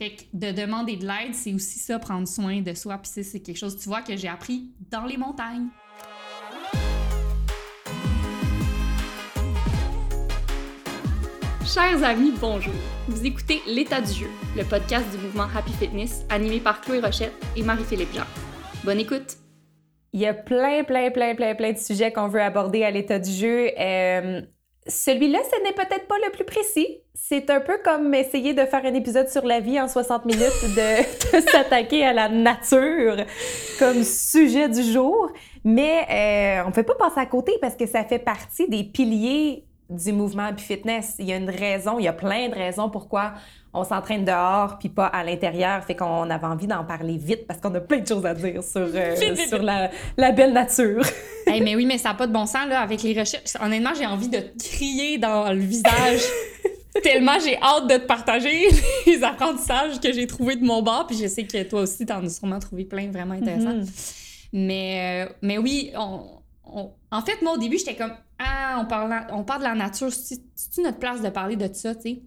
Fait 0.00 0.12
que 0.12 0.22
de 0.32 0.50
demander 0.50 0.96
de 0.96 1.06
l'aide, 1.06 1.34
c'est 1.34 1.52
aussi 1.52 1.78
ça, 1.78 1.98
prendre 1.98 2.26
soin 2.26 2.62
de 2.62 2.72
soi. 2.72 2.96
Puis 2.96 3.22
c'est 3.22 3.40
quelque 3.40 3.58
chose, 3.58 3.78
tu 3.78 3.86
vois, 3.90 4.00
que 4.00 4.16
j'ai 4.16 4.28
appris 4.28 4.70
dans 4.90 5.04
les 5.04 5.18
montagnes. 5.18 5.66
Chers 11.66 12.02
amis, 12.02 12.32
bonjour. 12.40 12.72
Vous 13.08 13.26
écoutez 13.26 13.60
L'état 13.66 14.00
du 14.00 14.10
jeu, 14.10 14.30
le 14.56 14.64
podcast 14.64 15.04
du 15.10 15.18
mouvement 15.18 15.48
Happy 15.54 15.72
Fitness, 15.74 16.24
animé 16.30 16.60
par 16.60 16.80
Chloé 16.80 17.00
Rochette 17.00 17.34
et 17.54 17.62
Marie-Philippe 17.62 18.14
Jean. 18.14 18.24
Bonne 18.84 19.00
écoute. 19.00 19.36
Il 20.14 20.20
y 20.20 20.26
a 20.26 20.32
plein, 20.32 20.82
plein, 20.82 21.10
plein, 21.10 21.34
plein, 21.34 21.54
plein 21.54 21.72
de 21.72 21.78
sujets 21.78 22.10
qu'on 22.10 22.28
veut 22.28 22.40
aborder 22.40 22.84
à 22.84 22.90
l'état 22.90 23.18
du 23.18 23.30
jeu. 23.30 23.68
Euh, 23.78 24.40
celui-là, 24.90 25.38
ce 25.50 25.62
n'est 25.62 25.72
peut-être 25.72 26.06
pas 26.06 26.16
le 26.24 26.30
plus 26.32 26.44
précis. 26.44 26.98
C'est 27.14 27.48
un 27.50 27.60
peu 27.60 27.78
comme 27.84 28.12
essayer 28.14 28.54
de 28.54 28.64
faire 28.66 28.84
un 28.84 28.94
épisode 28.94 29.28
sur 29.28 29.46
la 29.46 29.60
vie 29.60 29.80
en 29.80 29.88
60 29.88 30.24
minutes, 30.26 30.42
de, 30.62 31.40
s'attaquer 31.40 32.04
à 32.04 32.12
la 32.12 32.28
nature 32.28 33.16
comme 33.78 34.02
sujet 34.02 34.68
du 34.68 34.82
jour. 34.82 35.30
Mais 35.64 36.06
euh, 36.10 36.64
on 36.64 36.68
ne 36.68 36.74
peut 36.74 36.82
pas 36.82 36.94
passer 36.94 37.20
à 37.20 37.26
côté 37.26 37.52
parce 37.60 37.76
que 37.76 37.86
ça 37.86 38.04
fait 38.04 38.18
partie 38.18 38.68
des 38.68 38.84
piliers 38.84 39.64
du 39.90 40.12
mouvement 40.12 40.44
Happy 40.44 40.62
Fitness. 40.62 41.16
Il 41.18 41.26
y 41.26 41.32
a 41.32 41.36
une 41.36 41.50
raison, 41.50 41.98
il 41.98 42.04
y 42.04 42.08
a 42.08 42.12
plein 42.12 42.48
de 42.48 42.54
raisons 42.54 42.88
pourquoi 42.88 43.34
on 43.74 43.84
s'entraîne 43.84 44.24
dehors 44.24 44.78
puis 44.78 44.88
pas 44.88 45.06
à 45.06 45.24
l'intérieur. 45.24 45.84
Fait 45.84 45.96
qu'on 45.96 46.30
avait 46.30 46.46
envie 46.46 46.66
d'en 46.66 46.84
parler 46.84 47.16
vite 47.16 47.46
parce 47.46 47.60
qu'on 47.60 47.74
a 47.74 47.80
plein 47.80 47.98
de 47.98 48.06
choses 48.06 48.24
à 48.24 48.34
dire 48.34 48.62
sur, 48.62 48.88
euh, 48.94 49.16
sur 49.48 49.62
la, 49.62 49.90
la, 50.16 50.32
belle 50.32 50.52
nature. 50.52 51.02
mais 51.46 51.74
oui, 51.74 51.84
mais 51.84 51.98
ça 51.98 52.10
n'a 52.10 52.14
pas 52.14 52.26
de 52.26 52.32
bon 52.32 52.46
sens 52.46 52.68
là, 52.68 52.80
avec 52.80 53.02
les 53.02 53.18
recherches. 53.18 53.56
Honnêtement, 53.60 53.92
j'ai 53.98 54.06
envie 54.06 54.28
de 54.28 54.38
te 54.38 54.62
crier 54.62 55.18
dans 55.18 55.52
le 55.52 55.60
visage. 55.60 56.20
tellement 57.02 57.38
j'ai 57.42 57.56
hâte 57.62 57.86
de 57.88 57.96
te 57.96 58.06
partager 58.06 58.68
les 59.06 59.22
apprentissages 59.22 60.00
que 60.00 60.12
j'ai 60.12 60.26
trouvés 60.26 60.56
de 60.56 60.64
mon 60.64 60.82
bord. 60.82 61.06
Puis 61.06 61.16
je 61.16 61.26
sais 61.26 61.44
que 61.44 61.62
toi 61.64 61.82
aussi, 61.82 62.06
t'en 62.06 62.24
as 62.24 62.28
sûrement 62.28 62.60
trouvé 62.60 62.84
plein 62.84 63.10
vraiment 63.10 63.34
intéressants. 63.34 63.78
Mm-hmm. 63.78 64.16
Mais, 64.52 65.26
euh, 65.26 65.32
mais 65.42 65.58
oui, 65.58 65.92
on, 65.96 66.40
en 67.10 67.22
fait, 67.22 67.42
moi, 67.42 67.54
au 67.54 67.58
début, 67.58 67.78
j'étais 67.78 67.96
comme 67.96 68.12
Ah, 68.42 68.78
on 68.80 68.86
parle, 68.86 69.26
on 69.32 69.44
parle 69.44 69.60
de 69.60 69.66
la 69.66 69.74
nature. 69.74 70.10
C'est-tu 70.10 70.80
notre 70.80 70.98
place 70.98 71.20
de 71.20 71.28
parler 71.28 71.56
de 71.56 71.72
ça, 71.72 71.94
tu 71.94 72.02
sais? 72.02 72.22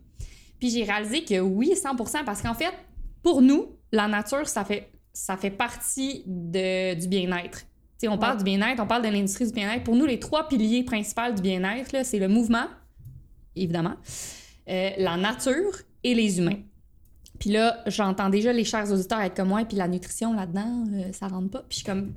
Puis 0.59 0.69
j'ai 0.69 0.83
réalisé 0.83 1.25
que 1.25 1.39
oui, 1.39 1.73
100% 1.75 2.23
parce 2.23 2.42
qu'en 2.42 2.53
fait, 2.53 2.72
pour 3.23 3.42
nous, 3.42 3.75
la 3.92 4.08
nature, 4.08 4.47
ça 4.47 4.64
fait, 4.64 4.91
ça 5.11 5.36
fait 5.38 5.50
partie 5.50 6.23
de, 6.28 6.94
du 6.94 7.08
bien-être. 7.08 7.64
sais, 7.97 8.08
on 8.08 8.19
parle 8.19 8.38
du 8.38 8.44
bien-être, 8.44 8.80
on 8.80 8.86
parle 8.88 9.02
de 9.03 9.09
l'industrie 9.09 9.47
du 9.47 9.53
bien-être. 9.53 9.84
Pour 9.84 9.95
nous, 9.95 10.06
les 10.06 10.19
trois 10.19 10.47
piliers 10.47 10.84
principaux 10.84 11.31
du 11.36 11.41
bien-être, 11.41 12.06
c'est 12.06 12.19
le 12.19 12.28
mouvement, 12.28 12.67
évidemment, 13.56 13.95
euh, 14.69 14.91
la 14.97 15.17
nature 15.17 15.80
et 16.03 16.14
les 16.14 16.38
humains. 16.38 16.59
Puis 17.39 17.50
là, 17.50 17.81
j'entends 17.88 18.30
déjà 18.30 18.53
les 18.53 18.64
chers 18.64 18.91
auditeurs 18.91 19.19
être 19.19 19.36
comme 19.36 19.50
moi, 19.50 19.66
puis 19.66 19.78
la 19.78 19.88
nutrition 19.88 20.34
là-dedans, 20.34 20.86
euh, 20.94 21.11
ça 21.11 21.28
rentre 21.28 21.50
pas. 21.50 21.66
Puis 21.67 21.80
je, 21.80 21.86
comme, 21.86 22.14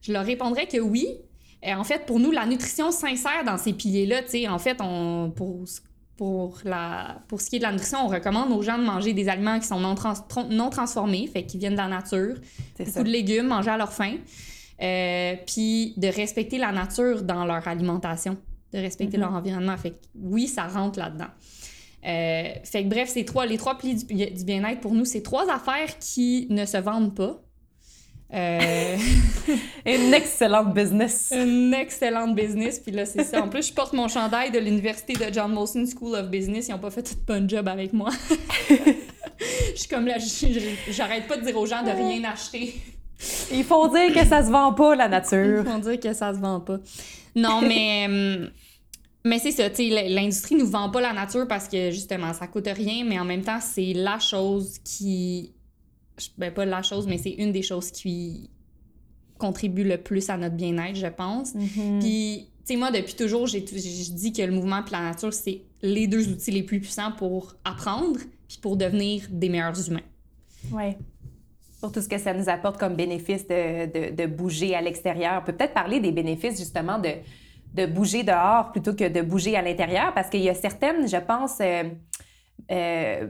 je 0.00 0.12
leur 0.12 0.24
répondrais 0.24 0.66
que 0.66 0.78
oui. 0.78 1.18
Et 1.62 1.74
en 1.74 1.84
fait, 1.84 2.06
pour 2.06 2.18
nous, 2.18 2.30
la 2.30 2.46
nutrition 2.46 2.90
sincère 2.90 3.44
dans 3.44 3.58
ces 3.58 3.72
piliers-là, 3.72 4.22
tu 4.22 4.30
sais, 4.30 4.48
en 4.48 4.58
fait, 4.58 4.78
on, 4.80 5.30
pour 5.34 5.66
pour, 6.20 6.58
la, 6.64 7.22
pour 7.28 7.40
ce 7.40 7.48
qui 7.48 7.56
est 7.56 7.60
de 7.60 7.64
la 7.64 7.72
nutrition, 7.72 8.04
on 8.04 8.08
recommande 8.08 8.52
aux 8.52 8.60
gens 8.60 8.76
de 8.76 8.84
manger 8.84 9.14
des 9.14 9.30
aliments 9.30 9.58
qui 9.58 9.66
sont 9.66 9.80
non, 9.80 9.94
non 10.50 10.68
transformés, 10.68 11.26
fait 11.26 11.44
qui 11.44 11.56
viennent 11.56 11.72
de 11.72 11.78
la 11.78 11.88
nature, 11.88 12.34
beaucoup 12.78 13.04
de 13.04 13.08
légumes, 13.08 13.46
manger 13.46 13.70
à 13.70 13.78
leur 13.78 13.90
faim, 13.90 14.16
euh, 14.82 15.34
puis 15.46 15.94
de 15.96 16.08
respecter 16.08 16.58
la 16.58 16.72
nature 16.72 17.22
dans 17.22 17.46
leur 17.46 17.66
alimentation, 17.66 18.36
de 18.74 18.78
respecter 18.78 19.16
mm-hmm. 19.16 19.20
leur 19.20 19.32
environnement. 19.32 19.78
Fait 19.78 19.92
que, 19.92 19.96
oui, 20.14 20.46
ça 20.46 20.66
rentre 20.66 20.98
là-dedans. 20.98 21.30
Euh, 22.06 22.52
fait 22.64 22.84
que 22.84 22.88
bref, 22.90 23.08
c'est 23.10 23.24
trois, 23.24 23.46
les 23.46 23.56
trois 23.56 23.78
piliers 23.78 23.94
du, 23.94 24.04
du 24.04 24.44
bien-être 24.44 24.80
pour 24.80 24.92
nous, 24.92 25.06
c'est 25.06 25.22
trois 25.22 25.50
affaires 25.50 25.98
qui 26.00 26.48
ne 26.50 26.66
se 26.66 26.76
vendent 26.76 27.14
pas, 27.14 27.40
euh... 28.32 28.96
Une 29.86 30.14
excellente 30.14 30.72
business. 30.74 31.32
Une 31.34 31.74
excellente 31.74 32.34
business. 32.34 32.78
Puis 32.78 32.92
là, 32.92 33.04
c'est 33.04 33.24
ça. 33.24 33.42
En 33.42 33.48
plus, 33.48 33.68
je 33.68 33.72
porte 33.72 33.92
mon 33.92 34.08
chandail 34.08 34.50
de 34.50 34.58
l'université 34.58 35.14
de 35.14 35.32
John 35.32 35.52
Molson 35.52 35.84
School 35.86 36.14
of 36.14 36.28
Business. 36.28 36.68
Ils 36.68 36.72
n'ont 36.72 36.78
pas 36.78 36.90
fait 36.90 37.02
tout 37.02 37.16
bon 37.26 37.48
job 37.48 37.66
avec 37.66 37.92
moi. 37.92 38.10
je 38.68 39.74
suis 39.74 39.88
comme 39.88 40.06
là, 40.06 40.16
j'arrête 40.90 41.26
pas 41.26 41.36
de 41.36 41.44
dire 41.44 41.56
aux 41.56 41.66
gens 41.66 41.82
de 41.82 41.90
rien 41.90 42.22
acheter. 42.30 42.74
Il 43.52 43.64
faut 43.64 43.88
dire 43.88 44.14
que 44.14 44.24
ça 44.26 44.44
se 44.44 44.50
vend 44.50 44.72
pas, 44.72 44.94
la 44.94 45.08
nature. 45.08 45.64
Il 45.66 45.70
faut 45.70 45.90
dire 45.90 46.00
que 46.00 46.12
ça 46.12 46.32
se 46.32 46.38
vend 46.38 46.60
pas. 46.60 46.78
Non, 47.34 47.60
mais... 47.60 48.06
Hum, 48.08 48.50
mais 49.22 49.38
c'est 49.38 49.50
ça, 49.50 49.68
tu 49.68 49.88
sais, 49.88 50.08
l'industrie 50.08 50.54
nous 50.54 50.66
vend 50.66 50.88
pas 50.88 51.02
la 51.02 51.12
nature 51.12 51.46
parce 51.46 51.68
que 51.68 51.90
justement, 51.90 52.32
ça 52.32 52.46
coûte 52.46 52.68
rien, 52.68 53.04
mais 53.04 53.18
en 53.18 53.26
même 53.26 53.42
temps, 53.42 53.60
c'est 53.60 53.92
la 53.92 54.18
chose 54.18 54.78
qui 54.82 55.52
ben 56.38 56.52
pas 56.52 56.64
la 56.64 56.82
chose, 56.82 57.06
mais 57.06 57.18
c'est 57.18 57.30
une 57.30 57.52
des 57.52 57.62
choses 57.62 57.90
qui 57.90 58.50
contribue 59.38 59.84
le 59.84 59.96
plus 59.96 60.28
à 60.30 60.36
notre 60.36 60.54
bien-être, 60.54 60.96
je 60.96 61.06
pense. 61.06 61.54
Mm-hmm. 61.54 62.00
Puis, 62.00 62.50
tu 62.60 62.74
sais, 62.74 62.76
moi, 62.76 62.90
depuis 62.90 63.14
toujours, 63.14 63.46
j'ai 63.46 63.60
dit 63.60 64.32
que 64.32 64.42
le 64.42 64.52
mouvement 64.52 64.84
et 64.84 64.90
la 64.90 65.00
nature, 65.00 65.32
c'est 65.32 65.62
les 65.82 66.06
deux 66.06 66.28
outils 66.28 66.50
les 66.50 66.62
plus 66.62 66.80
puissants 66.80 67.12
pour 67.12 67.54
apprendre 67.64 68.20
puis 68.46 68.58
pour 68.60 68.76
devenir 68.76 69.22
des 69.30 69.48
meilleurs 69.48 69.88
humains. 69.88 70.00
Oui. 70.72 70.96
Pour 71.80 71.92
tout 71.92 72.02
ce 72.02 72.08
que 72.08 72.18
ça 72.18 72.34
nous 72.34 72.48
apporte 72.48 72.78
comme 72.78 72.94
bénéfice 72.94 73.46
de, 73.46 74.10
de, 74.10 74.26
bouger 74.26 74.74
à 74.74 74.82
l'extérieur. 74.82 75.40
On 75.40 75.46
peut 75.46 75.52
peut-être 75.52 75.72
parler 75.72 76.00
des 76.00 76.12
bénéfices, 76.12 76.58
justement, 76.58 76.98
de, 76.98 77.10
de 77.74 77.86
bouger 77.86 78.22
dehors 78.22 78.72
plutôt 78.72 78.92
que 78.94 79.08
de 79.08 79.22
bouger 79.22 79.56
à 79.56 79.62
l'intérieur, 79.62 80.12
parce 80.12 80.28
qu'il 80.28 80.42
y 80.42 80.48
a 80.48 80.54
certaines, 80.54 81.08
je 81.08 81.16
pense, 81.16 81.58
euh, 81.60 81.84
euh, 82.70 83.28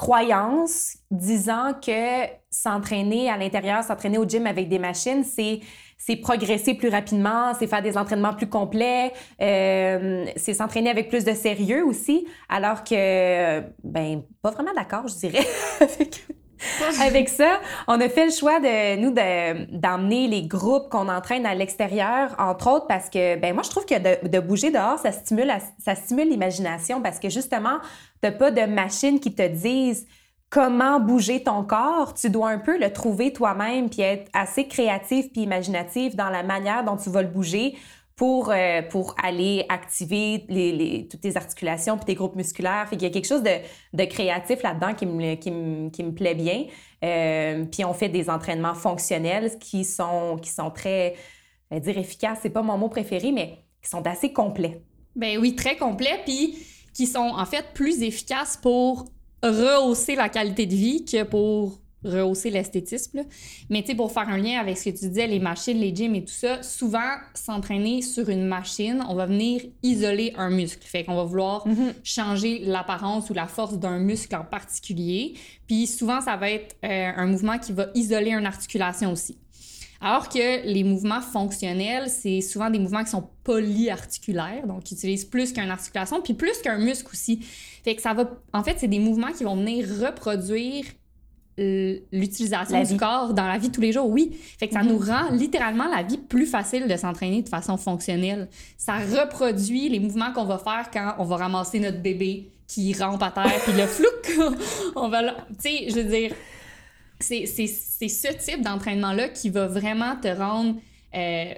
croyance 0.00 0.96
disant 1.10 1.74
que 1.74 2.24
s'entraîner 2.50 3.28
à 3.28 3.36
l'intérieur, 3.36 3.84
s'entraîner 3.84 4.16
au 4.16 4.24
gym 4.26 4.46
avec 4.46 4.66
des 4.70 4.78
machines, 4.78 5.24
c'est 5.24 5.60
c'est 5.98 6.16
progresser 6.16 6.72
plus 6.72 6.88
rapidement, 6.88 7.52
c'est 7.58 7.66
faire 7.66 7.82
des 7.82 7.98
entraînements 7.98 8.32
plus 8.32 8.48
complets, 8.48 9.12
euh, 9.42 10.24
c'est 10.36 10.54
s'entraîner 10.54 10.88
avec 10.88 11.10
plus 11.10 11.24
de 11.26 11.34
sérieux 11.34 11.84
aussi, 11.84 12.26
alors 12.48 12.82
que, 12.82 13.60
ben, 13.84 14.22
pas 14.40 14.50
vraiment 14.52 14.72
d'accord, 14.74 15.06
je 15.06 15.16
dirais, 15.16 15.46
avec, 15.82 16.26
avec 17.02 17.28
ça. 17.28 17.60
On 17.88 18.00
a 18.00 18.08
fait 18.08 18.26
le 18.26 18.32
choix 18.32 18.60
de 18.60 18.96
nous 18.96 19.14
d'emmener 19.78 20.28
les 20.28 20.42
groupes 20.42 20.88
qu'on 20.90 21.08
entraîne 21.08 21.46
à 21.46 21.54
l'extérieur, 21.54 22.34
entre 22.38 22.70
autres 22.70 22.86
parce 22.86 23.08
que, 23.08 23.36
ben, 23.36 23.54
moi, 23.54 23.62
je 23.62 23.70
trouve 23.70 23.86
que 23.86 24.28
de, 24.28 24.40
bouger 24.40 24.70
dehors, 24.70 24.98
ça 24.98 25.12
stimule, 25.12 26.28
l'imagination 26.28 27.00
parce 27.02 27.18
que 27.18 27.28
justement, 27.28 27.78
T'as 28.20 28.32
pas 28.32 28.50
de 28.50 28.62
machine 28.62 29.18
qui 29.18 29.34
te 29.34 29.46
dise 29.46 30.06
comment 30.50 31.00
bouger 31.00 31.42
ton 31.42 31.64
corps. 31.64 32.12
Tu 32.14 32.28
dois 32.28 32.50
un 32.50 32.58
peu 32.58 32.78
le 32.78 32.92
trouver 32.92 33.32
toi-même 33.32 33.88
puis 33.88 34.02
être 34.02 34.30
assez 34.34 34.68
créatif 34.68 35.32
puis 35.32 35.42
imaginatif 35.42 36.16
dans 36.16 36.28
la 36.28 36.42
manière 36.42 36.84
dont 36.84 36.96
tu 36.96 37.08
vas 37.08 37.22
le 37.22 37.28
bouger 37.28 37.76
pour, 38.20 38.50
euh, 38.50 38.82
pour 38.82 39.14
aller 39.22 39.64
activer 39.70 40.44
toutes 41.10 41.22
tes 41.22 41.38
articulations 41.38 41.96
puis 41.96 42.04
tes 42.04 42.14
groupes 42.14 42.36
musculaires. 42.36 42.86
Fait 42.86 42.96
qu'il 42.98 43.08
y 43.08 43.10
a 43.10 43.14
quelque 43.14 43.26
chose 43.26 43.42
de, 43.42 43.62
de 43.94 44.04
créatif 44.04 44.62
là-dedans 44.62 44.92
qui 44.92 45.06
me, 45.06 45.36
qui, 45.36 45.50
me, 45.50 45.88
qui 45.88 46.04
me 46.04 46.12
plaît 46.12 46.34
bien. 46.34 46.66
Euh, 47.02 47.64
puis 47.64 47.82
on 47.82 47.94
fait 47.94 48.10
des 48.10 48.28
entraînements 48.28 48.74
fonctionnels 48.74 49.58
qui 49.58 49.86
sont, 49.86 50.36
qui 50.36 50.50
sont 50.50 50.70
très, 50.70 51.14
je 51.70 51.76
vais 51.76 51.80
dire 51.80 51.96
efficaces, 51.96 52.40
c'est 52.42 52.50
pas 52.50 52.60
mon 52.60 52.76
mot 52.76 52.90
préféré, 52.90 53.32
mais 53.32 53.56
qui 53.82 53.88
sont 53.88 54.06
assez 54.06 54.34
complets. 54.34 54.82
Ben 55.16 55.38
oui, 55.38 55.56
très 55.56 55.78
complets. 55.78 56.20
Puis 56.26 56.58
qui 56.92 57.06
sont 57.06 57.20
en 57.20 57.46
fait 57.46 57.72
plus 57.72 58.02
efficaces 58.02 58.58
pour 58.58 59.06
rehausser 59.42 60.14
la 60.14 60.28
qualité 60.28 60.66
de 60.66 60.74
vie 60.74 61.06
que 61.06 61.22
pour 61.22 61.80
rehausser 62.04 62.50
l'esthétisme. 62.50 63.24
Mais 63.68 63.82
tu 63.82 63.88
sais, 63.88 63.94
pour 63.94 64.12
faire 64.12 64.28
un 64.28 64.38
lien 64.38 64.58
avec 64.58 64.78
ce 64.78 64.90
que 64.90 64.98
tu 64.98 65.08
disais, 65.08 65.26
les 65.26 65.40
machines, 65.40 65.78
les 65.78 65.94
gyms 65.94 66.14
et 66.14 66.24
tout 66.24 66.32
ça, 66.32 66.62
souvent, 66.62 67.16
s'entraîner 67.34 68.02
sur 68.02 68.28
une 68.28 68.46
machine, 68.46 69.04
on 69.08 69.14
va 69.14 69.26
venir 69.26 69.62
isoler 69.82 70.32
un 70.36 70.50
muscle. 70.50 70.86
Fait 70.86 71.04
qu'on 71.04 71.16
va 71.16 71.24
vouloir 71.24 71.66
mm-hmm. 71.66 71.94
changer 72.04 72.58
l'apparence 72.60 73.30
ou 73.30 73.34
la 73.34 73.46
force 73.46 73.78
d'un 73.78 73.98
muscle 73.98 74.34
en 74.34 74.44
particulier. 74.44 75.34
Puis 75.66 75.86
souvent, 75.86 76.20
ça 76.20 76.36
va 76.36 76.50
être 76.50 76.76
euh, 76.84 77.10
un 77.16 77.26
mouvement 77.26 77.58
qui 77.58 77.72
va 77.72 77.88
isoler 77.94 78.32
une 78.32 78.46
articulation 78.46 79.12
aussi. 79.12 79.38
Alors 80.02 80.30
que 80.30 80.66
les 80.66 80.82
mouvements 80.82 81.20
fonctionnels, 81.20 82.08
c'est 82.08 82.40
souvent 82.40 82.70
des 82.70 82.78
mouvements 82.78 83.04
qui 83.04 83.10
sont 83.10 83.28
polyarticulaires, 83.44 84.66
donc 84.66 84.84
qui 84.84 84.94
utilisent 84.94 85.26
plus 85.26 85.52
qu'une 85.52 85.70
articulation, 85.70 86.22
puis 86.22 86.32
plus 86.32 86.58
qu'un 86.62 86.78
muscle 86.78 87.08
aussi. 87.12 87.40
Fait 87.84 87.94
que 87.94 88.00
ça 88.00 88.14
va. 88.14 88.30
En 88.54 88.64
fait, 88.64 88.76
c'est 88.78 88.88
des 88.88 88.98
mouvements 88.98 89.32
qui 89.32 89.44
vont 89.44 89.56
venir 89.56 89.86
reproduire 90.00 90.84
l'utilisation 92.12 92.82
du 92.82 92.96
corps 92.96 93.34
dans 93.34 93.46
la 93.46 93.58
vie 93.58 93.68
de 93.68 93.74
tous 93.74 93.80
les 93.80 93.92
jours, 93.92 94.08
oui. 94.08 94.36
Fait 94.58 94.68
que 94.68 94.74
ça 94.74 94.82
nous 94.82 94.98
mhm. 94.98 95.10
rend 95.10 95.30
littéralement 95.32 95.88
la 95.88 96.02
vie 96.02 96.18
plus 96.18 96.46
facile 96.46 96.88
de 96.88 96.96
s'entraîner 96.96 97.42
de 97.42 97.48
façon 97.48 97.76
fonctionnelle. 97.76 98.48
Ça 98.78 98.98
reproduit 98.98 99.88
les 99.88 100.00
mouvements 100.00 100.32
qu'on 100.32 100.44
va 100.44 100.58
faire 100.58 100.90
quand 100.92 101.14
on 101.18 101.24
va 101.24 101.36
ramasser 101.36 101.80
notre 101.80 102.00
bébé 102.00 102.50
qui 102.66 102.94
rampe 102.94 103.22
à 103.22 103.30
terre, 103.30 103.60
puis 103.64 103.72
le 103.72 103.86
flouc, 103.86 104.56
on 104.96 105.08
va... 105.08 105.22
Tu 105.22 105.34
sais, 105.58 105.86
je 105.88 105.94
veux 105.96 106.04
dire, 106.04 106.32
c'est 107.18 107.46
ce 107.46 108.32
type 108.32 108.62
d'entraînement-là 108.62 109.28
qui 109.28 109.50
va 109.50 109.66
vraiment 109.66 110.16
te 110.16 110.28
rendre 110.28 110.76
euh, 111.14 111.54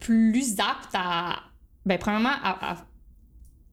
plus 0.00 0.58
apte 0.58 0.94
à, 0.94 1.36
ben, 1.84 1.98
premièrement, 1.98 2.34
à, 2.42 2.78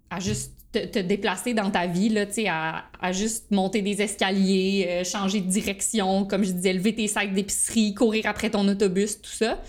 à, 0.09 0.19
juste 0.19 0.54
te, 0.79 0.99
déplacer 0.99 1.53
dans 1.53 1.71
ta 1.71 1.87
vie, 1.87 2.09
là, 2.09 2.25
à, 2.47 2.85
à 3.01 3.11
juste 3.11 3.51
monter 3.51 3.81
des 3.81 4.01
escaliers, 4.01 4.87
euh, 4.89 5.03
changer 5.03 5.41
de 5.41 5.49
direction, 5.49 6.25
comme 6.25 6.43
je 6.43 6.51
disais, 6.51 6.73
lever 6.73 6.93
tes 6.93 7.07
sacs 7.07 7.33
d'épicerie, 7.33 7.93
courir 7.93 8.25
après 8.27 8.49
ton 8.49 8.67
autobus, 8.67 9.21
tout 9.21 9.31
ça. 9.31 9.59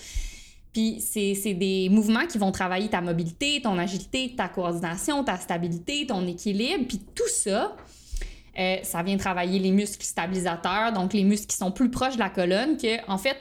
Puis 0.72 1.00
c'est 1.00 1.54
des 1.54 1.88
mouvements 1.88 2.26
qui 2.26 2.36
vont 2.36 2.52
travailler 2.52 2.88
ta 2.88 3.00
mobilité, 3.00 3.62
ton 3.62 3.78
agilité, 3.78 4.34
ta 4.36 4.48
coordination, 4.48 5.24
ta 5.24 5.38
stabilité, 5.38 6.06
ton 6.06 6.26
équilibre. 6.26 6.84
Puis 6.86 7.00
tout 7.14 7.28
ça, 7.28 7.74
euh, 8.58 8.76
ça 8.82 9.02
vient 9.02 9.16
travailler 9.16 9.58
les 9.58 9.70
muscles 9.70 10.04
stabilisateurs, 10.04 10.92
donc 10.92 11.14
les 11.14 11.24
muscles 11.24 11.46
qui 11.46 11.56
sont 11.56 11.72
plus 11.72 11.90
proches 11.90 12.16
de 12.16 12.18
la 12.18 12.28
colonne, 12.28 12.76
que 12.76 13.10
en 13.10 13.16
fait, 13.16 13.36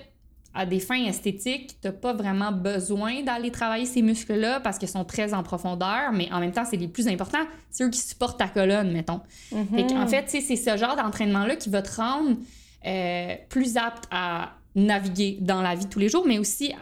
à 0.55 0.65
des 0.65 0.79
fins 0.79 1.05
esthétiques, 1.05 1.79
tu 1.81 1.87
n'as 1.87 1.93
pas 1.93 2.13
vraiment 2.13 2.53
besoin 2.53 3.21
d'aller 3.23 3.51
travailler 3.51 3.85
ces 3.85 4.01
muscles-là 4.01 4.61
parce 4.61 4.77
qu'ils 4.77 4.87
sont 4.87 5.03
très 5.03 5.33
en 5.33 5.43
profondeur, 5.43 6.13
mais 6.13 6.31
en 6.31 6.39
même 6.39 6.53
temps, 6.53 6.63
c'est 6.63 6.77
les 6.77 6.87
plus 6.87 7.09
importants. 7.09 7.45
C'est 7.69 7.83
eux 7.83 7.89
qui 7.89 7.99
supportent 7.99 8.39
ta 8.39 8.47
colonne, 8.47 8.91
mettons. 8.93 9.19
Mm-hmm. 9.53 9.97
En 9.97 10.07
fait, 10.07 10.25
c'est 10.27 10.55
ce 10.55 10.77
genre 10.77 10.95
d'entraînement-là 10.95 11.57
qui 11.57 11.69
va 11.69 11.81
te 11.81 11.93
rendre 11.97 12.37
euh, 12.85 13.35
plus 13.49 13.75
apte 13.75 14.05
à 14.11 14.53
naviguer 14.75 15.37
dans 15.41 15.61
la 15.61 15.75
vie 15.75 15.85
de 15.85 15.89
tous 15.89 15.99
les 15.99 16.09
jours, 16.09 16.25
mais 16.25 16.39
aussi 16.39 16.73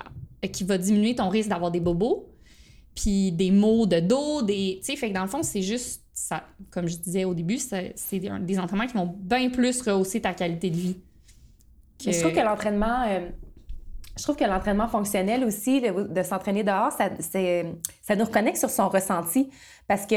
qui 0.52 0.64
va 0.64 0.78
diminuer 0.78 1.16
ton 1.16 1.30
risque 1.30 1.50
d'avoir 1.50 1.72
des 1.72 1.80
bobos, 1.80 2.30
puis 2.96 3.32
des 3.32 3.50
maux 3.50 3.88
de 3.88 4.00
dos, 4.00 4.44
des... 4.44 4.80
Tu 4.80 4.92
sais, 4.92 4.96
fait 4.96 5.10
que 5.10 5.16
dans 5.16 5.24
le 5.24 5.30
fond, 5.30 5.42
c'est 5.42 5.62
juste, 5.64 6.04
ça, 6.14 6.44
comme 6.70 6.88
je 6.88 6.98
disais 6.98 7.26
au 7.26 7.34
début, 7.34 7.58
c'est 7.58 7.96
des, 8.12 8.60
entraînements 8.60 8.88
qui 8.88 8.94
vont 8.94 9.16
bien 9.18 9.50
plus 9.50 9.82
rehausser 9.82 10.22
ta 10.22 10.34
qualité 10.34 10.70
de 10.70 10.76
vie. 10.76 10.98
Je 12.06 12.20
trouve 12.20 12.34
que 12.34 12.40
l'entraînement... 12.40 13.06
Euh, 13.08 13.30
je 14.18 14.24
trouve 14.24 14.36
que 14.36 14.44
l'entraînement 14.44 14.88
fonctionnel 14.88 15.44
aussi, 15.44 15.82
de, 15.82 16.24
s'entraîner 16.24 16.64
dehors, 16.64 16.92
ça, 16.92 17.10
ça 17.20 18.16
nous 18.16 18.26
reconnecte 18.26 18.58
sur 18.58 18.70
son 18.70 18.90
ressenti 18.90 19.50
parce 19.88 20.06
que 20.06 20.16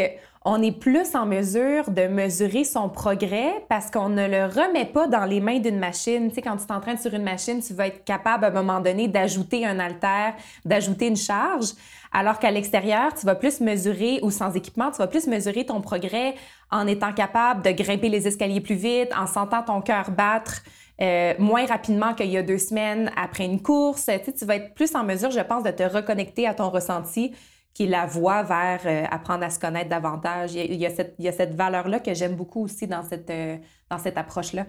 on 0.49 0.63
est 0.63 0.71
plus 0.71 1.17
en 1.17 1.27
mesure 1.27 1.91
de 1.91 2.07
mesurer 2.07 2.63
son 2.63 2.89
progrès 2.89 3.65
parce 3.69 3.91
qu'on 3.91 4.09
ne 4.09 4.29
le 4.29 4.45
remet 4.45 4.85
pas 4.85 5.09
dans 5.09 5.25
les 5.25 5.41
mains 5.41 5.59
d'une 5.59 5.81
machine. 5.81 6.29
Tu 6.29 6.37
sais, 6.37 6.43
quand 6.43 6.57
tu 6.57 6.67
t'entraînes 6.67 6.99
sur 6.99 7.13
une 7.13 7.25
machine, 7.25 7.61
tu 7.61 7.75
vas 7.75 7.89
être 7.89 8.05
capable 8.05 8.45
à 8.45 8.49
un 8.49 8.53
moment 8.53 8.81
donné 8.81 9.09
d'ajouter 9.09 9.67
un 9.67 9.81
haltère, 9.81 10.35
d'ajouter 10.65 11.09
une 11.09 11.17
charge, 11.17 11.71
alors 12.13 12.39
qu'à 12.39 12.53
l'extérieur, 12.53 13.13
tu 13.13 13.27
vas 13.27 13.35
plus 13.35 13.61
mesurer, 13.61 14.21
ou 14.23 14.31
sans 14.31 14.55
équipement, 14.55 14.93
tu 14.93 14.99
vas 14.99 15.09
plus 15.09 15.27
mesurer 15.27 15.67
ton 15.67 15.81
progrès 15.81 16.37
en 16.71 16.87
étant 16.87 17.13
capable 17.13 17.63
de 17.63 17.73
grimper 17.73 18.09
les 18.09 18.29
escaliers 18.29 18.61
plus 18.61 18.77
vite, 18.77 19.11
en 19.19 19.27
sentant 19.27 19.65
ton 19.65 19.81
cœur 19.81 20.13
battre 20.13 20.63
euh, 21.01 21.35
moins 21.39 21.67
rapidement 21.67 22.15
qu'il 22.15 22.31
y 22.31 22.39
a 22.39 22.43
deux 22.43 22.59
semaines 22.59 23.11
après 23.17 23.45
une 23.45 23.61
course. 23.61 24.09
Tu, 24.25 24.33
tu 24.33 24.45
vas 24.47 24.57
être 24.57 24.75
plus 24.75 24.95
en 24.95 25.05
mesure, 25.05 25.31
je 25.31 25.41
pense, 25.41 25.63
de 25.63 25.71
te 25.71 25.83
reconnecter 25.83 26.47
à 26.47 26.55
ton 26.55 26.71
ressenti 26.71 27.33
qui 27.75 27.83
est 27.83 27.89
la 27.89 28.07
voie 28.07 28.43
vers 28.43 28.81
euh, 28.87 29.05
apprendre 29.11 29.45
à 29.45 29.51
se 29.51 29.59
connaître 29.59 29.91
davantage. 29.91 30.55
Il 30.55 30.75
y 30.77 30.87
a, 30.87 30.91
il 31.19 31.25
y 31.25 31.29
a 31.29 31.33
cette 31.33 31.55
valeur-là 31.55 32.01
que 32.01 32.15
j'aime 32.15 32.35
beaucoup 32.35 32.65
aussi 32.65 32.87
dans 32.87 33.03
cette, 33.03 33.29
euh, 33.29 33.59
cette 34.03 34.17
approche-là. 34.17 34.67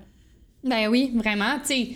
Ben 0.65 0.89
oui, 0.89 1.13
vraiment. 1.15 1.57
Tu 1.65 1.95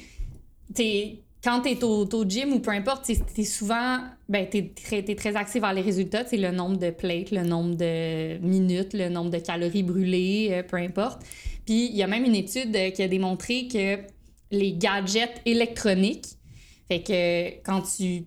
sais, 0.73 1.19
quand 1.43 1.63
tu 1.63 1.71
es 1.71 1.83
au, 1.83 2.25
gym 2.25 2.53
ou 2.53 2.59
peu 2.59 2.71
importe, 2.71 3.03
tu 3.03 3.41
es 3.41 3.43
souvent, 3.43 3.97
ben, 4.29 4.47
tu 4.49 4.59
es, 4.59 4.73
es, 4.91 5.15
très 5.15 5.35
axé 5.35 5.59
vers 5.59 5.73
les 5.73 5.81
résultats, 5.81 6.23
c'est 6.25 6.37
le 6.37 6.51
nombre 6.51 6.77
de 6.77 6.91
plates, 6.91 7.31
le 7.31 7.43
nombre 7.43 7.75
de 7.75 8.37
minutes, 8.37 8.93
le 8.93 9.09
nombre 9.09 9.31
de 9.31 9.39
calories 9.39 9.83
brûlées, 9.83 10.63
peu 10.69 10.77
importe. 10.77 11.23
Puis 11.65 11.87
il 11.87 11.95
y 11.97 12.03
a 12.03 12.07
même 12.07 12.23
une 12.23 12.35
étude 12.35 12.93
qui 12.93 13.03
a 13.03 13.09
démontré 13.09 13.67
que 13.67 13.97
les 14.51 14.73
gadgets 14.73 15.41
électroniques. 15.45 16.27
Fait 16.87 17.01
que 17.01 17.49
quand 17.63 17.81
tu, 17.81 18.25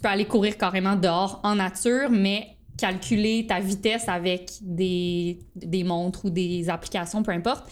peux 0.00 0.08
aller 0.08 0.26
courir 0.26 0.56
carrément 0.56 0.96
dehors 0.96 1.40
en 1.42 1.56
nature, 1.56 2.10
mais 2.10 2.56
calculer 2.76 3.46
ta 3.46 3.60
vitesse 3.60 4.08
avec 4.08 4.50
des, 4.60 5.38
montres 5.84 6.24
ou 6.26 6.30
des 6.30 6.68
applications, 6.68 7.22
peu 7.22 7.32
importe, 7.32 7.70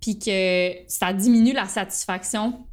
puis 0.00 0.18
que 0.18 0.72
ça 0.86 1.12
diminue 1.12 1.52
la 1.52 1.66
satisfaction 1.66 2.64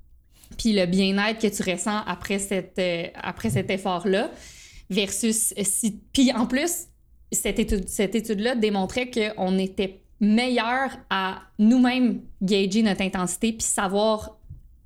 puis 0.58 0.74
le 0.74 0.86
bien-être 0.86 1.42
que 1.42 1.48
tu 1.48 1.70
ressens 1.70 2.02
après, 2.06 2.40
euh, 2.52 3.50
cet 3.50 3.70
effort-là, 3.70 4.32
versus 4.90 5.54
si... 5.62 6.00
Puis 6.14 6.32
en 6.32 6.46
plus, 6.46 6.88
cette 7.32 7.60
étude-là 7.60 7.86
cette 7.88 8.16
étude 8.16 8.60
démontrait 8.60 9.12
qu'on 9.12 9.58
était 9.58 10.02
meilleur 10.20 10.92
à 11.10 11.42
nous-mêmes 11.60 12.22
gager 12.42 12.82
notre 12.82 13.02
intensité 13.02 13.54
puis 13.54 13.62
savoir 13.64 14.38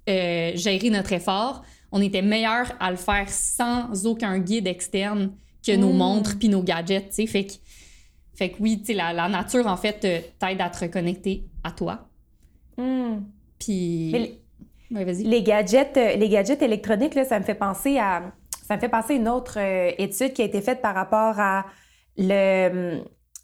euh, 0.09 0.51
gérer 0.55 0.89
notre 0.89 1.13
effort. 1.13 1.63
On 1.91 2.01
était 2.01 2.21
meilleur 2.21 2.71
à 2.79 2.91
le 2.91 2.97
faire 2.97 3.29
sans 3.29 4.05
aucun 4.05 4.39
guide 4.39 4.67
externe 4.67 5.31
que 5.65 5.75
nos 5.75 5.93
mm. 5.93 5.97
montres 5.97 6.39
puis 6.39 6.49
nos 6.49 6.63
gadgets, 6.63 7.09
tu 7.09 7.15
sais. 7.15 7.27
Fait 7.27 7.45
que, 7.45 7.53
fait 8.33 8.49
que 8.49 8.55
oui, 8.59 8.79
tu 8.79 8.87
sais, 8.87 8.93
la, 8.93 9.13
la, 9.13 9.29
nature, 9.29 9.67
en 9.67 9.77
fait, 9.77 9.99
t'aide 9.99 10.61
à 10.61 10.69
te 10.69 10.79
reconnecter 10.79 11.43
à 11.63 11.71
toi. 11.71 12.07
Mm. 12.77 13.19
Puis... 13.59 14.39
Les, 14.89 15.43
gadgets, 15.43 15.95
euh, 15.95 16.15
les 16.15 16.27
gadgets 16.27 16.61
électroniques, 16.61 17.15
là, 17.15 17.23
ça 17.23 17.39
me 17.39 17.45
fait 17.45 17.55
penser 17.55 17.97
à... 17.97 18.33
Ça 18.67 18.75
me 18.75 18.81
fait 18.81 18.89
penser 18.89 19.13
à 19.13 19.15
une 19.17 19.29
autre 19.29 19.59
euh, 19.59 19.91
étude 19.97 20.33
qui 20.33 20.41
a 20.41 20.45
été 20.45 20.61
faite 20.61 20.81
par 20.81 20.95
rapport 20.95 21.39
à 21.39 21.65
le 22.17 23.01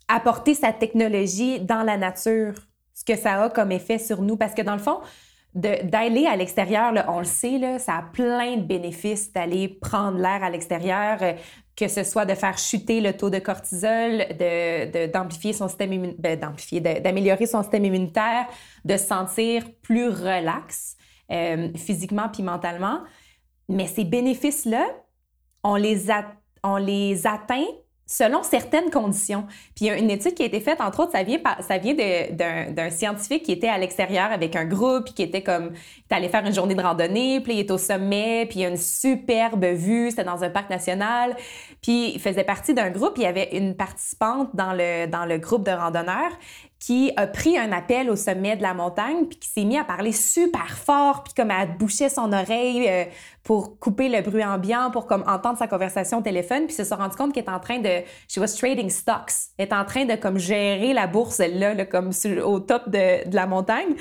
apporter 0.07 0.53
sa 0.53 0.73
technologie 0.73 1.59
dans 1.59 1.83
la 1.83 1.97
nature, 1.97 2.53
ce 2.93 3.03
que 3.03 3.15
ça 3.15 3.43
a 3.43 3.49
comme 3.49 3.71
effet 3.71 3.99
sur 3.99 4.21
nous. 4.21 4.37
Parce 4.37 4.53
que 4.53 4.61
dans 4.61 4.73
le 4.73 4.81
fond, 4.81 4.99
d'aller 5.53 6.27
à 6.27 6.35
l'extérieur, 6.35 6.93
on 7.07 7.19
le 7.19 7.25
sait, 7.25 7.79
ça 7.79 7.97
a 7.97 8.01
plein 8.03 8.57
de 8.57 8.63
bénéfices 8.63 9.31
d'aller 9.33 9.67
prendre 9.67 10.17
l'air 10.17 10.43
à 10.43 10.49
l'extérieur, 10.49 11.17
euh, 11.21 11.33
que 11.75 11.87
ce 11.87 12.03
soit 12.03 12.25
de 12.25 12.33
faire 12.33 12.57
chuter 12.57 13.01
le 13.01 13.13
taux 13.13 13.29
de 13.29 13.39
cortisol, 13.39 14.25
d'amplifier 15.13 15.51
de, 15.51 15.57
son 15.57 15.67
système 15.67 16.13
ben, 16.17 16.39
d'améliorer 17.03 17.45
son 17.45 17.61
système 17.61 17.85
immunitaire, 17.85 18.47
de 18.83 18.97
se 18.97 19.05
sentir 19.05 19.63
plus 19.81 20.09
relax 20.09 20.95
euh, 21.31 21.69
physiquement 21.75 22.29
puis 22.29 22.43
mentalement. 22.43 23.01
Mais 23.69 23.87
ces 23.87 24.05
bénéfices-là, 24.05 24.85
on 25.63 25.75
les 25.75 26.09
atteint 26.09 27.65
selon 28.07 28.41
certaines 28.41 28.89
conditions. 28.89 29.45
Puis 29.75 29.85
il 29.85 29.87
y 29.87 29.89
a 29.91 29.97
une 29.97 30.09
étude 30.09 30.33
qui 30.33 30.41
a 30.41 30.45
été 30.45 30.61
faite, 30.61 30.79
entre 30.79 31.01
autres, 31.01 31.11
ça 31.11 31.23
vient, 31.23 31.39
d'un 32.31 32.89
scientifique 32.89 33.43
qui 33.43 33.51
était 33.51 33.67
à 33.67 33.77
l'extérieur 33.77 34.31
avec 34.31 34.55
un 34.55 34.65
groupe, 34.65 35.13
qui 35.13 35.21
était 35.21 35.43
comme, 35.43 35.73
il 36.09 36.15
allé 36.15 36.29
faire 36.29 36.45
une 36.45 36.53
journée 36.53 36.73
de 36.73 36.81
randonnée, 36.81 37.41
puis 37.41 37.53
il 37.53 37.59
est 37.59 37.69
au 37.69 37.77
sommet, 37.77 38.45
puis 38.49 38.59
il 38.59 38.61
y 38.63 38.65
a 38.65 38.69
une 38.69 38.77
superbe 38.77 39.65
vue, 39.65 40.09
c'était 40.09 40.23
dans 40.23 40.43
un 40.43 40.49
parc 40.49 40.69
national, 40.69 41.35
puis 41.81 42.13
il 42.15 42.21
faisait 42.21 42.45
partie 42.45 42.73
d'un 42.73 42.89
groupe, 42.89 43.13
il 43.17 43.23
y 43.23 43.25
avait 43.27 43.49
une 43.57 43.75
participante 43.75 44.55
dans 44.55 44.71
le, 44.71 45.07
dans 45.07 45.25
le 45.25 45.37
groupe 45.37 45.65
de 45.65 45.71
randonneurs 45.71 46.31
qui 46.79 47.11
a 47.15 47.25
pris 47.25 47.57
un 47.57 47.71
appel 47.71 48.09
au 48.09 48.15
sommet 48.15 48.55
de 48.55 48.61
la 48.61 48.73
montagne, 48.73 49.25
puis 49.25 49.39
qui 49.39 49.49
s'est 49.49 49.63
mis 49.63 49.77
à 49.77 49.83
parler 49.83 50.11
super 50.11 50.77
fort, 50.77 51.23
puis 51.23 51.33
comme 51.33 51.49
à 51.49 51.65
boucher 51.65 52.09
son 52.09 52.31
oreille 52.31 52.87
euh, 52.87 53.05
pour 53.43 53.79
couper 53.79 54.09
le 54.09 54.21
bruit 54.21 54.43
ambiant, 54.43 54.91
pour 54.91 55.07
comme 55.07 55.23
entendre 55.27 55.57
sa 55.57 55.67
conversation 55.67 56.19
au 56.19 56.21
téléphone, 56.21 56.67
puis 56.67 56.75
se 56.75 56.93
rendu 56.93 57.15
compte 57.15 57.33
qu'elle 57.33 57.45
est 57.45 57.49
en 57.49 57.59
train 57.59 57.79
de, 57.79 58.01
she 58.27 58.37
was 58.37 58.55
trading 58.57 58.89
stocks, 58.89 59.31
elle 59.57 59.67
est 59.67 59.73
en 59.73 59.85
train 59.85 60.05
de 60.05 60.15
comme 60.15 60.37
gérer 60.37 60.93
la 60.93 61.07
bourse 61.07 61.39
là, 61.39 61.73
là 61.73 61.85
comme 61.85 62.11
au 62.43 62.59
top 62.59 62.89
de, 62.89 63.27
de, 63.27 63.35
la 63.35 63.47
montagne. 63.47 63.95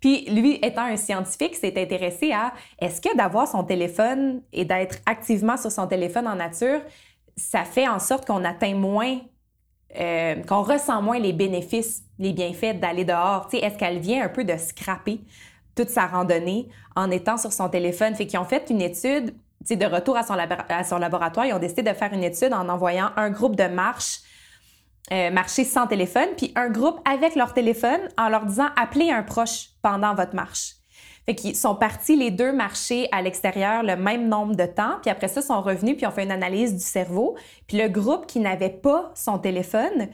Puis 0.00 0.24
lui, 0.30 0.58
étant 0.62 0.84
un 0.84 0.96
scientifique, 0.96 1.54
s'est 1.54 1.80
intéressé 1.80 2.32
à 2.32 2.52
est-ce 2.80 3.00
que 3.00 3.14
d'avoir 3.16 3.46
son 3.46 3.62
téléphone 3.62 4.42
et 4.52 4.64
d'être 4.64 4.96
activement 5.06 5.56
sur 5.56 5.70
son 5.70 5.86
téléphone 5.86 6.26
en 6.26 6.36
nature, 6.36 6.80
ça 7.36 7.64
fait 7.64 7.88
en 7.88 7.98
sorte 7.98 8.26
qu'on 8.26 8.44
atteint 8.44 8.74
moins 8.74 9.18
euh, 9.98 10.42
qu'on 10.44 10.62
ressent 10.62 11.02
moins 11.02 11.18
les 11.18 11.32
bénéfices, 11.32 12.02
les 12.18 12.32
bienfaits 12.32 12.80
d'aller 12.80 13.04
dehors. 13.04 13.48
Est-ce 13.52 13.76
qu'elle 13.76 13.98
vient 13.98 14.24
un 14.24 14.28
peu 14.28 14.44
de 14.44 14.56
scraper 14.56 15.20
toute 15.74 15.90
sa 15.90 16.06
randonnée 16.06 16.68
en 16.96 17.10
étant 17.10 17.36
sur 17.36 17.52
son 17.52 17.68
téléphone? 17.68 18.14
Fait 18.14 18.26
qu'ils 18.26 18.38
ont 18.38 18.44
fait 18.44 18.70
une 18.70 18.80
étude, 18.80 19.34
de 19.70 19.86
retour 19.86 20.16
à 20.16 20.22
son, 20.24 20.98
laboratoire, 20.98 21.46
ils 21.46 21.52
ont 21.52 21.58
décidé 21.58 21.82
de 21.82 21.92
faire 21.92 22.12
une 22.12 22.24
étude 22.24 22.52
en 22.52 22.68
envoyant 22.68 23.10
un 23.16 23.30
groupe 23.30 23.54
de 23.56 23.68
marche, 23.68 24.20
euh, 25.12 25.30
marcher 25.30 25.64
sans 25.64 25.86
téléphone, 25.86 26.28
puis 26.36 26.52
un 26.56 26.68
groupe 26.68 27.00
avec 27.08 27.36
leur 27.36 27.54
téléphone 27.54 28.00
en 28.18 28.28
leur 28.28 28.46
disant 28.46 28.68
appelez 28.76 29.10
un 29.10 29.22
proche 29.22 29.68
pendant 29.82 30.14
votre 30.14 30.34
marche. 30.34 30.81
Fait 31.26 31.36
qu'ils 31.36 31.56
sont 31.56 31.76
partis 31.76 32.16
les 32.16 32.30
deux 32.30 32.52
marcher 32.52 33.08
à 33.12 33.22
l'extérieur 33.22 33.84
le 33.84 33.96
même 33.96 34.28
nombre 34.28 34.56
de 34.56 34.66
temps, 34.66 34.96
puis 35.02 35.10
après 35.10 35.28
ça, 35.28 35.40
sont 35.40 35.60
revenus, 35.60 35.96
puis 35.96 36.06
ont 36.06 36.10
fait 36.10 36.24
une 36.24 36.32
analyse 36.32 36.74
du 36.74 36.80
cerveau. 36.80 37.36
Puis 37.68 37.78
le 37.78 37.88
groupe 37.88 38.26
qui 38.26 38.40
n'avait 38.40 38.70
pas 38.70 39.12
son 39.14 39.38
téléphone 39.38 40.08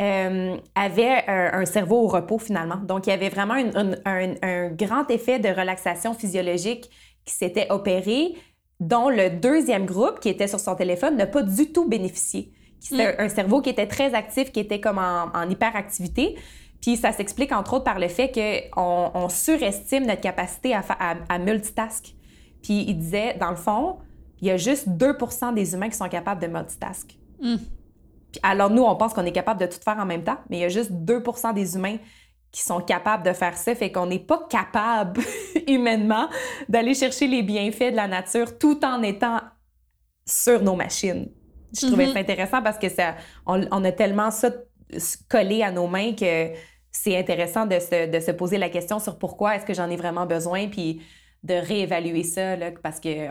euh, 0.00 0.56
avait 0.74 1.22
un, 1.28 1.64
cerveau 1.66 2.02
au 2.02 2.08
repos 2.08 2.38
finalement. 2.38 2.76
Donc, 2.76 3.06
il 3.06 3.10
y 3.10 3.12
avait 3.12 3.28
vraiment 3.28 3.54
un, 3.54 4.68
grand 4.70 5.08
effet 5.10 5.38
de 5.38 5.48
relaxation 5.48 6.14
physiologique 6.14 6.90
qui 7.26 7.34
s'était 7.34 7.70
opéré, 7.70 8.34
dont 8.80 9.08
le 9.08 9.30
deuxième 9.30 9.84
groupe 9.84 10.18
qui 10.18 10.30
était 10.30 10.48
sur 10.48 10.60
son 10.60 10.74
téléphone 10.74 11.16
n'a 11.16 11.26
pas 11.26 11.42
du 11.42 11.72
tout 11.72 11.86
bénéficié. 11.88 12.52
C'était 12.80 13.12
mm. 13.12 13.20
un 13.20 13.28
cerveau 13.28 13.60
qui 13.60 13.70
était 13.70 13.86
très 13.86 14.14
actif, 14.14 14.50
qui 14.50 14.60
était 14.60 14.80
comme 14.80 14.98
en, 14.98 15.30
en 15.32 15.48
hyperactivité. 15.48 16.36
Puis 16.84 16.98
ça 16.98 17.12
s'explique 17.12 17.50
entre 17.50 17.72
autres 17.72 17.84
par 17.84 17.98
le 17.98 18.08
fait 18.08 18.30
qu'on 18.70 19.10
on 19.14 19.30
surestime 19.30 20.04
notre 20.04 20.20
capacité 20.20 20.74
à, 20.74 20.82
à, 21.30 21.38
multitask. 21.38 22.14
Puis 22.62 22.84
il 22.86 22.98
disait, 22.98 23.38
dans 23.40 23.48
le 23.48 23.56
fond, 23.56 24.00
il 24.42 24.48
y 24.48 24.50
a 24.50 24.58
juste 24.58 24.90
2 24.90 25.16
des 25.54 25.72
humains 25.72 25.88
qui 25.88 25.96
sont 25.96 26.10
capables 26.10 26.42
de 26.42 26.46
multitask. 26.46 27.16
Hmm. 27.40 27.56
alors, 28.42 28.68
nous, 28.68 28.82
on 28.82 28.96
pense 28.96 29.14
qu'on 29.14 29.24
est 29.24 29.32
capable 29.32 29.60
de 29.60 29.66
tout 29.66 29.80
faire 29.82 29.96
en 29.98 30.04
même 30.04 30.24
temps, 30.24 30.36
mais 30.50 30.58
il 30.58 30.60
y 30.60 30.64
a 30.64 30.68
juste 30.68 30.92
2% 30.92 31.54
des 31.54 31.74
humains 31.74 31.96
qui 32.52 32.60
sont 32.60 32.82
capables 32.82 33.24
de 33.24 33.32
faire 33.32 33.56
ça, 33.56 33.74
fait 33.74 33.90
qu'on 33.90 34.06
n'est 34.06 34.18
pas 34.18 34.46
capable 34.50 35.22
humainement 35.66 36.28
d'aller 36.68 36.92
chercher 36.92 37.28
les 37.28 37.42
bienfaits 37.42 37.92
de 37.92 37.96
la 37.96 38.08
nature 38.08 38.58
tout 38.58 38.84
en 38.84 39.02
étant 39.02 39.40
sur 40.26 40.62
nos 40.62 40.76
machines. 40.76 41.30
Je 41.72 41.86
trouvais 41.86 42.08
mm-hmm. 42.08 42.12
ça 42.12 42.18
intéressant 42.18 42.62
parce 42.62 42.78
que 42.78 42.90
ça, 42.90 43.14
on, 43.46 43.84
a 43.84 43.92
tellement 43.92 44.30
ça 44.30 44.50
collé 45.30 45.62
à 45.62 45.72
nos 45.72 45.88
mains 45.88 46.12
que 46.12 46.52
c'est 46.96 47.18
intéressant 47.18 47.66
de 47.66 47.78
se, 47.78 48.10
de 48.10 48.20
se, 48.20 48.30
poser 48.30 48.56
la 48.56 48.70
question 48.70 48.98
sur 48.98 49.18
pourquoi 49.18 49.56
est-ce 49.56 49.66
que 49.66 49.74
j'en 49.74 49.90
ai 49.90 49.96
vraiment 49.96 50.26
besoin, 50.26 50.68
puis 50.68 51.02
de 51.42 51.54
réévaluer 51.54 52.22
ça, 52.22 52.56
là, 52.56 52.70
parce 52.82 53.00
que 53.00 53.28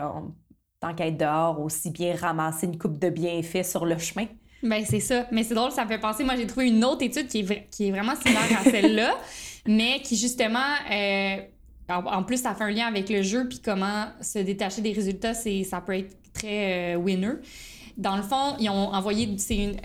tant 0.80 0.94
qu'être 0.94 1.16
dehors, 1.16 1.60
aussi 1.60 1.90
bien 1.90 2.14
ramasser 2.14 2.66
une 2.66 2.78
coupe 2.78 2.98
de 2.98 3.08
bienfaits 3.08 3.64
sur 3.64 3.86
le 3.86 3.98
chemin. 3.98 4.26
Ben 4.62 4.84
c'est 4.86 5.00
ça. 5.00 5.26
Mais 5.32 5.42
c'est 5.42 5.54
drôle, 5.54 5.70
ça 5.70 5.84
me 5.84 5.88
fait 5.88 5.98
penser. 5.98 6.24
Moi, 6.24 6.36
j'ai 6.36 6.46
trouvé 6.46 6.68
une 6.68 6.84
autre 6.84 7.02
étude 7.02 7.26
qui 7.26 7.40
est, 7.40 7.68
qui 7.70 7.88
est 7.88 7.90
vraiment 7.90 8.14
similaire 8.14 8.60
à 8.60 8.64
celle-là, 8.64 9.16
mais 9.66 10.00
qui 10.02 10.16
justement. 10.16 10.58
Euh, 10.90 11.36
en, 11.88 12.22
plus, 12.22 12.40
ça 12.40 12.54
fait 12.54 12.64
un 12.64 12.70
lien 12.70 12.86
avec 12.86 13.10
le 13.10 13.20
jeu, 13.22 13.46
puis 13.46 13.60
comment 13.62 14.06
se 14.22 14.38
détacher 14.38 14.80
des 14.80 14.92
résultats, 14.92 15.34
ça 15.34 15.82
peut 15.82 15.98
être 15.98 16.16
très 16.32 16.94
euh, 16.94 16.96
winner. 16.96 17.34
Dans 17.96 18.16
le 18.16 18.22
fond, 18.22 18.56
ils 18.58 18.68
ont 18.70 18.92
envoyé, 18.92 19.36
c'est 19.38 19.76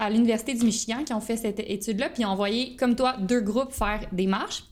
à 0.00 0.10
l'Université 0.10 0.54
du 0.54 0.64
Michigan 0.64 1.04
qui 1.04 1.12
ont 1.12 1.20
fait 1.20 1.36
cette 1.36 1.60
étude-là, 1.60 2.08
puis 2.08 2.22
ils 2.22 2.26
ont 2.26 2.30
envoyé, 2.30 2.76
comme 2.76 2.96
toi, 2.96 3.16
deux 3.20 3.40
groupes 3.40 3.72
faire 3.72 4.00
des 4.10 4.26
marches. 4.26 4.64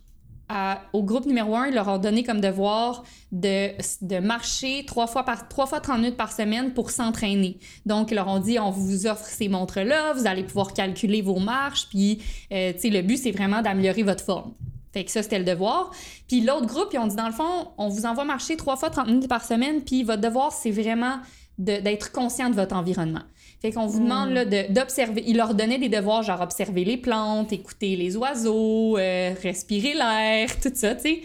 au 0.93 1.05
groupe 1.05 1.27
numéro 1.27 1.55
un, 1.55 1.69
ils 1.69 1.75
leur 1.75 1.87
ont 1.87 1.99
donné 1.99 2.25
comme 2.25 2.41
devoir 2.41 3.05
de, 3.31 4.19
marcher 4.19 4.85
trois 4.87 5.07
fois, 5.07 5.25
par, 5.25 5.49
trois 5.49 5.67
fois 5.67 5.79
30 5.79 5.99
minutes 5.99 6.17
par 6.17 6.33
semaine 6.33 6.75
pour 6.75 6.91
s'entraîner. 6.91 7.59
Donc, 7.87 8.11
ils 8.11 8.17
leur 8.17 8.27
ont 8.27 8.41
dit, 8.41 8.59
on 8.59 8.71
vous 8.71 9.07
offre 9.07 9.25
ces 9.25 9.49
montres-là, 9.49 10.13
vous 10.15 10.27
allez 10.27 10.43
pouvoir 10.43 10.75
calculer 10.75 11.23
vos 11.23 11.39
marches, 11.39 11.87
puis, 11.91 12.21
euh, 12.53 12.73
le 12.83 13.03
but, 13.03 13.19
c'est 13.19 13.31
vraiment 13.31 13.63
d'améliorer 13.63 14.03
votre 14.03 14.25
forme. 14.25 14.53
Fait 14.93 15.05
que 15.05 15.11
ça, 15.13 15.23
c'était 15.23 15.39
le 15.39 15.45
devoir. 15.45 15.93
Puis 16.27 16.41
l'autre 16.41 16.67
groupe, 16.67 16.89
ils 16.93 16.99
ont 16.99 17.07
dit, 17.07 17.15
dans 17.15 17.29
le 17.29 17.33
fond, 17.33 17.69
on 17.79 17.89
vous 17.89 18.07
envoie 18.07 18.25
marcher 18.25 18.57
trois 18.57 18.77
fois 18.77 18.91
30 18.91 19.07
minutes 19.07 19.29
par 19.29 19.45
semaine, 19.45 19.83
puis 19.83 20.03
votre 20.03 20.21
devoir, 20.21 20.53
c'est 20.53 20.73
vraiment 20.73 21.21
d'être 21.61 22.13
conscient 22.13 22.51
de 22.51 22.55
votre 22.55 22.75
environnement. 22.75 23.23
Fait 23.61 23.73
qu'on 23.73 23.87
vous 23.87 24.01
demande 24.01 24.31
hmm. 24.31 24.73
d'observer. 24.73 25.23
Il 25.27 25.37
leur 25.37 25.55
donnait 25.55 25.79
des 25.79 25.91
devoirs, 25.91 26.23
genre 26.23 26.41
observer 26.41 26.85
les 26.85 26.97
plantes, 26.97 27.53
écouter 27.53 27.95
les 27.95 28.17
oiseaux, 28.17 28.97
euh, 28.97 29.35
respirer 29.43 29.93
l'air, 29.95 30.59
tout 30.63 30.73
ça, 30.75 30.95
tu 30.95 31.03
sais. 31.03 31.23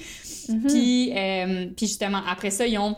Mm-hmm. 0.51 0.68
Puis, 0.68 1.12
euh, 1.15 1.65
puis 1.75 1.88
justement, 1.88 2.22
après 2.30 2.51
ça, 2.51 2.68
ils 2.68 2.77
ont, 2.77 2.96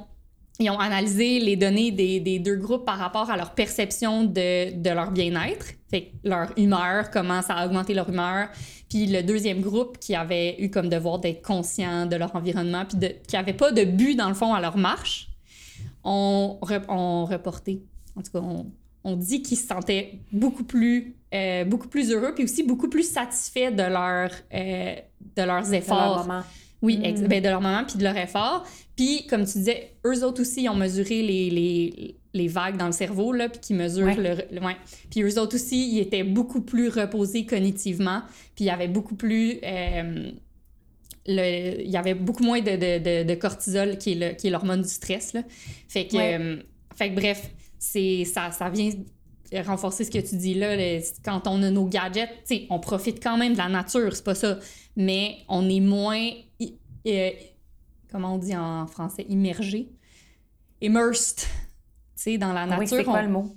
ils 0.60 0.70
ont 0.70 0.80
analysé 0.80 1.40
les 1.40 1.56
données 1.56 1.92
des, 1.92 2.20
des, 2.20 2.40
deux 2.40 2.58
groupes 2.58 2.84
par 2.84 2.98
rapport 2.98 3.30
à 3.30 3.38
leur 3.38 3.52
perception 3.52 4.24
de, 4.24 4.76
de 4.76 4.90
leur 4.90 5.12
bien-être. 5.12 5.68
Fait 5.90 6.12
leur 6.24 6.52
humeur, 6.58 7.10
comment 7.12 7.42
ça 7.42 7.54
a 7.54 7.66
augmenté 7.66 7.94
leur 7.94 8.10
humeur. 8.10 8.50
Puis 8.90 9.06
le 9.06 9.22
deuxième 9.22 9.62
groupe 9.62 9.98
qui 10.00 10.16
avait 10.16 10.56
eu 10.60 10.70
comme 10.70 10.90
devoir 10.90 11.20
d'être 11.20 11.42
conscient 11.42 12.06
de 12.06 12.16
leur 12.16 12.36
environnement, 12.36 12.86
puis 12.86 12.98
de, 12.98 13.08
qui 13.28 13.36
n'avait 13.36 13.54
pas 13.54 13.72
de 13.72 13.84
but, 13.84 14.16
dans 14.16 14.30
le 14.30 14.36
fond, 14.36 14.54
à 14.54 14.60
leur 14.60 14.78
marche 14.78 15.30
ont, 16.08 17.26
reporté. 17.26 17.84
En 18.16 18.22
tout 18.22 18.32
cas, 18.32 18.42
on, 19.04 19.16
dit 19.16 19.42
qu'ils 19.42 19.58
se 19.58 19.68
sentaient 19.68 20.20
beaucoup 20.32 20.64
plus, 20.64 21.16
euh, 21.34 21.64
beaucoup 21.66 21.88
plus 21.88 22.12
heureux, 22.12 22.34
puis 22.34 22.44
aussi 22.44 22.64
beaucoup 22.64 22.90
plus 22.90 23.10
satisfaits 23.10 23.72
de, 23.72 23.84
leur, 23.84 24.32
euh, 24.54 24.96
de 25.36 25.42
leurs 25.44 25.74
efforts. 25.74 26.24
De 26.24 26.30
leur 26.30 26.46
Oui, 26.82 26.98
mm. 26.98 27.28
ben, 27.28 27.42
de 27.42 27.50
leur 27.50 27.62
moment, 27.62 27.84
puis 27.86 27.98
de 27.98 28.04
leur 28.04 28.18
effort. 28.18 28.66
Puis, 28.96 29.26
comme 29.28 29.46
tu 29.46 29.60
disais, 29.60 29.94
eux 30.06 30.24
autres 30.26 30.42
aussi, 30.42 30.64
ils 30.64 30.70
ont 30.70 30.76
mesuré 30.76 31.22
les, 31.22 31.50
les, 31.50 32.18
les 32.34 32.48
vagues 32.48 32.78
dans 32.78 32.88
le 32.88 32.92
cerveau, 32.92 33.34
là, 33.34 33.50
puis 33.50 33.60
qui 33.60 33.74
mesurent 33.74 34.18
le... 34.18 34.60
Ouais. 34.60 34.78
Puis 35.10 35.22
eux 35.22 35.40
autres 35.40 35.56
aussi, 35.56 35.96
ils 35.96 36.00
étaient 36.00 36.24
beaucoup 36.24 36.62
plus 36.62 36.90
reposés 36.90 37.46
cognitivement, 37.46 38.22
puis 38.56 38.66
il 38.66 38.68
y 38.68 38.72
avait 38.72 38.88
beaucoup 38.88 39.16
plus... 39.16 39.60
Euh, 39.64 40.32
il 41.28 41.90
y 41.90 41.98
avait 41.98 42.14
beaucoup 42.14 42.44
moins 42.44 42.62
de, 42.62 42.72
de, 42.72 43.24
de, 43.24 43.36
cortisol, 43.36 43.98
qui 43.98 44.14
est 44.14 44.50
l'hormone 44.50 44.82
du 44.82 44.88
stress. 44.88 45.34
Là. 45.34 45.42
Fait, 45.88 46.08
que, 46.08 46.18
euh, 46.18 46.58
fait 46.96 47.10
que 47.10 47.16
bref, 47.16 47.50
ça, 47.80 48.52
ça 48.52 48.70
vient 48.70 48.92
renforcer 49.66 50.04
ce 50.04 50.12
que 50.12 50.20
tu 50.20 50.36
dis 50.36 50.54
là. 50.54 50.76
quand 51.24 51.48
on 51.48 51.62
a 51.64 51.70
nos 51.70 51.86
gadgets, 51.86 52.30
on 52.70 52.80
profite 52.80 53.22
quand 53.22 53.38
même 53.38 53.54
de 53.54 53.58
la 53.58 53.70
nature, 53.70 54.16
c'est 54.16 54.24
pas 54.24 54.36
ça. 54.36 54.60
Mais 54.96 55.38
on 55.48 55.70
est 55.70 55.80
moins, 55.80 56.30
euh, 57.08 57.30
comment 58.12 58.36
on 58.36 58.38
dit 58.38 58.56
en 58.56 58.88
français, 58.88 59.26
immergé, 59.30 59.90
immersed, 60.82 61.48
dans 62.40 62.52
la 62.52 62.66
nature. 62.66 62.80
Oui, 62.80 62.88
c'est 62.88 63.04
quoi 63.04 63.22
le 63.22 63.30
mot? 63.30 63.56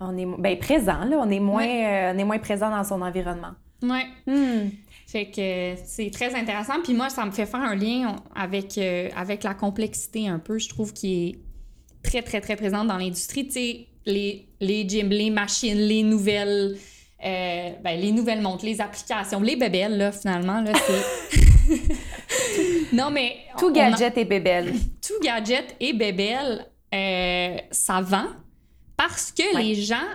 On 0.00 0.16
est 0.16 0.26
ben, 0.38 0.58
présent, 0.58 1.04
là. 1.04 1.18
On 1.20 1.30
est, 1.30 1.38
moins, 1.38 1.66
euh, 1.66 2.12
on 2.14 2.18
est 2.18 2.24
moins 2.24 2.38
présent 2.38 2.70
dans 2.70 2.82
son 2.82 3.02
environnement. 3.02 3.52
Oui. 3.82 4.00
Hmm. 4.26 4.70
Fait 5.10 5.26
que 5.26 5.74
c'est 5.84 6.10
très 6.10 6.36
intéressant. 6.36 6.74
Puis 6.84 6.94
moi, 6.94 7.10
ça 7.10 7.26
me 7.26 7.32
fait 7.32 7.46
faire 7.46 7.62
un 7.62 7.74
lien 7.74 8.14
avec, 8.32 8.78
euh, 8.78 9.08
avec 9.16 9.42
la 9.42 9.54
complexité 9.54 10.28
un 10.28 10.38
peu, 10.38 10.56
je 10.58 10.68
trouve, 10.68 10.92
qui 10.92 11.24
est 11.24 11.38
très, 12.08 12.22
très, 12.22 12.40
très 12.40 12.54
présente 12.54 12.86
dans 12.86 12.96
l'industrie. 12.96 13.46
Tu 13.46 13.52
sais, 13.52 13.86
les, 14.06 14.46
les 14.60 14.88
gyms, 14.88 15.08
les 15.08 15.30
machines, 15.30 15.78
les 15.78 16.04
nouvelles, 16.04 16.76
euh, 17.24 17.70
ben, 17.82 18.00
les 18.00 18.12
nouvelles 18.12 18.40
montres, 18.40 18.64
les 18.64 18.80
applications, 18.80 19.40
les 19.40 19.56
bébelles, 19.56 19.98
là, 19.98 20.12
finalement, 20.12 20.60
là, 20.60 20.74
c'est... 20.74 21.76
non, 22.92 23.10
mais... 23.10 23.38
Tout 23.58 23.72
gadget 23.72 24.16
et 24.16 24.24
bébelle. 24.24 24.74
Tout 25.04 25.20
gadget 25.24 25.74
et 25.80 25.92
bébelle, 25.92 26.66
euh, 26.94 27.56
ça 27.72 28.00
vend 28.00 28.28
parce 28.96 29.32
que 29.32 29.58
les 29.58 29.74
gens, 29.74 30.06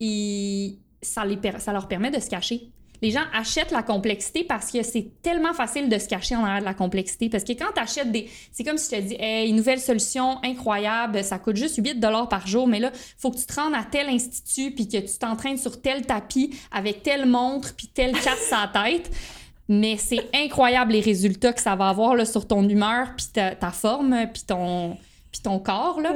ils, 0.00 0.80
ça, 1.00 1.24
les, 1.24 1.38
ça 1.58 1.72
leur 1.72 1.86
permet 1.86 2.10
de 2.10 2.18
se 2.18 2.28
cacher 2.28 2.72
les 3.00 3.10
gens 3.10 3.22
achètent 3.32 3.70
la 3.70 3.82
complexité 3.82 4.44
parce 4.44 4.70
que 4.70 4.82
c'est 4.82 5.10
tellement 5.22 5.52
facile 5.52 5.88
de 5.88 5.98
se 5.98 6.08
cacher 6.08 6.36
en 6.36 6.44
arrière 6.44 6.60
de 6.60 6.64
la 6.64 6.74
complexité. 6.74 7.28
Parce 7.28 7.44
que 7.44 7.52
quand 7.52 7.72
tu 7.74 7.80
achètes 7.80 8.10
des. 8.10 8.28
C'est 8.52 8.64
comme 8.64 8.78
si 8.78 8.94
je 8.94 9.00
te 9.00 9.06
dis, 9.08 9.16
hey, 9.18 9.48
une 9.48 9.56
nouvelle 9.56 9.80
solution 9.80 10.38
incroyable, 10.42 11.22
ça 11.22 11.38
coûte 11.38 11.56
juste 11.56 11.76
8 11.76 12.00
par 12.28 12.46
jour, 12.46 12.66
mais 12.66 12.80
là, 12.80 12.90
faut 13.18 13.30
que 13.30 13.38
tu 13.38 13.46
te 13.46 13.54
rendes 13.54 13.74
à 13.74 13.84
tel 13.84 14.08
institut, 14.08 14.72
puis 14.72 14.88
que 14.88 14.98
tu 14.98 15.18
t'entraînes 15.18 15.58
sur 15.58 15.80
tel 15.80 16.06
tapis 16.06 16.54
avec 16.72 17.02
telle 17.02 17.26
montre, 17.26 17.74
puis 17.76 17.88
telle 17.88 18.12
casse 18.12 18.52
à 18.52 18.68
tête. 18.84 19.10
Mais 19.68 19.96
c'est 19.98 20.24
incroyable 20.34 20.92
les 20.92 21.00
résultats 21.00 21.52
que 21.52 21.60
ça 21.60 21.76
va 21.76 21.88
avoir 21.88 22.14
là, 22.14 22.24
sur 22.24 22.46
ton 22.46 22.66
humeur, 22.66 23.08
puis 23.16 23.26
ta, 23.32 23.70
forme, 23.70 24.16
puis 24.32 24.42
ton, 24.46 24.96
puis 25.30 25.42
ton 25.42 25.58
corps. 25.58 26.00
Là. 26.00 26.14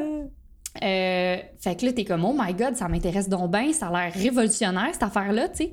Euh, 0.83 1.37
fait 1.61 1.77
que 1.77 1.85
là, 1.85 1.93
t'es 1.93 2.05
comme, 2.05 2.25
oh 2.25 2.35
my 2.37 2.55
god, 2.55 2.77
ça 2.77 2.89
m'intéresse 2.89 3.29
donc 3.29 3.51
bien, 3.51 3.73
ça 3.75 3.89
a 3.89 4.05
l'air 4.05 4.15
révolutionnaire 4.15 4.89
cette 4.93 5.03
affaire-là, 5.03 5.49
tu 5.51 5.65
sais. 5.65 5.73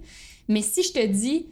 Mais 0.49 0.61
si 0.61 0.83
je 0.83 0.91
te 0.91 1.05
dis, 1.05 1.47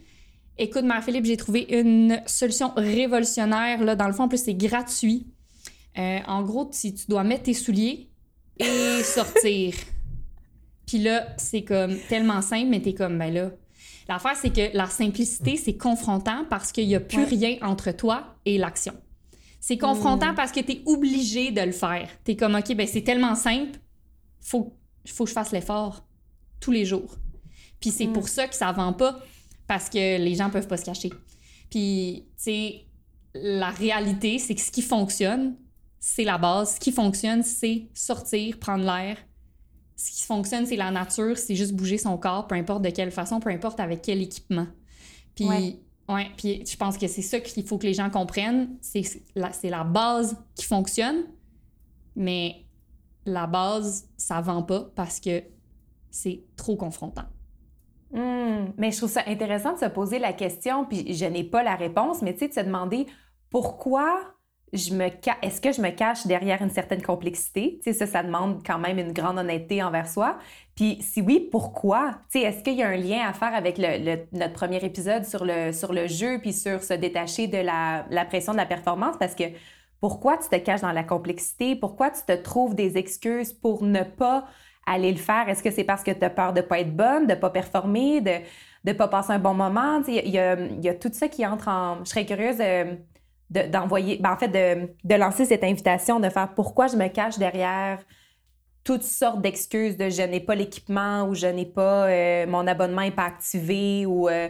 écoute, 0.58 0.84
Marie-Philippe, 0.84 1.24
j'ai 1.24 1.36
trouvé 1.36 1.66
une 1.70 2.20
solution 2.26 2.72
révolutionnaire, 2.76 3.82
là, 3.82 3.96
dans 3.96 4.08
le 4.08 4.12
fond, 4.12 4.24
en 4.24 4.28
plus, 4.28 4.42
c'est 4.42 4.54
gratuit. 4.54 5.26
Euh, 5.96 6.18
en 6.26 6.42
gros, 6.42 6.68
si 6.72 6.92
tu 6.94 7.06
dois 7.06 7.24
mettre 7.24 7.44
tes 7.44 7.54
souliers 7.54 8.10
et 8.58 9.02
sortir. 9.04 9.74
Puis 10.86 10.98
là, 10.98 11.28
c'est 11.38 11.62
comme 11.62 11.96
tellement 12.08 12.42
simple, 12.42 12.68
mais 12.68 12.82
t'es 12.82 12.92
comme, 12.92 13.18
ben 13.18 13.32
là. 13.32 13.50
L'affaire, 14.08 14.36
c'est 14.36 14.52
que 14.52 14.76
la 14.76 14.86
simplicité, 14.86 15.56
c'est 15.56 15.76
confrontant 15.76 16.44
parce 16.48 16.72
qu'il 16.72 16.88
n'y 16.88 16.94
a 16.94 17.00
plus 17.00 17.24
rien 17.24 17.56
entre 17.60 17.92
toi 17.92 18.36
et 18.46 18.56
l'action. 18.56 18.94
C'est 19.60 19.76
confrontant 19.76 20.32
mm. 20.32 20.34
parce 20.34 20.50
que 20.50 20.60
tu 20.60 20.72
es 20.72 20.82
obligé 20.86 21.50
de 21.50 21.60
le 21.60 21.72
faire. 21.72 22.08
Tu 22.24 22.32
es 22.32 22.36
comme, 22.36 22.54
OK, 22.54 22.74
ben 22.74 22.86
c'est 22.86 23.02
tellement 23.02 23.34
simple, 23.34 23.78
faut, 24.40 24.72
faut 25.06 25.24
que 25.24 25.28
je 25.28 25.34
fasse 25.34 25.52
l'effort 25.52 26.06
tous 26.58 26.70
les 26.70 26.86
jours. 26.86 27.16
Puis 27.80 27.90
c'est 27.90 28.08
pour 28.08 28.24
mm. 28.24 28.28
ça 28.28 28.48
que 28.48 28.54
ça 28.54 28.72
vend 28.72 28.92
pas, 28.92 29.18
parce 29.66 29.88
que 29.88 30.18
les 30.18 30.34
gens 30.34 30.50
peuvent 30.50 30.66
pas 30.66 30.76
se 30.76 30.84
cacher. 30.84 31.10
Puis, 31.70 32.26
tu 32.36 32.42
sais, 32.42 32.84
la 33.34 33.70
réalité, 33.70 34.38
c'est 34.38 34.54
que 34.54 34.60
ce 34.60 34.70
qui 34.70 34.82
fonctionne, 34.82 35.56
c'est 36.00 36.24
la 36.24 36.38
base. 36.38 36.74
Ce 36.74 36.80
qui 36.80 36.92
fonctionne, 36.92 37.42
c'est 37.42 37.88
sortir, 37.94 38.58
prendre 38.58 38.84
l'air. 38.84 39.16
Ce 39.96 40.12
qui 40.12 40.24
fonctionne, 40.24 40.64
c'est 40.64 40.76
la 40.76 40.90
nature, 40.90 41.36
c'est 41.36 41.56
juste 41.56 41.74
bouger 41.74 41.98
son 41.98 42.16
corps, 42.16 42.46
peu 42.46 42.54
importe 42.54 42.82
de 42.82 42.90
quelle 42.90 43.10
façon, 43.10 43.40
peu 43.40 43.50
importe 43.50 43.80
avec 43.80 44.02
quel 44.02 44.22
équipement. 44.22 44.66
Puis, 45.34 45.46
ouais. 45.46 46.30
puis 46.36 46.64
je 46.64 46.76
pense 46.76 46.96
que 46.96 47.06
c'est 47.08 47.22
ça 47.22 47.40
qu'il 47.40 47.64
faut 47.66 47.78
que 47.78 47.86
les 47.86 47.94
gens 47.94 48.08
comprennent. 48.08 48.76
C'est 48.80 49.02
la, 49.34 49.50
la 49.64 49.84
base 49.84 50.36
qui 50.54 50.64
fonctionne, 50.64 51.24
mais 52.14 52.64
la 53.26 53.46
base, 53.46 54.08
ça 54.16 54.40
vend 54.40 54.62
pas 54.62 54.90
parce 54.94 55.20
que 55.20 55.42
c'est 56.10 56.44
trop 56.56 56.76
confrontant. 56.76 57.26
Hmm. 58.10 58.72
mais 58.78 58.90
je 58.90 58.96
trouve 58.96 59.10
ça 59.10 59.22
intéressant 59.26 59.74
de 59.74 59.78
se 59.78 59.84
poser 59.84 60.18
la 60.18 60.32
question, 60.32 60.86
puis 60.86 61.12
je 61.12 61.26
n'ai 61.26 61.44
pas 61.44 61.62
la 61.62 61.74
réponse, 61.74 62.22
mais 62.22 62.32
tu 62.32 62.40
sais, 62.40 62.48
de 62.48 62.54
se 62.54 62.60
demander 62.60 63.06
pourquoi 63.50 64.34
je 64.72 64.94
me 64.94 65.06
est-ce 65.42 65.60
que 65.60 65.72
je 65.72 65.80
me 65.80 65.90
cache 65.90 66.26
derrière 66.26 66.60
une 66.62 66.70
certaine 66.70 67.02
complexité? 67.02 67.80
Tu 67.82 67.92
sais, 67.92 67.98
ça, 67.98 68.06
ça 68.06 68.22
demande 68.22 68.62
quand 68.66 68.78
même 68.78 68.98
une 68.98 69.12
grande 69.12 69.38
honnêteté 69.38 69.82
envers 69.82 70.08
soi. 70.08 70.38
Puis 70.74 70.98
si 71.00 71.22
oui, 71.22 71.48
pourquoi? 71.50 72.20
Tu 72.30 72.40
sais, 72.40 72.46
est-ce 72.46 72.62
qu'il 72.62 72.74
y 72.74 72.82
a 72.82 72.88
un 72.88 72.96
lien 72.96 73.26
à 73.26 73.32
faire 73.32 73.54
avec 73.54 73.76
le, 73.78 74.26
notre 74.32 74.52
premier 74.52 74.84
épisode 74.84 75.24
sur 75.24 75.44
le, 75.44 75.72
sur 75.72 75.92
le 75.92 76.06
jeu, 76.06 76.38
puis 76.40 76.52
sur 76.52 76.82
se 76.82 76.94
détacher 76.94 77.46
de 77.46 77.58
la, 77.58 78.06
la 78.10 78.24
pression 78.24 78.52
de 78.52 78.58
la 78.58 78.66
performance? 78.66 79.16
Parce 79.18 79.34
que 79.34 79.44
pourquoi 80.00 80.36
tu 80.38 80.48
te 80.48 80.56
caches 80.56 80.82
dans 80.82 80.92
la 80.92 81.04
complexité? 81.04 81.74
Pourquoi 81.74 82.10
tu 82.10 82.22
te 82.22 82.32
trouves 82.32 82.74
des 82.74 82.98
excuses 82.98 83.52
pour 83.52 83.82
ne 83.82 84.02
pas 84.02 84.46
aller 84.92 85.12
le 85.12 85.18
faire? 85.18 85.48
Est-ce 85.48 85.62
que 85.62 85.70
c'est 85.70 85.84
parce 85.84 86.02
que 86.02 86.10
tu 86.10 86.24
as 86.24 86.30
peur 86.30 86.52
de 86.52 86.60
pas 86.60 86.80
être 86.80 86.94
bonne, 86.94 87.26
de 87.26 87.34
pas 87.34 87.50
performer, 87.50 88.20
de 88.20 88.32
ne 88.84 88.92
pas 88.92 89.08
passer 89.08 89.32
un 89.32 89.38
bon 89.38 89.54
moment? 89.54 90.02
Il 90.06 90.28
y, 90.28 90.38
a, 90.38 90.94
tout 90.94 91.10
ça 91.12 91.28
qui 91.28 91.46
entre 91.46 91.68
en... 91.68 92.04
Je 92.04 92.10
serais 92.10 92.26
curieuse 92.26 92.58
d'envoyer, 93.50 94.18
ben, 94.18 94.32
en 94.32 94.36
fait, 94.36 94.48
de, 94.48 94.88
de, 95.02 95.14
lancer 95.14 95.44
cette 95.44 95.64
invitation, 95.64 96.20
de 96.20 96.28
faire 96.28 96.52
pourquoi 96.54 96.86
je 96.86 96.96
me 96.96 97.08
cache 97.08 97.38
derrière 97.38 97.98
toutes 98.88 99.02
sortes 99.02 99.42
d'excuses 99.42 99.98
de 99.98 100.08
je 100.08 100.22
n'ai 100.22 100.40
pas 100.40 100.54
l'équipement 100.54 101.24
ou 101.24 101.34
je 101.34 101.46
n'ai 101.46 101.66
pas, 101.66 102.06
euh, 102.06 102.46
mon 102.46 102.66
abonnement 102.66 103.02
n'est 103.02 103.10
pas 103.10 103.24
activé 103.24 104.06
ou, 104.06 104.28
euh, 104.28 104.48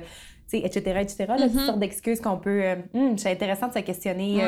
etc., 0.53 1.01
etc. 1.01 1.27
Toutes 1.37 1.55
mm-hmm. 1.55 1.67
sortes 1.67 1.79
d'excuses 1.81 2.21
qu'on 2.21 2.39
peut... 2.39 2.63
Euh, 2.63 2.77
hmm, 2.95 3.17
c'est 3.17 3.33
intéressant 3.33 3.67
de 3.67 3.73
se 3.73 3.81
questionner, 3.81 4.39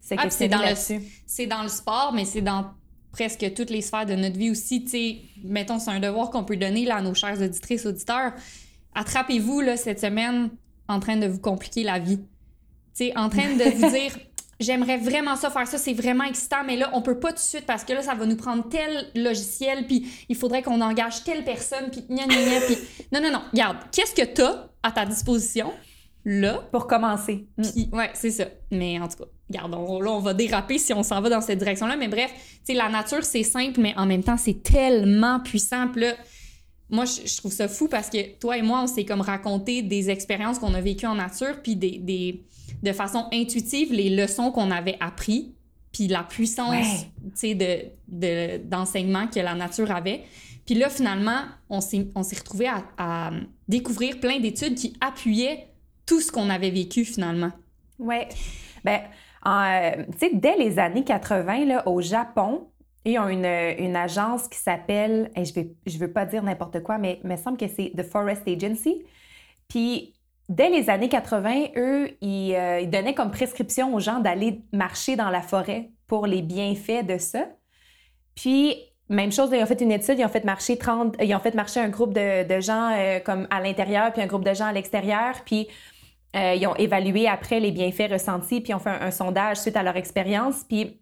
se 0.00 0.14
ah. 0.16 0.28
C'est 0.28 1.46
dans 1.46 1.62
le 1.62 1.68
sport, 1.68 2.12
mais 2.12 2.24
c'est 2.24 2.40
dans 2.40 2.72
presque 3.16 3.54
toutes 3.54 3.70
les 3.70 3.80
sphères 3.80 4.04
de 4.04 4.14
notre 4.14 4.36
vie 4.36 4.50
aussi. 4.50 4.86
sais, 4.86 5.22
mettons, 5.42 5.78
c'est 5.78 5.90
un 5.90 6.00
devoir 6.00 6.30
qu'on 6.30 6.44
peut 6.44 6.56
donner 6.56 6.84
là, 6.84 6.96
à 6.96 7.00
nos 7.00 7.14
chers 7.14 7.40
auditrices, 7.40 7.86
auditeurs. 7.86 8.32
Attrapez-vous 8.94 9.62
là, 9.62 9.78
cette 9.78 10.00
semaine 10.00 10.50
en 10.86 11.00
train 11.00 11.16
de 11.16 11.26
vous 11.26 11.40
compliquer 11.40 11.82
la 11.82 11.98
vie. 11.98 12.20
sais, 12.92 13.16
en 13.16 13.30
train 13.30 13.54
de 13.54 13.64
vous 13.64 13.90
dire 13.98 14.12
j'aimerais 14.60 14.98
vraiment 14.98 15.36
ça 15.36 15.50
faire 15.50 15.66
ça, 15.66 15.78
c'est 15.78 15.94
vraiment 15.94 16.24
excitant, 16.24 16.62
mais 16.66 16.76
là, 16.76 16.90
on 16.92 17.02
peut 17.02 17.18
pas 17.18 17.30
tout 17.30 17.36
de 17.36 17.40
suite 17.40 17.66
parce 17.66 17.84
que 17.84 17.94
là, 17.94 18.02
ça 18.02 18.14
va 18.14 18.26
nous 18.26 18.36
prendre 18.36 18.68
tel 18.68 19.10
logiciel, 19.14 19.86
puis 19.86 20.06
il 20.28 20.36
faudrait 20.36 20.62
qu'on 20.62 20.80
engage 20.80 21.24
telle 21.24 21.44
personne, 21.44 21.90
puis 21.90 22.04
gna 22.08 22.26
gna 22.26 22.36
gna, 22.36 22.60
puis... 22.66 22.76
Non, 23.12 23.20
non, 23.22 23.30
non, 23.32 23.42
regarde, 23.52 23.78
qu'est-ce 23.92 24.14
que 24.14 24.26
t'as 24.26 24.68
à 24.82 24.92
ta 24.92 25.06
disposition, 25.06 25.72
là? 26.24 26.66
Pour 26.72 26.86
commencer. 26.86 27.46
Puis, 27.56 27.88
ouais, 27.92 28.10
c'est 28.14 28.30
ça. 28.30 28.44
Mais 28.70 28.98
en 28.98 29.08
tout 29.08 29.18
cas, 29.18 29.30
regarde, 29.48 29.74
on, 29.74 30.00
là, 30.00 30.12
on 30.12 30.20
va 30.20 30.34
déraper 30.34 30.78
si 30.78 30.92
on 30.92 31.02
s'en 31.02 31.20
va 31.20 31.28
dans 31.28 31.40
cette 31.40 31.58
direction-là, 31.58 31.96
mais 31.96 32.08
bref, 32.08 32.32
tu 32.34 32.72
sais, 32.72 32.74
la 32.74 32.88
nature, 32.88 33.24
c'est 33.24 33.42
simple, 33.42 33.80
mais 33.80 33.94
en 33.96 34.06
même 34.06 34.22
temps, 34.22 34.36
c'est 34.36 34.62
tellement 34.62 35.40
puissant, 35.40 35.88
puis 35.88 36.02
là... 36.02 36.14
Moi, 36.88 37.04
je, 37.04 37.36
trouve 37.38 37.50
ça 37.50 37.66
fou 37.66 37.88
parce 37.88 38.08
que 38.08 38.38
toi 38.38 38.56
et 38.56 38.62
moi, 38.62 38.80
on 38.80 38.86
s'est 38.86 39.04
comme 39.04 39.20
raconté 39.20 39.82
des 39.82 40.08
expériences 40.08 40.60
qu'on 40.60 40.72
a 40.72 40.80
vécues 40.80 41.06
en 41.06 41.16
nature, 41.16 41.60
puis 41.60 41.74
des, 41.74 41.98
des 41.98 42.44
de 42.82 42.92
façon 42.92 43.26
intuitive 43.32 43.92
les 43.92 44.10
leçons 44.10 44.52
qu'on 44.52 44.70
avait 44.70 44.96
appris, 45.00 45.54
puis 45.92 46.08
la 46.08 46.22
puissance 46.22 47.06
de, 47.42 48.58
d'enseignement 48.58 49.26
que 49.28 49.40
la 49.40 49.54
nature 49.54 49.90
avait. 49.90 50.24
Puis 50.66 50.74
là, 50.74 50.90
finalement, 50.90 51.42
on 51.70 51.80
s'est, 51.80 52.08
on 52.14 52.22
s'est 52.22 52.36
retrouvé 52.36 52.68
à, 52.98 53.30
découvrir 53.68 54.20
plein 54.20 54.38
d'études 54.38 54.74
qui 54.74 54.94
appuyaient 55.00 55.68
tout 56.04 56.20
ce 56.20 56.30
qu'on 56.30 56.50
avait 56.50 56.70
vécu 56.70 57.04
finalement. 57.04 57.50
Oui. 57.98 58.16
Ben, 58.84 59.00
tu 59.46 60.18
sais, 60.18 60.30
dès 60.32 60.56
les 60.56 60.78
années 60.78 61.04
80, 61.04 61.64
là, 61.66 61.88
au 61.88 62.00
Japon, 62.00 62.68
ils 63.04 63.18
ont 63.18 63.28
une, 63.28 63.96
agence 63.96 64.48
qui 64.48 64.58
s'appelle, 64.58 65.30
je 65.36 65.60
ne 65.60 65.64
je 65.86 65.98
veux 65.98 66.12
pas 66.12 66.26
dire 66.26 66.42
n'importe 66.42 66.82
quoi, 66.82 66.98
mais 66.98 67.20
il 67.22 67.30
me 67.30 67.36
semble 67.36 67.56
que 67.56 67.68
c'est 67.68 67.92
The 67.96 68.02
Forest 68.02 68.48
Agency. 68.48 69.04
Puis 69.68 70.16
Dès 70.48 70.70
les 70.70 70.90
années 70.90 71.08
80, 71.08 71.70
eux, 71.76 72.08
euh, 72.22 72.80
ils, 72.80 72.90
donnaient 72.90 73.14
comme 73.14 73.32
prescription 73.32 73.92
aux 73.94 74.00
gens 74.00 74.20
d'aller 74.20 74.60
marcher 74.72 75.16
dans 75.16 75.28
la 75.28 75.42
forêt 75.42 75.90
pour 76.06 76.26
les 76.26 76.40
bienfaits 76.40 77.04
de 77.04 77.18
ça. 77.18 77.46
Puis, 78.36 78.76
même 79.08 79.32
chose, 79.32 79.50
ils 79.52 79.60
ont 79.60 79.66
fait 79.66 79.80
une 79.80 79.90
étude, 79.90 80.18
ils 80.20 80.24
ont 80.24 80.28
fait 80.28 80.44
marcher 80.44 80.78
30, 80.78 81.16
ils 81.20 81.34
ont 81.34 81.40
fait 81.40 81.54
marcher 81.54 81.80
un 81.80 81.88
groupe 81.88 82.12
de, 82.14 82.60
gens 82.60 82.92
euh, 82.92 83.18
comme 83.18 83.48
à 83.50 83.60
l'intérieur, 83.60 84.12
puis 84.12 84.22
un 84.22 84.26
groupe 84.26 84.44
de 84.44 84.54
gens 84.54 84.66
à 84.66 84.72
l'extérieur, 84.72 85.34
puis 85.44 85.66
euh, 86.36 86.54
ils 86.54 86.66
ont 86.66 86.76
évalué 86.76 87.26
après 87.28 87.60
les 87.60 87.72
bienfaits 87.72 88.10
ressentis, 88.10 88.60
puis 88.60 88.72
ils 88.72 88.74
ont 88.74 88.80
fait 88.80 88.90
un 88.90 89.10
sondage 89.10 89.58
suite 89.58 89.76
à 89.76 89.82
leur 89.82 89.96
expérience, 89.96 90.64
puis 90.68 91.00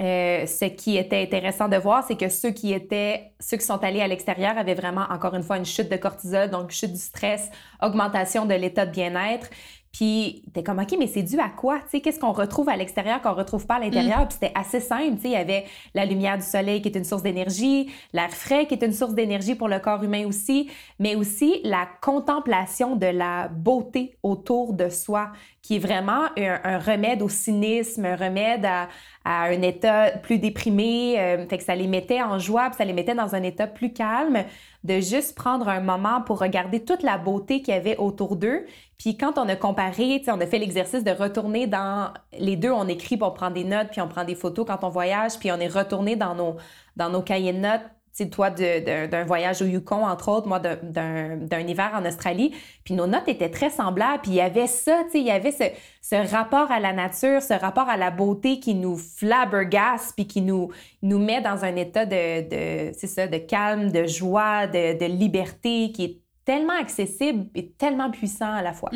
euh, 0.00 0.46
ce 0.46 0.64
qui 0.64 0.96
était 0.96 1.22
intéressant 1.22 1.68
de 1.68 1.76
voir, 1.76 2.02
c'est 2.04 2.16
que 2.16 2.30
ceux 2.30 2.52
qui 2.52 2.72
étaient, 2.72 3.32
ceux 3.38 3.58
qui 3.58 3.66
sont 3.66 3.84
allés 3.84 4.00
à 4.00 4.08
l'extérieur 4.08 4.56
avaient 4.56 4.74
vraiment, 4.74 5.04
encore 5.10 5.34
une 5.34 5.42
fois, 5.42 5.58
une 5.58 5.66
chute 5.66 5.90
de 5.90 5.96
cortisol, 5.96 6.48
donc 6.48 6.70
chute 6.70 6.92
du 6.92 6.98
stress, 6.98 7.50
augmentation 7.82 8.46
de 8.46 8.54
l'état 8.54 8.86
de 8.86 8.92
bien-être. 8.92 9.50
Puis 9.92 10.44
t'es 10.54 10.62
comme 10.62 10.78
OK, 10.78 10.94
mais 10.98 11.08
c'est 11.08 11.22
dû 11.22 11.38
à 11.40 11.48
quoi? 11.48 11.80
Qu'est-ce 11.90 12.20
qu'on 12.20 12.32
retrouve 12.32 12.68
à 12.68 12.76
l'extérieur 12.76 13.20
qu'on 13.20 13.34
retrouve 13.34 13.66
pas 13.66 13.74
à 13.74 13.80
l'intérieur? 13.80 14.20
Mm. 14.20 14.28
Puis 14.28 14.38
c'était 14.40 14.52
assez 14.54 14.80
simple. 14.80 15.18
Il 15.24 15.30
y 15.30 15.36
avait 15.36 15.64
la 15.94 16.04
lumière 16.04 16.38
du 16.38 16.44
soleil 16.44 16.80
qui 16.80 16.88
est 16.88 16.96
une 16.96 17.04
source 17.04 17.22
d'énergie, 17.22 17.90
l'air 18.12 18.30
frais 18.30 18.66
qui 18.66 18.74
est 18.74 18.84
une 18.84 18.92
source 18.92 19.14
d'énergie 19.14 19.56
pour 19.56 19.68
le 19.68 19.80
corps 19.80 20.02
humain 20.04 20.26
aussi, 20.26 20.70
mais 21.00 21.16
aussi 21.16 21.60
la 21.64 21.88
contemplation 22.00 22.94
de 22.94 23.06
la 23.06 23.48
beauté 23.48 24.16
autour 24.22 24.74
de 24.74 24.88
soi, 24.88 25.32
qui 25.70 25.76
est 25.76 25.78
vraiment 25.78 26.24
un, 26.36 26.78
remède 26.80 27.22
au 27.22 27.28
cynisme, 27.28 28.04
un 28.04 28.16
remède 28.16 28.64
à, 28.64 28.88
un 29.24 29.62
état 29.62 30.10
plus 30.10 30.38
déprimé. 30.38 31.14
Euh, 31.16 31.46
fait 31.46 31.58
que 31.58 31.62
ça 31.62 31.76
les 31.76 31.86
mettait 31.86 32.20
en 32.20 32.40
joie, 32.40 32.70
puis 32.70 32.74
ça 32.78 32.84
les 32.84 32.92
mettait 32.92 33.14
dans 33.14 33.36
un 33.36 33.42
état 33.44 33.68
plus 33.68 33.92
calme 33.92 34.42
de 34.82 34.94
juste 34.94 35.36
prendre 35.36 35.68
un 35.68 35.78
moment 35.78 36.22
pour 36.22 36.40
regarder 36.40 36.80
toute 36.80 37.04
la 37.04 37.18
beauté 37.18 37.62
qu'il 37.62 37.72
y 37.72 37.76
avait 37.76 37.96
autour 37.98 38.34
d'eux. 38.34 38.66
Puis 38.98 39.16
quand 39.16 39.38
on 39.38 39.48
a 39.48 39.54
comparé, 39.54 40.20
on 40.26 40.40
a 40.40 40.46
fait 40.48 40.58
l'exercice 40.58 41.04
de 41.04 41.12
retourner 41.12 41.68
dans 41.68 42.12
les 42.36 42.56
deux, 42.56 42.72
on 42.72 42.88
écrit, 42.88 43.16
pour 43.16 43.32
prendre 43.34 43.54
des 43.54 43.62
notes, 43.62 43.90
puis 43.92 44.00
on 44.00 44.08
prend 44.08 44.24
des 44.24 44.34
photos 44.34 44.66
quand 44.66 44.82
on 44.82 44.88
voyage, 44.88 45.38
puis 45.38 45.52
on 45.52 45.60
est 45.60 45.68
retourné 45.68 46.16
dans 46.16 46.34
nos, 46.34 46.56
dans 46.96 47.10
nos 47.10 47.22
cahiers 47.22 47.52
de 47.52 47.58
notes 47.58 47.82
toi, 48.28 48.50
d'un 48.50 49.24
voyage 49.24 49.62
au 49.62 49.64
Yukon, 49.64 50.04
entre 50.04 50.28
autres, 50.28 50.48
moi, 50.48 50.58
d'un 50.58 51.60
hiver 51.60 51.90
en 51.94 52.04
Australie. 52.04 52.54
Puis 52.84 52.94
nos 52.94 53.06
notes 53.06 53.28
étaient 53.28 53.50
très 53.50 53.70
semblables. 53.70 54.20
Puis 54.22 54.32
il 54.32 54.36
y 54.36 54.40
avait 54.40 54.66
ça, 54.66 55.04
tu 55.04 55.12
sais, 55.12 55.20
il 55.20 55.26
y 55.26 55.30
avait 55.30 55.52
ce, 55.52 56.30
rapport 56.30 56.70
à 56.70 56.80
la 56.80 56.92
nature, 56.92 57.40
ce 57.40 57.54
rapport 57.54 57.88
à 57.88 57.96
la 57.96 58.10
beauté 58.10 58.60
qui 58.60 58.74
nous 58.74 58.96
flabbergasse, 58.96 60.12
puis 60.14 60.26
qui 60.26 60.42
nous, 60.42 60.70
nous 61.02 61.18
met 61.18 61.40
dans 61.40 61.64
un 61.64 61.76
état 61.76 62.04
de, 62.04 62.92
c'est 62.92 63.06
ça, 63.06 63.26
de 63.26 63.38
calme, 63.38 63.90
de 63.90 64.06
joie, 64.06 64.66
de, 64.66 65.06
liberté, 65.06 65.92
qui 65.92 66.04
est 66.04 66.20
tellement 66.44 66.78
accessible 66.78 67.46
et 67.54 67.70
tellement 67.70 68.10
puissant 68.10 68.52
à 68.52 68.62
la 68.62 68.72
fois. 68.72 68.90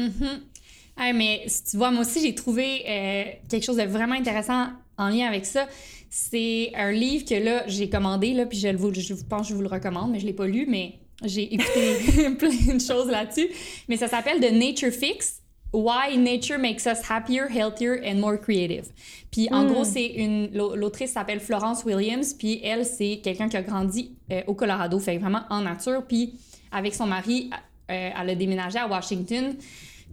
Mm-hmm. 0.99 1.13
mais 1.17 1.47
tu 1.71 1.77
vois, 1.77 1.91
moi 1.91 2.03
aussi, 2.03 2.21
j'ai 2.21 2.35
trouvé 2.35 2.85
euh, 2.89 3.25
quelque 3.49 3.65
chose 3.65 3.77
de 3.77 3.83
vraiment 3.83 4.15
intéressant 4.15 4.69
en 4.97 5.09
lien 5.09 5.27
avec 5.27 5.47
ça. 5.47 5.67
C'est 6.11 6.73
un 6.77 6.93
livre 6.93 7.25
que 7.25 7.35
là, 7.35 7.65
j'ai 7.67 7.89
commandé, 7.89 8.33
là, 8.33 8.47
puis 8.47 8.59
je, 8.59 8.69
je 8.69 9.15
pense 9.29 9.43
que 9.43 9.49
je 9.49 9.55
vous 9.55 9.63
le 9.63 9.69
recommande, 9.69 10.13
mais 10.13 10.21
je 10.21 10.25
ne 10.25 10.31
l'ai 10.31 10.37
pas 10.37 10.47
lu, 10.47 10.67
mais 10.69 10.99
j'ai 11.25 11.55
écouté 11.55 12.31
plein 12.39 12.75
de 12.75 12.81
choses 12.81 13.09
là-dessus. 13.09 13.49
Mais 13.89 13.97
ça 13.97 14.09
s'appelle 14.09 14.41
The 14.41 14.53
Nature 14.53 14.93
Fix. 14.93 15.41
Why 15.75 16.17
Nature 16.17 16.59
Makes 16.59 16.87
Us 16.87 17.01
Happier, 17.11 17.49
Healthier 17.51 18.01
and 18.05 18.21
More 18.21 18.39
Creative. 18.39 18.87
Puis 19.33 19.49
en 19.51 19.65
gros, 19.67 19.83
hmm. 19.83 19.85
c'est 19.85 20.07
une 20.07 20.51
l'autrice 20.55 21.11
s'appelle 21.11 21.41
Florence 21.41 21.85
Williams, 21.85 22.33
puis 22.33 22.61
elle 22.63 22.87
c'est 22.87 23.21
quelqu'un 23.25 23.49
qui 23.49 23.57
a 23.57 23.63
grandi 23.63 24.13
euh, 24.31 24.43
au 24.47 24.55
Colorado, 24.55 25.01
fait 25.01 25.19
vraiment 25.19 25.43
en 25.51 25.63
nature, 25.63 26.05
puis 26.07 26.35
avec 26.71 26.95
son 26.95 27.07
mari, 27.07 27.51
euh, 27.91 28.11
elle 28.17 28.31
a 28.31 28.35
déménagé 28.37 28.79
à 28.79 28.87
Washington. 28.87 29.57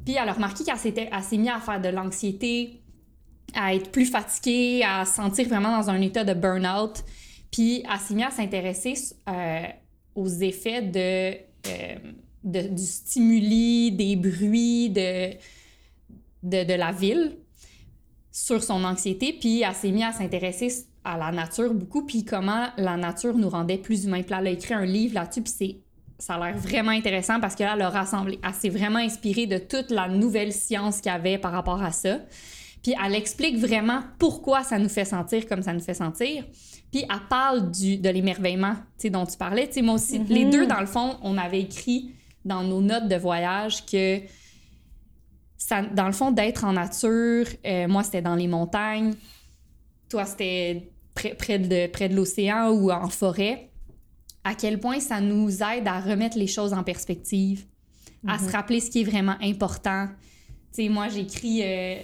Puis 0.06 0.16
elle 0.16 0.30
a 0.30 0.34
remarqué 0.34 0.64
qu'elle 0.64 0.78
s'est 0.78 1.38
mise 1.38 1.50
à 1.50 1.60
faire 1.60 1.82
de 1.82 1.90
l'anxiété, 1.90 2.82
à 3.54 3.76
être 3.76 3.92
plus 3.92 4.06
fatiguée, 4.06 4.84
à 4.84 5.06
se 5.06 5.16
sentir 5.16 5.48
vraiment 5.48 5.78
dans 5.78 5.90
un 5.90 6.02
état 6.02 6.24
de 6.24 6.34
burn-out. 6.34 7.04
Puis 7.52 7.84
à 7.88 8.00
s'y 8.00 8.22
à 8.24 8.32
s'intéresser 8.32 8.94
euh, 9.30 9.64
aux 10.16 10.28
effets 10.28 10.82
de, 10.82 11.38
euh, 11.68 11.96
de, 12.44 12.68
du 12.70 12.84
stimuli, 12.84 13.92
des 13.92 14.16
bruits 14.16 14.90
de, 14.90 15.34
de, 16.44 16.74
la 16.74 16.92
ville 16.92 17.38
sur 18.32 18.64
son 18.64 18.84
anxiété. 18.84 19.34
Puis 19.34 19.62
elle 19.62 19.76
s'est 19.76 20.04
à 20.04 20.14
s'intéresser 20.14 20.86
à 21.04 21.18
la 21.18 21.32
nature 21.32 21.74
beaucoup, 21.74 22.06
puis 22.06 22.24
comment 22.24 22.68
la 22.78 22.96
nature 22.96 23.36
nous 23.38 23.50
rendait 23.50 23.80
plus 23.80 24.06
humains. 24.06 24.24
Puis 24.24 24.36
elle 24.38 24.48
a 24.48 24.52
écrit 24.52 24.74
un 24.74 24.86
livre 24.86 25.16
là-dessus, 25.16 25.42
puis 25.42 25.82
ça 26.22 26.36
a 26.36 26.52
l'air 26.52 26.58
vraiment 26.58 26.92
intéressant 26.92 27.40
parce 27.40 27.56
que 27.56 27.64
là, 27.64 27.74
elle 27.76 27.82
a 27.82 27.90
rassemblé, 27.90 28.40
elle 28.44 28.54
s'est 28.54 28.70
vraiment 28.70 29.00
inspirée 29.00 29.48
de 29.48 29.58
toute 29.58 29.90
la 29.90 30.08
nouvelle 30.08 30.54
science 30.54 31.02
qu'il 31.02 31.12
y 31.12 31.16
avait 31.16 31.40
par 31.40 31.52
rapport 31.52 31.82
à 31.82 31.92
ça. 31.92 32.20
Puis 32.84 32.94
elle 33.04 33.16
explique 33.16 33.58
vraiment 33.58 34.02
pourquoi 34.20 34.64
ça 34.64 34.78
nous 34.78 34.90
fait 34.90 35.06
sentir 35.06 35.48
comme 35.48 35.64
ça 35.64 35.74
nous 35.74 35.80
fait 35.80 35.96
sentir. 35.96 36.44
Puis 36.92 37.04
elle 37.10 37.28
parle 37.28 37.72
du, 37.72 37.98
de 37.98 38.10
l'émerveillement 38.10 38.76
dont 39.06 39.26
tu 39.26 39.36
parlais. 39.36 39.68
sais, 39.72 39.82
moi 39.82 39.96
aussi, 39.96 40.20
les 40.20 40.46
deux, 40.46 40.68
dans 40.68 40.80
le 40.80 40.86
fond, 40.86 41.18
on 41.24 41.38
avait 41.38 41.62
écrit 41.62 42.12
dans 42.46 42.64
nos 42.64 42.82
notes 42.82 43.08
de 43.08 43.16
voyage 43.16 43.86
que, 43.86 44.20
ça, 45.58 45.82
dans 45.82 46.08
le 46.08 46.12
fond, 46.12 46.32
d'être 46.32 46.66
en 46.66 46.74
nature, 46.74 47.48
euh, 47.66 47.88
moi, 47.88 48.04
c'était 48.04 48.22
dans 48.22 48.36
les 48.36 48.48
montagnes, 48.48 49.14
toi, 50.10 50.26
c'était 50.26 50.92
près, 51.16 51.34
près 51.34 51.58
de, 51.60 51.88
près 51.88 52.10
de 52.10 52.16
l'océan 52.16 52.70
ou 52.70 52.92
en 52.92 53.10
forêt, 53.10 53.71
à 54.44 54.56
quel 54.56 54.80
point 54.80 55.00
ça 55.00 55.22
nous 55.22 55.62
aide 55.64 55.88
à 55.88 56.00
remettre 56.00 56.38
les 56.38 56.48
choses 56.48 56.74
en 56.74 56.84
perspective, 56.84 57.66
à 58.28 58.38
se 58.38 58.46
mhm. 58.46 58.50
rappeler 58.52 58.80
ce 58.80 58.90
qui 58.90 59.02
est 59.02 59.04
vraiment 59.04 59.36
important. 59.42 60.08
Tu 60.74 60.84
sais, 60.84 60.90
moi, 60.90 61.08
j'écris... 61.10 61.62
Euh, 61.64 61.96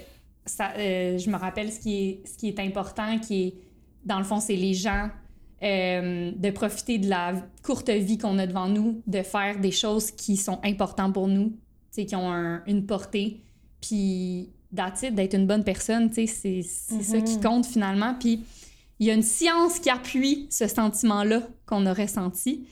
euh, 0.61 1.17
je 1.17 1.29
me 1.29 1.35
rappelle 1.35 1.71
ce 1.71 1.79
qui, 1.79 1.95
est, 1.95 2.27
ce 2.27 2.37
qui 2.37 2.47
est 2.47 2.59
important, 2.59 3.19
qui 3.19 3.43
est, 3.43 3.53
dans 4.05 4.17
le 4.17 4.23
fond, 4.23 4.39
c'est 4.39 4.55
les 4.55 4.73
gens, 4.73 5.09
euh, 5.61 6.31
de 6.35 6.49
profiter 6.51 6.99
de 6.99 7.09
la 7.09 7.33
courte 7.63 7.89
vie 7.89 8.17
qu'on 8.17 8.37
a 8.37 8.47
devant 8.47 8.69
nous, 8.69 9.01
de 9.07 9.23
faire 9.23 9.59
des 9.59 9.71
choses 9.71 10.11
qui 10.11 10.37
sont 10.37 10.59
importantes 10.63 11.13
pour 11.13 11.27
nous, 11.27 11.53
qui 11.91 12.15
ont 12.15 12.61
une 12.67 12.85
portée, 12.85 13.41
puis 13.81 14.51
d'être 14.71 15.33
une 15.33 15.47
bonne 15.47 15.63
personne, 15.63 16.11
c'est 16.13 16.27
ça 16.27 16.37
qui 16.37 17.37
mm-hmm. 17.37 17.41
compte 17.41 17.65
finalement. 17.65 18.15
Puis 18.19 18.43
il 18.99 19.07
y 19.07 19.11
a 19.11 19.13
une 19.13 19.21
science 19.23 19.79
qui 19.79 19.89
appuie 19.89 20.47
ce 20.49 20.67
sentiment-là 20.67 21.41
qu'on 21.65 21.85
a 21.85 21.93
ressenti. 21.93 22.67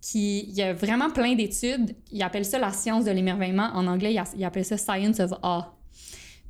Qui, 0.00 0.40
il 0.48 0.54
y 0.54 0.62
a 0.62 0.72
vraiment 0.72 1.10
plein 1.10 1.34
d'études. 1.34 1.96
Ils 2.12 2.22
appellent 2.22 2.44
ça 2.44 2.58
la 2.58 2.72
science 2.72 3.04
de 3.04 3.10
l'émerveillement. 3.10 3.70
En 3.74 3.86
anglais, 3.86 4.14
ils 4.36 4.44
appellent 4.44 4.64
ça 4.64 4.76
science 4.76 5.18
of 5.20 5.32
awe. 5.42 5.64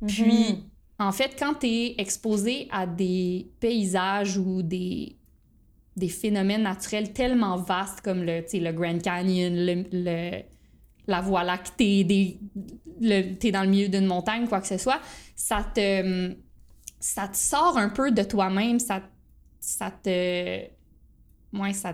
Puis, 0.05 0.23
Mhm. 0.53 0.63
en 0.99 1.11
fait, 1.11 1.35
quand 1.39 1.55
tu 1.55 1.67
es 1.67 1.95
exposé 1.97 2.67
à 2.71 2.85
des 2.85 3.49
paysages 3.59 4.37
ou 4.37 4.61
des, 4.61 5.15
des 5.95 6.09
phénomènes 6.09 6.61
naturels 6.63 7.11
tellement 7.13 7.57
vastes 7.57 8.01
comme 8.01 8.21
le, 8.23 8.43
le 8.53 8.71
Grand 8.71 9.01
Canyon, 9.01 9.53
le, 9.55 9.85
le- 9.91 10.41
la 11.07 11.21
Voie 11.21 11.43
lactée, 11.43 12.03
des, 12.03 12.37
le, 13.01 13.33
t'es 13.35 13.51
dans 13.51 13.63
le 13.63 13.69
milieu 13.69 13.87
d'une 13.87 14.05
montagne, 14.05 14.47
quoi 14.47 14.61
que 14.61 14.67
ce 14.67 14.77
soit, 14.77 14.99
ça 15.35 15.65
te, 15.73 16.35
ça 16.99 17.27
te 17.27 17.37
sort 17.37 17.77
un 17.77 17.89
peu 17.89 18.11
de 18.11 18.21
toi-même, 18.23 18.77
ça, 18.79 19.01
ça 19.67 19.91
te... 19.91 20.61
Ouais, 21.53 21.73
ça, 21.73 21.93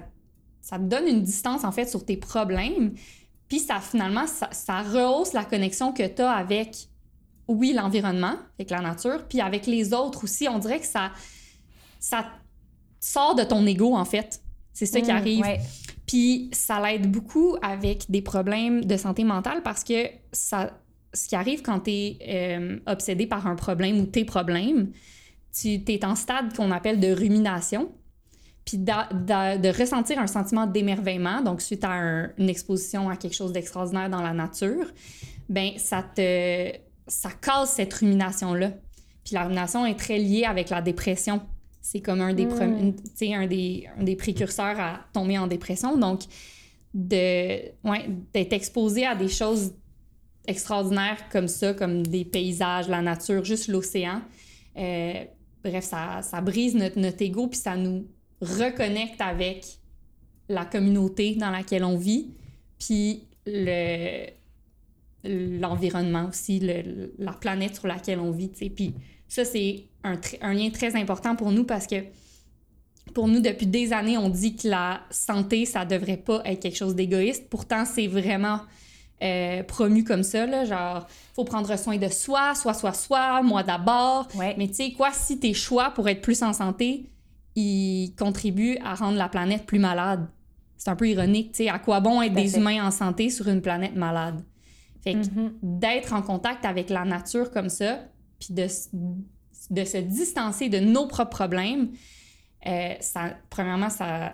ça 0.61 0.77
te 0.77 0.83
donne 0.83 1.07
une 1.07 1.21
distance, 1.23 1.63
en 1.63 1.71
fait, 1.71 1.85
sur 1.89 2.05
tes 2.05 2.17
problèmes. 2.17 2.93
Puis 3.47 3.59
ça, 3.59 3.79
finalement, 3.79 4.27
ça, 4.27 4.49
ça 4.51 4.81
rehausse 4.81 5.33
la 5.33 5.43
connexion 5.45 5.91
que 5.93 6.05
tu 6.07 6.21
as 6.21 6.31
avec, 6.31 6.87
oui, 7.47 7.73
l'environnement, 7.73 8.35
avec 8.59 8.69
la 8.69 8.79
nature, 8.81 9.27
puis 9.27 9.41
avec 9.41 9.65
les 9.67 9.93
autres 9.93 10.23
aussi. 10.23 10.47
On 10.47 10.59
dirait 10.59 10.79
que 10.79 10.85
ça, 10.85 11.11
ça 11.99 12.25
sort 12.99 13.35
de 13.35 13.43
ton 13.43 13.65
ego, 13.65 13.95
en 13.95 14.05
fait. 14.05 14.41
C'est 14.71 14.85
ça 14.85 15.01
qui 15.01 15.11
Mm, 15.11 15.15
arrive. 15.15 15.41
ouais. 15.41 15.59
Puis 16.07 16.49
ça 16.51 16.79
l'aide 16.81 17.09
beaucoup 17.11 17.55
avec 17.61 18.09
des 18.09 18.21
problèmes 18.21 18.83
de 18.85 18.97
santé 18.97 19.23
mentale 19.23 19.63
parce 19.63 19.83
que 19.83 20.07
ça, 20.31 20.79
ce 21.13 21.27
qui 21.27 21.35
arrive 21.35 21.61
quand 21.61 21.79
tu 21.81 21.91
es 21.91 22.79
obsédé 22.85 23.25
par 23.25 23.47
un 23.47 23.55
problème 23.55 23.99
ou 23.99 24.05
tes 24.05 24.25
problèmes, 24.25 24.91
tu 25.59 25.81
es 25.87 26.05
en 26.05 26.15
stade 26.15 26.55
qu'on 26.55 26.71
appelle 26.71 26.99
de 26.99 27.11
rumination. 27.11 27.91
Puis 28.65 28.77
de 28.77 29.77
ressentir 29.79 30.19
un 30.19 30.27
sentiment 30.27 30.65
d'émerveillement, 30.65 31.41
donc 31.41 31.61
suite 31.61 31.83
à 31.83 31.91
un- 31.91 32.29
une 32.37 32.47
exposition 32.49 33.09
à 33.09 33.17
quelque 33.17 33.35
chose 33.35 33.51
d'extraordinaire 33.51 34.09
dans 34.09 34.21
la 34.21 34.31
nature, 34.33 34.85
ben 35.49 35.71
ça 35.77 36.01
te 36.15 36.71
ça 37.05 37.29
casse 37.31 37.73
cette 37.73 37.93
rumination-là. 37.93 38.69
Puis 39.25 39.33
la 39.33 39.43
rumination 39.43 39.85
est 39.85 39.99
très 39.99 40.17
liée 40.17 40.45
avec 40.45 40.69
la 40.69 40.81
dépression. 40.81 41.41
C'est 41.81 41.99
comme 41.99 42.21
un 42.21 42.33
des, 42.33 42.45
Mm. 42.45 42.49
premi- 42.49 42.79
une- 42.79 42.95
tu 42.95 43.01
sais, 43.13 43.33
un, 43.33 43.45
des, 43.45 43.85
un 43.99 44.03
des 44.03 44.15
précurseurs 44.15 44.79
à 44.79 45.01
tomber 45.11 45.37
en 45.37 45.47
dépression. 45.47 45.97
Donc, 45.97 46.21
de, 46.93 47.17
ouais, 47.83 48.07
d'être 48.33 48.53
exposé 48.53 49.05
à 49.05 49.15
des 49.15 49.27
choses 49.27 49.73
extraordinaires 50.47 51.17
comme 51.29 51.49
ça, 51.49 51.73
comme 51.73 52.05
des 52.07 52.23
paysages, 52.23 52.87
la 52.87 53.01
nature, 53.01 53.43
juste 53.43 53.67
l'océan. 53.67 54.21
Euh, 54.77 55.25
bref, 55.63 55.85
ça, 55.85 56.41
brise 56.41 56.75
notre, 56.75 56.99
notre 56.99 57.21
ego, 57.21 57.47
puis 57.47 57.59
ça 57.59 57.75
nous 57.75 58.07
reconnecte 58.41 59.21
avec 59.21 59.65
la 60.49 60.65
communauté 60.65 61.35
dans 61.35 61.51
laquelle 61.51 61.83
on 61.83 61.97
vit, 61.97 62.31
puis 62.77 63.23
le, 63.45 64.27
l'environnement 65.23 66.27
aussi, 66.29 66.59
la 67.17 67.33
planète 67.33 67.75
sur 67.75 67.87
laquelle 67.87 68.19
on 68.19 68.31
vit. 68.31 68.49
tu 68.49 68.59
sais. 68.59 68.69
Puis 68.69 68.93
ça, 69.27 69.45
c'est 69.45 69.85
un 70.03 70.53
lien 70.53 70.69
très 70.69 70.95
important 70.95 71.35
pour 71.35 71.51
nous 71.51 71.63
parce 71.63 71.87
que 71.87 72.03
pour 73.13 73.27
nous, 73.27 73.39
depuis 73.39 73.67
des 73.67 73.93
années, 73.93 74.17
on 74.17 74.29
dit 74.29 74.55
que 74.55 74.67
la 74.67 75.01
santé, 75.09 75.65
ça 75.65 75.85
devrait 75.85 76.17
pas 76.17 76.41
être 76.45 76.61
quelque 76.61 76.77
chose 76.77 76.95
d'égoïste. 76.95 77.49
Pourtant, 77.49 77.85
c'est 77.85 78.07
vraiment 78.07 78.59
euh, 79.23 79.63
promu 79.63 80.03
comme 80.03 80.23
ça, 80.23 80.45
là, 80.45 80.65
genre, 80.65 81.07
faut 81.33 81.45
prendre 81.45 81.73
soin 81.77 81.97
de 81.97 82.09
soi, 82.09 82.53
soi, 82.55 82.73
soi, 82.73 82.91
soi, 82.93 83.41
moi 83.41 83.63
d'abord. 83.63 84.27
Ouais. 84.35 84.55
Mais 84.57 84.67
tu 84.67 84.73
sais 84.75 84.91
quoi, 84.91 85.11
si 85.13 85.39
tes 85.39 85.53
choix 85.53 85.91
pour 85.91 86.09
être 86.09 86.21
plus 86.21 86.43
en 86.43 86.51
santé, 86.53 87.09
ils 87.55 88.13
contribuent 88.17 88.77
à 88.83 88.95
rendre 88.95 89.17
la 89.17 89.29
planète 89.29 89.65
plus 89.65 89.79
malade. 89.79 90.27
C'est 90.77 90.89
un 90.89 90.95
peu 90.95 91.07
ironique, 91.07 91.51
tu 91.53 91.63
sais, 91.63 91.69
à 91.69 91.79
quoi 91.79 91.99
bon 92.01 92.21
être 92.21 92.33
Tout 92.33 92.41
des 92.41 92.47
fait. 92.49 92.57
humains 92.59 92.85
en 92.85 92.91
santé 92.91 93.29
sur 93.29 93.47
une 93.47 93.61
planète 93.61 93.95
malade? 93.95 94.43
Fait 95.03 95.13
que 95.13 95.19
Mhm. 95.19 95.53
d'être 95.61 96.13
en 96.13 96.21
contact 96.21 96.65
avec 96.65 96.89
la 96.89 97.05
nature 97.05 97.51
comme 97.51 97.69
ça, 97.69 97.99
puis 98.39 98.53
de, 98.53 98.63
de 99.69 99.83
se 99.85 99.97
distancer 99.97 100.69
de 100.69 100.79
nos 100.79 101.07
propres 101.07 101.29
problèmes, 101.37 101.91
euh, 102.65 102.93
ça, 102.99 103.31
premièrement, 103.49 103.89
ça, 103.89 104.33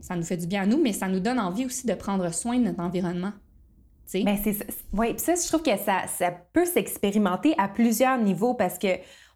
ça 0.00 0.14
nous 0.16 0.22
fait 0.24 0.36
du 0.36 0.46
bien 0.46 0.62
à 0.62 0.66
nous, 0.66 0.80
mais 0.82 0.92
ça 0.92 1.08
nous 1.08 1.20
donne 1.20 1.38
envie 1.40 1.64
aussi 1.66 1.86
de 1.86 1.94
prendre 1.94 2.32
soin 2.34 2.58
de 2.58 2.64
notre 2.64 2.80
environnement. 2.80 3.32
Ben, 4.14 4.38
c'est. 4.42 4.56
Oui, 4.92 5.14
ça, 5.18 5.34
je 5.34 5.48
trouve 5.48 5.62
que 5.62 5.76
ça, 5.76 6.06
ça 6.06 6.30
peut 6.30 6.66
s'expérimenter 6.66 7.54
à 7.58 7.68
plusieurs 7.68 8.18
niveaux 8.18 8.54
parce 8.54 8.78
que 8.78 8.88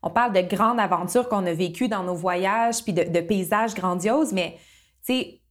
on 0.03 0.11
parle 0.11 0.33
de 0.33 0.41
grandes 0.41 0.79
aventures 0.79 1.29
qu'on 1.29 1.47
a 1.47 1.53
vécues 1.53 1.89
dans 1.89 2.03
nos 2.03 2.15
voyages, 2.15 2.83
puis 2.85 2.93
de, 2.93 3.03
de 3.05 3.21
paysages 3.21 3.75
grandioses, 3.75 4.33
mais 4.33 4.57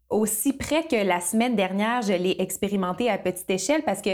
aussi 0.09 0.53
près 0.53 0.83
que 0.83 0.95
la 0.95 1.19
semaine 1.19 1.55
dernière, 1.55 2.01
je 2.01 2.13
l'ai 2.13 2.35
expérimenté 2.39 3.09
à 3.09 3.17
petite 3.17 3.49
échelle 3.49 3.83
parce 3.83 4.01
que 4.01 4.11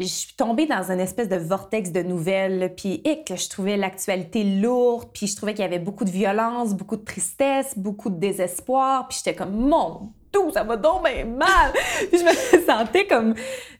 je 0.00 0.06
suis 0.06 0.34
tombée 0.34 0.66
dans 0.66 0.90
une 0.90 1.00
espèce 1.00 1.28
de 1.28 1.36
vortex 1.36 1.92
de 1.92 2.02
nouvelles, 2.02 2.72
puis 2.76 3.02
que 3.26 3.36
je 3.36 3.48
trouvais 3.48 3.76
l'actualité 3.76 4.44
lourde, 4.44 5.08
puis 5.12 5.26
je 5.26 5.36
trouvais 5.36 5.52
qu'il 5.52 5.62
y 5.62 5.68
avait 5.68 5.78
beaucoup 5.78 6.04
de 6.04 6.10
violence, 6.10 6.74
beaucoup 6.74 6.96
de 6.96 7.04
tristesse, 7.04 7.76
beaucoup 7.76 8.10
de 8.10 8.18
désespoir, 8.18 9.08
puis 9.08 9.18
j'étais 9.18 9.36
comme 9.36 9.54
mon 9.54 10.12
Dieu, 10.32 10.40
ça 10.52 10.62
va 10.62 10.76
donc 10.76 11.04
bien 11.04 11.24
mal. 11.24 11.72
je 12.12 12.18
me 12.18 12.66
sentais 12.66 13.06
comme 13.06 13.34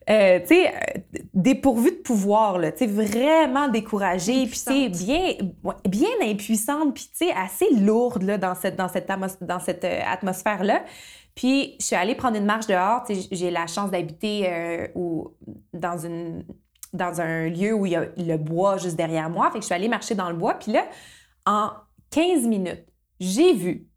euh, 0.09 0.41
tu 0.41 0.47
sais 0.47 0.69
euh, 0.69 1.01
dépourvue 1.33 1.93
de 1.93 1.97
pouvoir 1.97 2.59
là, 2.59 2.73
tu 2.73 2.79
sais 2.79 2.87
vraiment 2.87 3.69
découragée, 3.69 4.47
puis 4.47 4.59
tu 4.59 4.59
sais 4.59 4.89
bien 4.89 5.35
bien 5.89 6.11
impuissante, 6.23 6.95
puis 6.95 7.05
tu 7.05 7.27
sais 7.27 7.33
assez 7.33 7.73
lourde 7.75 8.23
là 8.23 8.37
dans 8.37 8.55
cette 8.55 8.77
dans 8.77 8.89
cette 8.89 9.09
dans 9.41 9.61
cette 9.61 9.85
atmosphère 9.85 10.65
là. 10.65 10.83
Puis, 11.35 11.77
je 11.81 11.87
suis 11.87 11.97
allée 11.97 12.15
prendre 12.15 12.37
une 12.37 12.45
marche 12.45 12.67
dehors. 12.67 13.05
J'ai 13.31 13.51
la 13.51 13.67
chance 13.67 13.91
d'habiter 13.91 14.49
euh, 14.49 14.87
dans, 15.73 16.43
dans 16.93 17.21
un 17.21 17.49
lieu 17.49 17.73
où 17.73 17.87
il 17.87 17.93
y 17.93 17.97
a 17.97 18.07
le 18.17 18.37
bois 18.37 18.77
juste 18.77 18.97
derrière 18.97 19.31
moi. 19.31 19.51
Fait 19.51 19.59
que 19.59 19.63
je 19.63 19.67
suis 19.67 19.75
allée 19.75 19.89
marcher 19.89 20.15
dans 20.15 20.31
le 20.31 20.37
bois. 20.37 20.55
Puis 20.55 20.73
là, 20.73 20.87
en 21.47 21.71
15 22.11 22.47
minutes, 22.47 22.85
j'ai 23.21 23.53
vu 23.55 23.90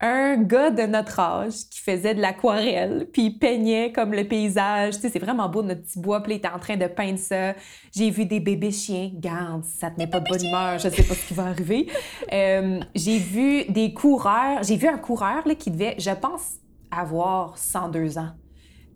un 0.00 0.36
gars 0.42 0.70
de 0.70 0.82
notre 0.82 1.18
âge 1.20 1.54
qui 1.70 1.80
faisait 1.80 2.14
de 2.14 2.20
l'aquarelle, 2.20 3.08
puis 3.12 3.26
il 3.26 3.38
peignait 3.38 3.92
comme 3.92 4.12
le 4.12 4.26
paysage. 4.26 4.94
Tu 4.94 5.00
sais, 5.02 5.08
c'est 5.08 5.18
vraiment 5.18 5.48
beau 5.48 5.62
notre 5.62 5.82
petit 5.82 5.98
bois, 5.98 6.22
puis 6.22 6.32
il 6.32 6.36
était 6.36 6.48
en 6.48 6.58
train 6.58 6.76
de 6.76 6.86
peindre 6.86 7.18
ça. 7.18 7.54
J'ai 7.94 8.10
vu 8.10 8.24
des 8.26 8.40
bébés 8.40 8.70
chiens. 8.72 9.10
Garde, 9.14 9.64
ça 9.64 9.90
te 9.90 9.98
met 9.98 10.06
pas 10.06 10.20
de 10.20 10.28
bonne 10.28 10.44
humeur, 10.44 10.78
je 10.78 10.88
sais 10.88 11.02
pas 11.02 11.14
ce 11.14 11.26
qui 11.26 11.34
va 11.34 11.46
arriver. 11.46 11.86
Euh, 12.32 12.80
j'ai 12.94 13.18
vu 13.18 13.64
des 13.70 13.94
coureurs. 13.94 14.62
J'ai 14.62 14.76
vu 14.76 14.86
un 14.86 14.98
coureur 14.98 15.46
là, 15.46 15.54
qui 15.54 15.70
devait, 15.70 15.94
je 15.98 16.10
pense, 16.10 16.56
avoir 16.90 17.56
102 17.56 18.18
ans. 18.18 18.30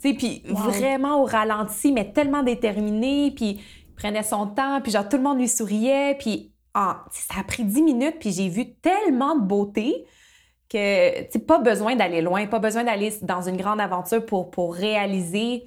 Tu 0.01 0.11
sais, 0.11 0.15
puis 0.15 0.43
Wow. 0.49 0.57
vraiment 0.71 1.23
au 1.23 1.25
ralenti, 1.25 1.93
mais 1.93 2.13
tellement 2.13 2.43
déterminé, 2.43 3.33
puis 3.35 3.61
il 3.89 3.95
prenait 3.95 4.23
son 4.23 4.47
temps, 4.49 4.81
puis 4.83 4.93
genre 4.93 5.09
tout 5.09 5.17
le 5.17 5.23
monde 5.23 5.39
lui 5.39 5.49
souriait, 5.49 6.17
puis 6.19 6.53
ah, 6.75 7.05
ça 7.11 7.41
a 7.41 7.45
pris 7.45 7.65
10 7.65 7.83
minutes, 7.83 8.17
puis 8.19 8.33
j'ai 8.33 8.49
vu 8.49 8.75
tellement 8.75 9.37
de 9.37 9.43
beauté 9.43 10.05
que, 10.73 11.39
pas 11.39 11.59
besoin 11.59 11.97
d'aller 11.97 12.23
loin, 12.23 12.47
pas 12.47 12.59
besoin 12.59 12.85
d'aller 12.85 13.13
dans 13.23 13.43
une 13.43 13.57
grande 13.57 13.81
aventure 13.81 14.25
pour, 14.25 14.51
pour 14.51 14.75
réaliser 14.75 15.65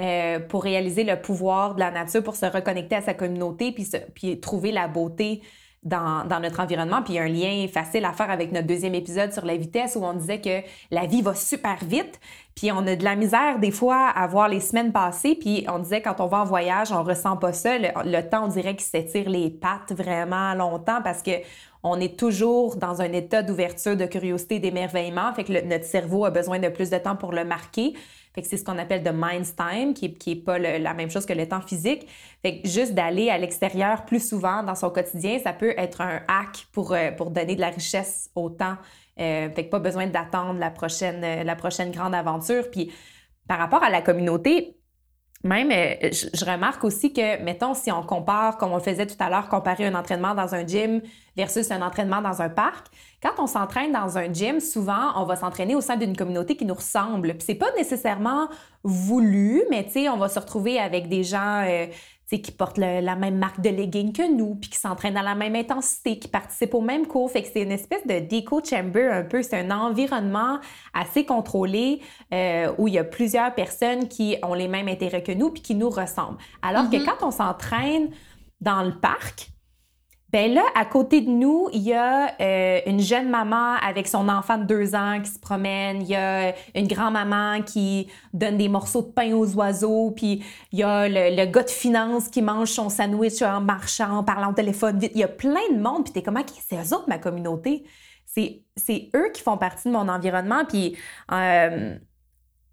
euh, 0.00 0.40
pour 0.40 0.64
réaliser 0.64 1.04
le 1.04 1.20
pouvoir 1.20 1.74
de 1.74 1.80
la 1.80 1.90
nature, 1.90 2.22
pour 2.22 2.34
se 2.34 2.46
reconnecter 2.46 2.96
à 2.96 3.02
sa 3.02 3.12
communauté, 3.12 3.72
puis, 3.72 4.40
trouver 4.40 4.72
la 4.72 4.88
beauté 4.88 5.42
dans, 5.82 6.24
notre 6.40 6.60
environnement. 6.60 7.02
Puis 7.02 7.14
il 7.14 7.16
y 7.16 7.18
a 7.18 7.24
un 7.24 7.28
lien 7.28 7.68
facile 7.68 8.06
à 8.06 8.12
faire 8.12 8.30
avec 8.30 8.52
notre 8.52 8.66
deuxième 8.66 8.94
épisode 8.94 9.32
sur 9.32 9.44
la 9.44 9.56
vitesse 9.56 9.94
où 9.94 10.04
on 10.04 10.14
disait 10.14 10.40
que 10.40 10.62
la 10.90 11.06
vie 11.06 11.20
va 11.20 11.34
super 11.34 11.76
vite, 11.84 12.20
puis 12.54 12.72
on 12.72 12.86
a 12.86 12.96
de 12.96 13.04
la 13.04 13.16
misère 13.16 13.58
des 13.58 13.70
fois 13.70 14.08
à 14.08 14.26
voir 14.26 14.48
les 14.48 14.60
semaines 14.60 14.92
passer, 14.92 15.34
puis 15.34 15.66
on 15.68 15.78
disait 15.78 16.00
quand 16.00 16.20
on 16.20 16.26
va 16.26 16.38
en 16.38 16.44
voyage, 16.44 16.90
on 16.90 17.02
ressent 17.02 17.36
pas 17.36 17.52
ça. 17.52 17.76
Le 17.78 18.20
temps, 18.22 18.46
on 18.46 18.48
dirait 18.48 18.74
qu'il 18.74 18.86
s'étire 18.86 19.28
les 19.28 19.50
pattes 19.50 19.92
vraiment 19.92 20.54
longtemps 20.54 21.02
parce 21.02 21.22
que 21.22 21.32
on 21.82 21.98
est 22.00 22.18
toujours 22.18 22.76
dans 22.76 23.00
un 23.02 23.12
état 23.12 23.42
d'ouverture, 23.42 23.96
de 23.96 24.06
curiosité, 24.06 24.58
d'émerveillement. 24.60 25.32
Fait 25.34 25.44
que 25.44 25.52
le- 25.52 25.62
notre 25.62 25.84
cerveau 25.84 26.24
a 26.24 26.30
besoin 26.30 26.58
de 26.58 26.68
plus 26.68 26.90
de 26.90 26.98
temps 26.98 27.16
pour 27.16 27.32
le 27.32 27.44
marquer. 27.44 27.94
Fait 28.34 28.40
que 28.40 28.48
c'est 28.48 28.56
ce 28.56 28.64
qu'on 28.64 28.78
appelle 28.78 29.02
the 29.02 29.12
mind's 29.12 29.54
time, 29.54 29.92
qui 29.92 30.06
est 30.26 30.36
pas 30.36 30.58
le- 30.58 30.78
la 30.78 30.94
même 30.94 31.10
chose 31.10 31.26
que 31.26 31.32
le 31.32 31.46
temps 31.46 31.60
physique. 31.60 32.06
Fait 32.40 32.60
que 32.60 32.68
juste 32.68 32.94
d'aller 32.94 33.28
à 33.30 33.36
l'extérieur 33.36 34.04
plus 34.04 34.26
souvent 34.26 34.62
dans 34.62 34.74
son 34.74 34.90
quotidien, 34.90 35.38
ça 35.38 35.52
peut 35.52 35.74
être 35.76 36.00
un 36.00 36.20
hack 36.28 36.66
pour, 36.72 36.92
euh, 36.92 37.10
pour 37.10 37.30
donner 37.30 37.56
de 37.56 37.60
la 37.60 37.68
richesse 37.70 38.30
au 38.34 38.48
temps. 38.48 38.76
Euh, 39.20 39.50
fait 39.50 39.66
que 39.66 39.70
pas 39.70 39.80
besoin 39.80 40.06
d'attendre 40.06 40.58
la 40.58 40.70
prochaine, 40.70 41.22
euh, 41.22 41.44
la 41.44 41.56
prochaine 41.56 41.90
grande 41.90 42.14
aventure. 42.14 42.70
Puis 42.70 42.90
par 43.46 43.58
rapport 43.58 43.82
à 43.82 43.90
la 43.90 44.00
communauté, 44.00 44.78
même, 45.44 45.70
euh, 45.72 46.10
je, 46.12 46.44
remarque 46.44 46.84
aussi 46.84 47.12
que, 47.12 47.42
mettons, 47.42 47.74
si 47.74 47.90
on 47.90 48.02
compare, 48.02 48.58
comme 48.58 48.72
on 48.72 48.76
le 48.76 48.82
faisait 48.82 49.06
tout 49.06 49.16
à 49.18 49.28
l'heure, 49.28 49.48
comparer 49.48 49.86
un 49.86 49.94
entraînement 49.94 50.34
dans 50.34 50.54
un 50.54 50.66
gym 50.66 51.00
versus 51.36 51.70
un 51.70 51.82
entraînement 51.82 52.22
dans 52.22 52.42
un 52.42 52.48
parc, 52.48 52.86
quand 53.22 53.42
on 53.42 53.46
s'entraîne 53.46 53.92
dans 53.92 54.18
un 54.18 54.32
gym, 54.32 54.60
souvent, 54.60 55.12
on 55.16 55.24
va 55.24 55.36
s'entraîner 55.36 55.74
au 55.74 55.80
sein 55.80 55.96
d'une 55.96 56.16
communauté 56.16 56.56
qui 56.56 56.64
nous 56.64 56.74
ressemble. 56.74 57.34
Puis 57.34 57.44
c'est 57.46 57.54
pas 57.54 57.72
nécessairement 57.76 58.48
voulu, 58.84 59.62
mais 59.70 59.84
tu 59.84 59.92
sais, 59.92 60.08
on 60.08 60.16
va 60.16 60.28
se 60.28 60.38
retrouver 60.38 60.78
avec 60.78 61.08
des 61.08 61.24
gens, 61.24 61.64
euh, 61.66 61.86
qui 62.40 62.52
portent 62.52 62.78
la 62.78 63.16
même 63.16 63.36
marque 63.36 63.60
de 63.60 63.68
legging 63.68 64.12
que 64.12 64.32
nous, 64.34 64.54
puis 64.54 64.70
qui 64.70 64.78
s'entraînent 64.78 65.16
à 65.16 65.22
la 65.22 65.34
même 65.34 65.54
intensité, 65.54 66.18
qui 66.18 66.28
participent 66.28 66.74
au 66.74 66.80
même 66.80 67.06
cours. 67.06 67.30
Fait 67.30 67.42
que 67.42 67.48
c'est 67.52 67.62
une 67.62 67.72
espèce 67.72 68.06
de 68.06 68.18
déco 68.20 68.60
chamber 68.64 69.06
un 69.06 69.22
peu. 69.22 69.42
C'est 69.42 69.60
un 69.60 69.70
environnement 69.70 70.58
assez 70.94 71.24
contrôlé 71.24 72.00
euh, 72.32 72.72
où 72.78 72.88
il 72.88 72.94
y 72.94 72.98
a 72.98 73.04
plusieurs 73.04 73.54
personnes 73.54 74.08
qui 74.08 74.36
ont 74.42 74.54
les 74.54 74.68
mêmes 74.68 74.88
intérêts 74.88 75.22
que 75.22 75.32
nous 75.32 75.50
puis 75.50 75.62
qui 75.62 75.74
nous 75.74 75.90
ressemblent. 75.90 76.38
Alors 76.62 76.88
que 76.90 76.96
Mhm. 76.96 77.04
quand 77.04 77.26
on 77.26 77.30
s'entraîne 77.30 78.10
dans 78.60 78.82
le 78.82 78.92
parc, 78.98 79.51
ben 80.32 80.54
là, 80.54 80.62
à 80.74 80.86
côté 80.86 81.20
de 81.20 81.28
nous, 81.28 81.68
il 81.74 81.82
y 81.82 81.92
a 81.92 82.34
euh, 82.40 82.80
une 82.86 83.00
jeune 83.00 83.28
maman 83.28 83.74
avec 83.82 84.08
son 84.08 84.28
enfant 84.30 84.56
de 84.56 84.64
deux 84.64 84.94
ans 84.94 85.20
qui 85.22 85.30
se 85.30 85.38
promène. 85.38 86.00
Il 86.00 86.08
y 86.08 86.16
a 86.16 86.54
une 86.74 86.88
grand-maman 86.88 87.62
qui 87.62 88.08
donne 88.32 88.56
des 88.56 88.68
morceaux 88.68 89.02
de 89.02 89.12
pain 89.12 89.34
aux 89.34 89.54
oiseaux. 89.56 90.10
Puis 90.12 90.42
il 90.72 90.78
y 90.78 90.82
a 90.82 91.06
le, 91.08 91.36
le 91.36 91.44
gars 91.44 91.64
de 91.64 91.70
finance 91.70 92.28
qui 92.28 92.40
mange 92.40 92.70
son 92.70 92.88
sandwich 92.88 93.42
en 93.42 93.60
marchant, 93.60 94.18
en 94.18 94.24
parlant 94.24 94.50
au 94.50 94.54
téléphone 94.54 94.98
vite. 94.98 95.12
Il 95.14 95.20
y 95.20 95.24
a 95.24 95.28
plein 95.28 95.68
de 95.70 95.78
monde. 95.78 96.04
Puis 96.04 96.14
t'es 96.14 96.22
comme, 96.22 96.38
OK, 96.38 96.48
c'est 96.66 96.76
eux 96.76 96.94
autres, 96.94 97.08
ma 97.08 97.18
communauté. 97.18 97.84
C'est 98.24 99.10
eux 99.14 99.30
qui 99.34 99.42
font 99.42 99.58
partie 99.58 99.88
de 99.88 99.92
mon 99.92 100.08
environnement. 100.08 100.64
Puis... 100.66 100.96
euh, 101.30 101.96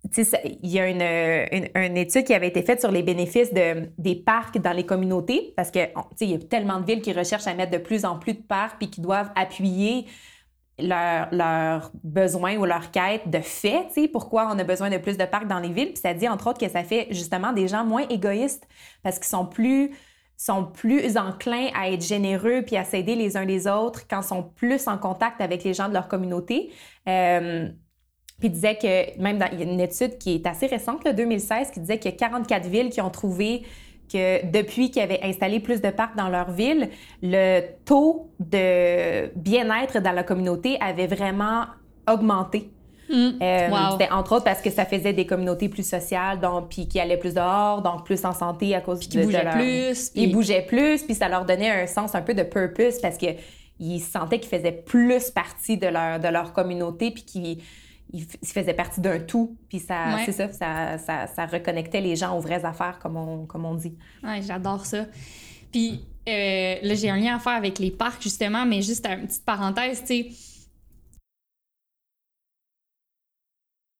il 0.03 0.69
y 0.69 0.79
a 0.79 0.87
une, 0.87 1.69
une, 1.75 1.97
étude 1.97 2.23
qui 2.23 2.33
avait 2.33 2.47
été 2.47 2.61
faite 2.61 2.79
sur 2.79 2.91
les 2.91 3.03
bénéfices 3.03 3.53
de, 3.53 3.89
des 3.97 4.15
parcs 4.15 4.57
dans 4.57 4.71
les 4.71 4.85
communautés, 4.85 5.53
parce 5.55 5.71
que 5.71 5.79
il 6.21 6.29
y 6.29 6.33
a 6.35 6.39
tellement 6.39 6.79
de 6.79 6.85
villes 6.85 7.01
qui 7.01 7.13
recherchent 7.13 7.47
à 7.47 7.53
mettre 7.53 7.71
de 7.71 7.77
plus 7.77 8.05
en 8.05 8.17
plus 8.17 8.33
de 8.33 8.41
parcs 8.41 8.77
puis 8.77 8.89
qui 8.89 9.01
doivent 9.01 9.31
appuyer 9.35 10.05
leurs 10.81 11.91
besoins 12.03 12.55
ou 12.57 12.65
leurs 12.65 12.91
quêtes 12.91 13.29
de 13.29 13.39
fait, 13.39 13.89
pourquoi 14.11 14.49
on 14.53 14.57
a 14.59 14.63
besoin 14.63 14.89
de 14.89 14.97
plus 14.97 15.17
de 15.17 15.25
parcs 15.25 15.47
dans 15.47 15.59
les 15.59 15.69
villes. 15.69 15.89
Puis 15.89 16.01
ça 16.01 16.13
dit, 16.13 16.27
entre 16.27 16.47
autres, 16.47 16.59
que 16.59 16.71
ça 16.71 16.83
fait 16.83 17.07
justement 17.11 17.51
des 17.51 17.67
gens 17.67 17.83
moins 17.83 18.07
égoïstes 18.09 18.67
parce 19.03 19.17
qu'ils 19.17 19.27
sont 19.27 19.45
plus 19.45 19.91
sont 20.37 20.63
plus 20.63 21.17
enclins 21.17 21.67
à 21.75 21.89
être 21.89 22.01
généreux 22.01 22.63
puis 22.65 22.77
à 22.77 22.85
s'aider 22.85 23.15
les 23.15 23.35
uns 23.35 23.43
les 23.43 23.67
autres 23.67 24.07
quand 24.07 24.21
ils 24.21 24.27
sont 24.27 24.43
plus 24.43 24.87
en 24.87 24.97
contact 24.97 25.41
avec 25.41 25.65
les 25.65 25.73
gens 25.73 25.89
de 25.89 25.93
leur 25.93 26.07
communauté. 26.07 26.71
Euh, 27.09 27.67
puis 28.39 28.49
disait 28.49 28.75
que, 28.75 29.19
même 29.21 29.37
dans 29.37 29.47
il 29.51 29.59
y 29.59 29.63
a 29.63 29.65
une 29.65 29.79
étude 29.79 30.17
qui 30.17 30.35
est 30.35 30.47
assez 30.47 30.67
récente, 30.67 31.03
là, 31.03 31.13
2016, 31.13 31.71
qui 31.71 31.79
disait 31.79 31.97
qu'il 31.99 32.11
y 32.11 32.13
a 32.13 32.17
44 32.17 32.67
villes 32.67 32.89
qui 32.89 33.01
ont 33.01 33.09
trouvé 33.09 33.63
que 34.11 34.45
depuis 34.51 34.89
qu'ils 34.89 35.01
avaient 35.03 35.19
installé 35.23 35.59
plus 35.59 35.81
de 35.81 35.89
parcs 35.89 36.15
dans 36.15 36.29
leur 36.29 36.51
ville, 36.51 36.89
le 37.21 37.61
taux 37.85 38.29
de 38.39 39.29
bien-être 39.35 39.99
dans 40.01 40.11
la 40.13 40.23
communauté 40.23 40.77
avait 40.81 41.05
vraiment 41.07 41.65
augmenté. 42.09 42.69
Hmm. 43.11 43.31
Euh, 43.41 43.69
Wow. 43.69 43.91
C'était 43.99 44.11
entre 44.11 44.33
autres 44.35 44.45
parce 44.45 44.61
que 44.61 44.69
ça 44.69 44.85
faisait 44.85 45.13
des 45.13 45.25
communautés 45.25 45.67
plus 45.69 45.87
sociales, 45.87 46.39
donc 46.39 46.69
puis 46.69 46.87
qui 46.87 46.99
allaient 46.99 47.17
plus 47.17 47.33
dehors, 47.33 47.81
donc 47.81 48.05
plus 48.05 48.23
en 48.25 48.33
santé 48.33 48.75
à 48.75 48.81
cause 48.81 48.99
Qui 48.99 49.17
de, 49.17 49.31
leur- 49.31 49.49
plus. 49.53 50.09
puis- 50.11 50.23
ils 50.23 50.31
bougeaient 50.31 50.61
plus, 50.67 51.03
puis 51.03 51.15
ça 51.15 51.27
leur 51.27 51.45
donnait 51.45 51.69
un 51.71 51.87
sens 51.87 52.13
un 52.15 52.21
peu 52.21 52.33
de 52.35 52.43
purpose 52.43 52.99
parce 53.01 53.17
que 53.17 53.27
ils 53.79 53.99
sentaient 53.99 54.39
qu'ils 54.39 54.49
faisaient 54.55 54.71
plus 54.71 55.31
partie 55.31 55.77
de 55.77 55.87
leur, 55.87 56.19
de 56.19 56.27
leur 56.27 56.53
communauté, 56.53 57.11
puis 57.11 57.23
qu'ils 57.23 57.57
ils 58.11 58.23
f- 58.25 58.37
ils 58.41 58.47
faisaient 58.47 58.73
partie 58.73 59.01
d'un 59.01 59.19
tout. 59.19 59.57
Puis 59.69 59.79
ça, 59.79 60.15
Ouais. 60.15 60.23
c'est 60.25 60.31
ça, 60.31 60.51
ça, 60.51 60.97
ça, 60.97 61.27
ça 61.27 61.45
reconnectait 61.45 62.01
les 62.01 62.15
gens 62.15 62.35
aux 62.37 62.41
vraies 62.41 62.65
affaires, 62.65 62.99
comme 62.99 63.17
on, 63.17 63.45
comme 63.45 63.65
on 63.65 63.75
dit. 63.75 63.95
Ouais, 64.23 64.41
j'adore 64.41 64.85
ça. 64.85 65.05
Puis 65.71 66.01
euh, 66.27 66.75
là, 66.81 66.93
j'ai 66.95 67.09
un 67.09 67.17
lien 67.17 67.35
à 67.35 67.39
faire 67.39 67.53
avec 67.53 67.79
les 67.79 67.91
parcs, 67.91 68.21
justement, 68.21 68.65
mais 68.65 68.81
juste 68.81 69.05
une 69.07 69.25
petite 69.27 69.45
parenthèse, 69.45 70.01
tu 70.01 70.07
sais. 70.07 70.29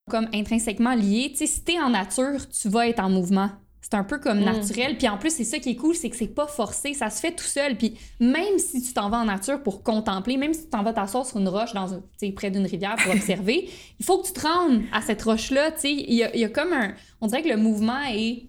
Comme 0.09 0.27
intrinsèquement 0.33 0.95
lié, 0.95 1.27
tu 1.31 1.37
sais, 1.37 1.45
si 1.47 1.63
t'es 1.63 1.79
en 1.79 1.89
nature, 1.91 2.47
tu 2.49 2.67
vas 2.69 2.87
être 2.87 2.99
en 2.99 3.09
mouvement. 3.09 3.51
C'est 3.81 3.93
un 3.95 4.03
peu 4.03 4.19
comme 4.19 4.39
Mm. 4.41 4.45
naturel. 4.45 4.97
Puis 4.97 5.07
en 5.07 5.17
plus, 5.17 5.33
c'est 5.33 5.43
ça 5.45 5.57
qui 5.59 5.69
est 5.71 5.75
cool, 5.75 5.95
c'est 5.95 6.09
que 6.09 6.15
c'est 6.15 6.27
pas 6.27 6.47
forcé, 6.47 6.93
ça 6.93 7.09
se 7.09 7.19
fait 7.19 7.31
tout 7.33 7.43
seul. 7.45 7.77
Puis 7.77 7.95
même 8.19 8.59
si 8.59 8.81
tu 8.81 8.93
t'en 8.93 9.09
vas 9.09 9.17
en 9.19 9.25
nature 9.25 9.63
pour 9.63 9.83
contempler, 9.83 10.37
même 10.37 10.53
si 10.53 10.63
tu 10.65 10.69
t'en 10.69 10.83
vas 10.83 10.93
t'asseoir 10.93 11.25
sur 11.25 11.37
une 11.39 11.47
roche 11.47 11.73
dans 11.73 11.93
un- 11.93 12.31
près 12.35 12.51
d'une 12.51 12.65
rivière 12.65 12.97
pour 12.97 13.11
observer, 13.13 13.69
il 13.99 14.05
faut 14.05 14.21
que 14.21 14.27
tu 14.27 14.33
te 14.33 14.41
rendes 14.45 14.81
à 14.91 15.01
cette 15.01 15.21
roche-là. 15.21 15.71
tu 15.71 15.79
sais. 15.81 15.91
Il 15.93 16.13
y 16.13 16.23
a, 16.23 16.35
y 16.35 16.43
a 16.43 16.49
comme 16.49 16.73
un. 16.73 16.93
On 17.21 17.27
dirait 17.27 17.41
que 17.41 17.49
le 17.49 17.57
mouvement 17.57 18.01
est, 18.11 18.47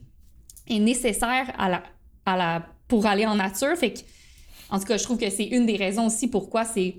est 0.69 0.79
nécessaire 0.79 1.53
à 1.59 1.69
la, 1.69 1.83
à 2.27 2.37
la, 2.37 2.67
pour 2.89 3.07
aller 3.07 3.25
en 3.27 3.37
nature. 3.37 3.77
Fait 3.77 3.93
que, 3.95 4.01
en 4.69 4.79
tout 4.79 4.85
cas, 4.85 4.97
je 4.99 5.05
trouve 5.05 5.19
que 5.19 5.31
c'est 5.31 5.47
une 5.47 5.65
des 5.65 5.77
raisons 5.77 6.07
aussi 6.07 6.29
pourquoi 6.29 6.65
c'est 6.65 6.97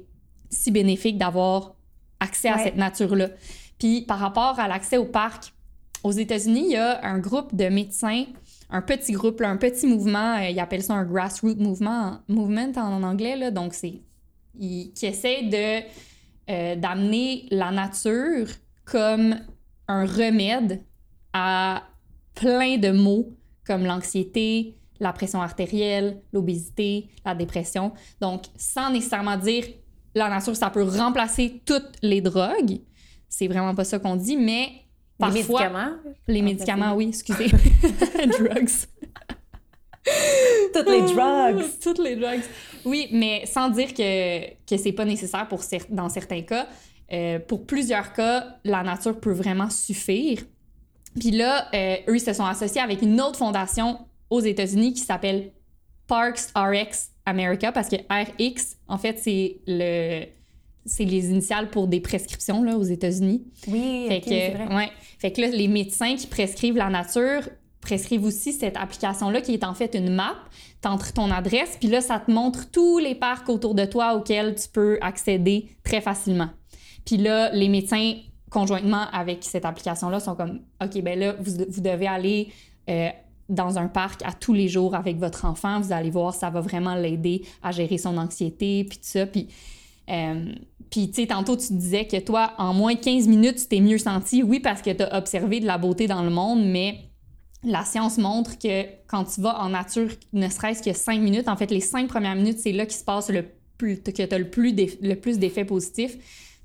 si 0.50 0.72
bénéfique 0.72 1.18
d'avoir 1.18 1.76
accès 2.20 2.50
à 2.50 2.58
cette 2.58 2.76
nature-là. 2.78 3.30
Puis 3.78 4.02
par 4.02 4.20
rapport 4.20 4.60
à 4.60 4.68
l'accès 4.68 4.98
au 4.98 5.06
parc, 5.06 5.54
aux 6.04 6.12
États-Unis, 6.12 6.66
il 6.66 6.72
y 6.72 6.78
a 6.78 7.04
un 7.06 7.20
groupe 7.20 7.56
de 7.56 7.66
médecins, 7.66 8.26
un 8.70 8.82
petit 8.82 9.12
groupe, 9.12 9.42
un 9.42 9.58
petit 9.58 9.86
mouvement, 9.88 10.38
euh, 10.38 10.50
ils 10.50 10.60
appellent 10.60 10.84
ça 10.84 10.94
un 10.94 11.06
grassroots 11.06 11.60
movement, 11.60 12.20
movement 12.28 12.72
en 12.78 13.04
anglais, 13.04 13.36
là, 13.36 13.52
donc 13.52 13.74
c'est 13.74 14.02
qui 14.60 14.92
essaie 15.04 15.44
de 15.44 15.86
euh, 16.50 16.76
d'amener 16.76 17.46
la 17.52 17.72
nature 17.72 18.48
comme 18.84 19.36
un 19.88 20.06
remède 20.06 20.84
à 21.34 21.84
plein 22.36 22.78
de 22.78 22.92
maux 22.92 23.38
comme 23.66 23.86
l'anxiété, 23.86 24.78
la 25.00 25.14
pression 25.14 25.42
artérielle, 25.42 26.22
l'obésité, 26.34 27.10
la 27.26 27.36
dépression. 27.36 27.94
Donc, 28.20 28.44
sans 28.58 28.92
nécessairement 28.92 29.38
dire 29.38 29.66
la 30.14 30.30
nature, 30.30 30.56
ça 30.56 30.70
peut 30.70 30.84
remplacer 30.84 31.62
toutes 31.66 31.92
les 32.02 32.22
drogues. 32.22 32.80
C'est 33.30 33.48
vraiment 33.48 33.74
pas 33.74 33.84
ça 33.84 34.00
qu'on 34.00 34.16
dit, 34.16 34.36
mais 34.36 34.70
parfois. 35.22 35.34
les 35.40 35.42
médicaments? 35.70 35.96
Les 36.28 36.42
médicaments, 36.42 36.94
oui, 36.96 37.08
excusez. 37.10 37.48
Drugs. 38.40 38.88
Toutes 40.74 40.90
les 40.90 41.02
drugs. 41.02 41.64
Toutes 41.82 42.00
les 42.00 42.16
drugs. 42.16 42.42
Oui, 42.86 43.08
mais 43.12 43.46
sans 43.46 43.70
dire 43.70 43.94
que, 43.94 44.50
que 44.66 44.78
c'est 44.78 44.92
pas 44.94 45.06
nécessaire 45.06 45.48
pour 45.48 45.62
cer- 45.62 45.86
dans 45.90 46.10
certains 46.10 46.42
cas. 46.42 46.68
Euh, 47.14 47.40
pour 47.40 47.66
plusieurs 47.66 48.14
cas, 48.14 48.58
la 48.64 48.84
nature 48.84 49.20
peut 49.20 49.34
vraiment 49.34 49.70
suffire. 49.70 50.40
Puis 51.20 51.32
là, 51.32 51.68
euh, 51.74 51.98
eux, 52.08 52.16
ils 52.16 52.22
se 52.22 52.34
sont 52.34 52.46
associés 52.46 52.82
avec 52.82 53.02
une 53.02 53.20
autre 53.22 53.38
fondation 53.38 54.00
aux 54.30 54.40
États-Unis 54.40 54.94
qui 54.94 55.02
s'appelle 55.02 55.52
Parks 56.08 56.40
RX 56.56 57.12
America 57.26 57.72
parce 57.72 57.90
que 57.90 57.98
RX, 58.10 58.78
en 58.88 58.98
fait, 58.98 59.20
c'est 59.20 59.58
le 59.68 60.26
c'est 60.86 61.06
les 61.06 61.30
initiales 61.30 61.70
pour 61.70 61.88
des 61.88 62.00
prescriptions 62.00 62.64
là, 62.64 62.78
aux 62.78 62.84
États-Unis. 62.84 63.44
Oui, 63.68 64.06
Fait 64.08 64.22
que, 64.22 64.58
vrai. 64.58 64.76
ouais. 64.76 64.92
Fait 65.20 65.32
que 65.32 65.42
là, 65.42 65.48
les 65.48 65.68
médecins 65.68 66.16
qui 66.16 66.28
prescrivent 66.28 66.78
la 66.78 66.90
nature 66.90 67.50
prescrivent 67.82 68.26
aussi 68.26 68.54
cette 68.54 68.78
application-là 68.78 69.42
qui 69.42 69.54
est 69.54 69.64
en 69.64 69.74
fait 69.74 69.96
une 69.96 70.14
map. 70.14 70.36
T'entres 70.82 71.14
ton 71.14 71.30
adresse, 71.30 71.78
puis 71.80 71.90
là, 71.90 72.02
ça 72.02 72.20
te 72.20 72.32
montre 72.32 72.72
tous 72.72 72.98
les 72.98 73.14
parcs 73.14 73.48
autour 73.50 73.76
de 73.76 73.86
toi 73.86 74.16
auxquels 74.16 74.56
tu 74.56 74.68
peux 74.68 74.98
accéder 75.02 75.70
très 75.84 76.02
facilement. 76.02 76.50
Puis 77.06 77.18
là, 77.18 77.52
les 77.54 77.70
médecins, 77.70 78.16
conjointement 78.50 79.06
avec 79.14 79.44
cette 79.44 79.66
application-là, 79.66 80.20
sont 80.20 80.36
comme 80.36 80.62
OK, 80.84 81.02
ben 81.04 81.20
là, 81.20 81.36
vous, 81.40 81.52
vous 81.70 81.82
devez 81.82 82.08
aller 82.08 82.48
euh, 82.90 83.10
dans 83.48 83.78
un 83.78 83.88
parc 83.88 84.24
à 84.24 84.34
tous 84.34 84.54
les 84.54 84.68
jours 84.68 84.96
avec 84.96 85.18
votre 85.18 85.46
enfant. 85.46 85.80
Vous 85.80 85.94
allez 85.94 86.10
voir, 86.10 86.34
ça 86.34 86.50
va 86.50 86.62
vraiment 86.62 86.96
l'aider 86.96 87.44
à 87.62 87.72
gérer 87.72 88.00
son 88.00 88.18
anxiété, 88.18 88.84
puis 88.86 88.98
tout 88.98 89.04
ça. 89.06 89.28
Puis 89.28 89.50
euh, 90.10 90.54
puis, 90.92 91.10
tu 91.10 91.22
sais, 91.22 91.28
tantôt, 91.28 91.56
tu 91.56 91.72
disais 91.74 92.06
que 92.06 92.18
toi, 92.20 92.52
en 92.58 92.74
moins 92.74 92.94
de 92.96 93.00
15 93.00 93.26
minutes, 93.28 93.56
tu 93.56 93.66
t'es 93.68 93.80
mieux 93.80 93.98
senti. 93.98 94.44
Oui, 94.44 94.60
parce 94.60 94.82
que 94.82 94.90
tu 94.92 95.02
as 95.02 95.18
observé 95.18 95.62
de 95.62 95.66
la 95.66 95.78
beauté 95.78 96.06
dans 96.06 96.22
le 96.22 96.30
monde, 96.30 96.66
mais 96.66 97.00
la 97.64 97.86
science 97.86 98.18
montre 98.18 98.60
que 98.60 98.84
quand 99.08 99.24
tu 99.24 99.40
vas 99.40 99.62
en 99.62 99.70
nature, 99.70 100.10
ne 100.34 100.50
serait-ce 100.50 100.84
que 100.84 100.92
5 100.94 101.22
minutes, 101.22 101.48
en 101.48 101.56
fait, 101.56 101.72
les 101.72 101.80
5 101.80 102.10
premières 102.10 102.36
minutes, 102.36 102.60
c'est 102.60 102.74
là 102.74 102.86
qu'il 102.86 102.98
se 102.98 103.06
passe 103.06 103.30
le 103.30 103.46
plus, 103.78 104.02
que 104.02 104.12
tu 104.12 104.22
as 104.22 104.38
le 104.38 104.50
plus, 104.50 104.76
le 105.02 105.14
plus 105.16 105.40
d'effets 105.40 105.64
positifs. 105.64 106.18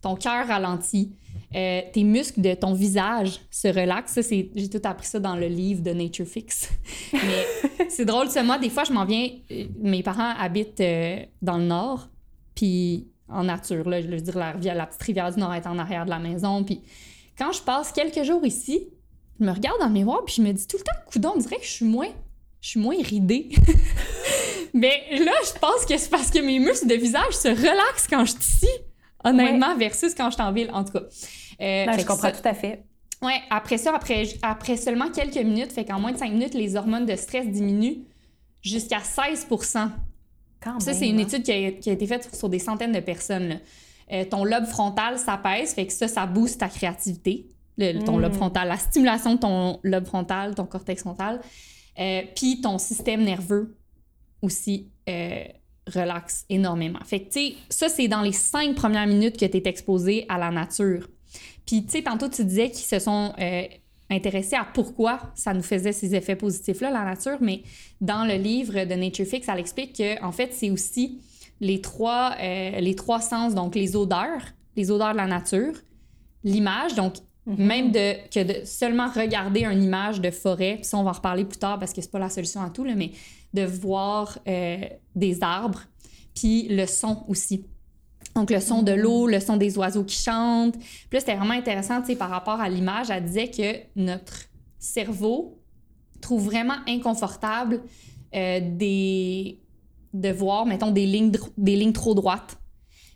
Ton 0.03 0.17
cœur 0.17 0.49
ralentit. 0.49 1.13
Euh, 1.55 1.81
tes 1.93 2.03
muscles 2.03 2.41
de 2.41 2.55
ton 2.55 2.75
visage 2.75 3.41
se 3.51 3.69
relaxent. 3.69 4.19
J'ai 4.29 4.69
tout 4.69 4.81
appris 4.83 5.07
ça 5.07 5.21
dans 5.21 5.37
le 5.37 5.47
livre 5.47 5.83
de 5.83 5.93
Nature 5.93 6.27
Fix. 6.27 6.69
Mais 7.13 7.89
c'est 7.89 8.05
drôle. 8.05 8.27
Moi, 8.45 8.59
des 8.59 8.71
fois, 8.71 8.83
je 8.83 8.93
m'en 8.93 9.05
viens. 9.05 9.29
euh, 9.53 9.67
Mes 9.81 10.03
parents 10.03 10.33
habitent 10.37 10.81
euh, 10.81 11.19
dans 11.43 11.59
le 11.59 11.65
nord, 11.65 12.09
puis 12.55 13.07
en 13.29 13.45
nature. 13.45 13.89
Là, 13.89 14.01
je 14.01 14.07
veux 14.07 14.21
dire, 14.21 14.37
la, 14.39 14.53
rivière- 14.53 14.75
la 14.75 14.87
petite 14.87 15.03
rivière 15.03 15.33
du 15.33 15.41
Nord 15.41 15.55
est 15.55 15.67
en 15.67 15.79
arrière 15.79 16.05
de 16.05 16.11
la 16.11 16.19
maison. 16.19 16.63
Puis 16.65 16.83
quand 17.39 17.53
je 17.53 17.61
passe 17.63 17.93
quelques 17.93 18.23
jours 18.25 18.45
ici, 18.47 18.89
je 19.41 19.45
me 19.45 19.51
regarde 19.53 19.79
dans 19.81 19.87
le 19.89 19.93
miroir, 19.93 20.25
puis 20.25 20.35
je 20.37 20.43
me 20.43 20.53
dis 20.53 20.67
tout 20.67 20.77
le 20.79 20.83
temps, 20.83 20.99
coudon, 21.13 21.33
on 21.37 21.39
dirait 21.39 21.57
que 21.59 21.65
je 21.65 21.71
suis 21.71 21.85
moins, 21.85 22.09
je 22.61 22.69
suis 22.71 22.81
moins 22.81 22.97
ridée. 23.03 23.51
Mais 24.75 25.03
là, 25.19 25.33
je 25.45 25.59
pense 25.59 25.87
que 25.87 25.97
c'est 25.97 26.11
parce 26.11 26.31
que 26.31 26.39
mes 26.41 26.59
muscles 26.59 26.87
de 26.87 26.95
visage 26.95 27.33
se 27.33 27.49
relaxent 27.49 28.07
quand 28.09 28.25
je 28.25 28.33
suis 28.33 28.41
ici, 28.41 28.69
honnêtement, 29.25 29.77
versus 29.77 30.15
quand 30.15 30.29
je 30.31 30.35
suis 30.35 30.43
en 30.43 30.53
ville, 30.53 30.71
en 30.73 30.85
tout 30.85 30.93
cas. 30.93 31.01
Euh, 31.61 31.87
Ben, 31.87 31.99
je 31.99 32.05
comprends 32.05 32.29
ça- 32.29 32.33
tout 32.33 32.47
à 32.47 32.55
fait. 32.55 32.85
Ouais, 33.23 33.41
après 33.49 33.79
ça, 33.79 33.95
après, 33.95 34.25
après 34.43 34.77
seulement 34.77 35.11
quelques 35.11 35.37
minutes, 35.37 35.73
fait 35.73 35.87
qu'en 35.87 35.99
moins 35.99 36.13
de 36.13 36.19
5 36.19 36.31
minutes, 36.33 36.53
les 36.55 36.77
hormones 36.77 37.07
de 37.07 37.17
stress 37.17 37.47
diminuent 37.49 38.05
jusqu'à 38.61 39.01
16 39.01 39.47
Quand 40.61 40.81
ça, 40.81 40.93
c'est 40.95 41.09
une 41.09 41.19
hein. 41.19 41.23
étude 41.25 41.43
qui 41.43 41.53
a, 41.53 41.73
qui 41.73 41.91
a 41.91 41.93
été 41.93 42.07
faite 42.07 42.35
sur 42.35 42.49
des 42.49 42.59
centaines 42.59 42.93
de 42.93 43.01
personnes. 43.01 43.49
là. 43.49 43.57
Euh, 44.13 44.25
ton 44.25 44.45
lobe 44.45 44.67
frontal 44.67 45.19
s'apaise, 45.19 45.75
fait 45.75 45.87
que 45.87 45.93
ça, 45.93 46.07
ça 46.09 46.27
booste 46.27 46.61
ta 46.61 46.69
créativité. 46.69 47.47
Le- 47.79 48.03
ton 48.05 48.17
Mm. 48.19 48.23
lobe 48.23 48.33
frontal, 48.35 48.69
la 48.69 48.77
stimulation 48.79 49.35
de 49.35 49.41
ton 49.41 49.81
lobe 49.83 50.07
frontal, 50.07 50.55
ton 50.55 50.65
cortex 50.65 51.03
frontal. 51.03 51.41
Euh, 51.99 52.23
puis 52.35 52.61
ton 52.61 52.79
système 52.79 53.23
nerveux 53.25 53.77
aussi 54.43 54.89
euh, 55.09 55.45
relaxe 55.93 56.45
énormément. 56.49 56.99
Fait 57.05 57.21
que, 57.21 57.25
tu 57.33 57.41
sais, 57.41 57.55
ça, 57.69 57.89
c'est 57.89 58.09
dans 58.09 58.23
les 58.23 58.33
cinq 58.33 58.75
premières 58.75 59.07
minutes 59.07 59.37
que 59.39 59.45
tu 59.47 59.57
es 59.57 59.63
exposé 59.69 60.25
à 60.29 60.39
la 60.39 60.51
nature. 60.51 61.09
Puis, 61.67 61.85
tu 61.85 61.93
sais, 61.93 62.03
tantôt, 62.03 62.29
tu 62.29 62.45
disais 62.45 62.71
qu'ils 62.71 62.85
se 62.87 62.99
sont 62.99 63.33
euh, 64.11 64.15
intéressés 64.15 64.57
à 64.57 64.67
pourquoi 64.73 65.21
ça 65.35 65.53
nous 65.55 65.63
faisait 65.63 65.93
ces 65.93 66.15
effets 66.15 66.37
positifs-là, 66.37 66.91
la 66.91 67.05
nature, 67.05 67.39
mais 67.41 67.63
dans 68.01 68.25
le 68.25 68.35
livre 68.35 68.85
de 68.85 68.95
Nature 68.95 69.27
Fix, 69.27 69.49
elle 69.49 69.59
explique 69.61 69.97
que, 69.97 70.23
en 70.23 70.33
fait, 70.33 70.53
c'est 70.53 70.71
aussi 70.71 71.21
les 71.61 71.81
trois, 71.81 72.37
les 72.37 72.95
trois 72.95 73.21
sens, 73.21 73.55
donc 73.55 73.75
les 73.75 73.97
odeurs, 73.97 74.43
les 74.77 74.91
odeurs 74.91 75.13
de 75.13 75.17
la 75.17 75.27
nature, 75.27 75.73
l'image, 76.45 76.95
donc 76.95 77.15
Mhm. 77.47 77.65
Même 77.65 77.93
de, 77.93 78.29
que 78.29 78.43
de 78.43 78.67
seulement 78.67 79.09
regarder 79.09 79.65
une 79.65 79.83
image 79.83 80.21
de 80.21 80.31
forêt, 80.31 80.77
puis 80.77 80.85
ça, 80.85 80.99
on 80.99 81.05
va 81.05 81.11
en 81.11 81.15
reparler 81.15 81.45
plus 81.45 81.59
tard 81.59 81.79
parce 81.79 81.93
que 81.93 82.03
c'est 82.03 82.11
pas 82.11 82.19
la 82.19 82.29
solution 82.29 82.61
à 82.61 82.71
tout, 82.71 82.85
là, 82.85 82.95
mais 82.97 83.13
de 83.55 83.63
voir 83.63 84.39
euh, 84.49 84.79
des 85.15 85.43
arbres, 85.43 85.81
puis 86.35 86.67
le 86.69 86.87
son 86.87 87.25
aussi. 87.29 87.65
Donc, 88.37 88.51
le 88.51 88.61
son 88.61 88.83
de 88.83 88.93
mhm. 88.93 88.99
l'eau, 88.99 89.27
le 89.27 89.41
son 89.41 89.57
des 89.57 89.77
oiseaux 89.79 90.05
qui 90.05 90.17
chantent. 90.17 90.79
Puis 90.79 91.09
là, 91.13 91.21
c'était 91.21 91.35
vraiment 91.35 91.55
intéressant, 91.55 92.01
tu 92.01 92.09
sais, 92.09 92.17
par 92.17 92.31
rapport 92.31 92.61
à 92.61 92.69
l'image, 92.69 93.11
elle 93.11 93.25
disait 93.25 93.51
que 93.51 93.79
notre 93.97 94.45
cerveau 94.79 95.59
trouve 96.21 96.45
vraiment 96.45 96.77
inconfortable 96.87 97.83
euh, 98.35 98.61
des... 98.63 99.59
de 100.13 100.29
voir, 100.31 100.67
mettons, 100.67 100.91
des 100.91 101.07
lignes, 101.07 101.33
des 101.57 101.77
lignes 101.77 101.93
trop 101.93 102.15
droites. 102.15 102.59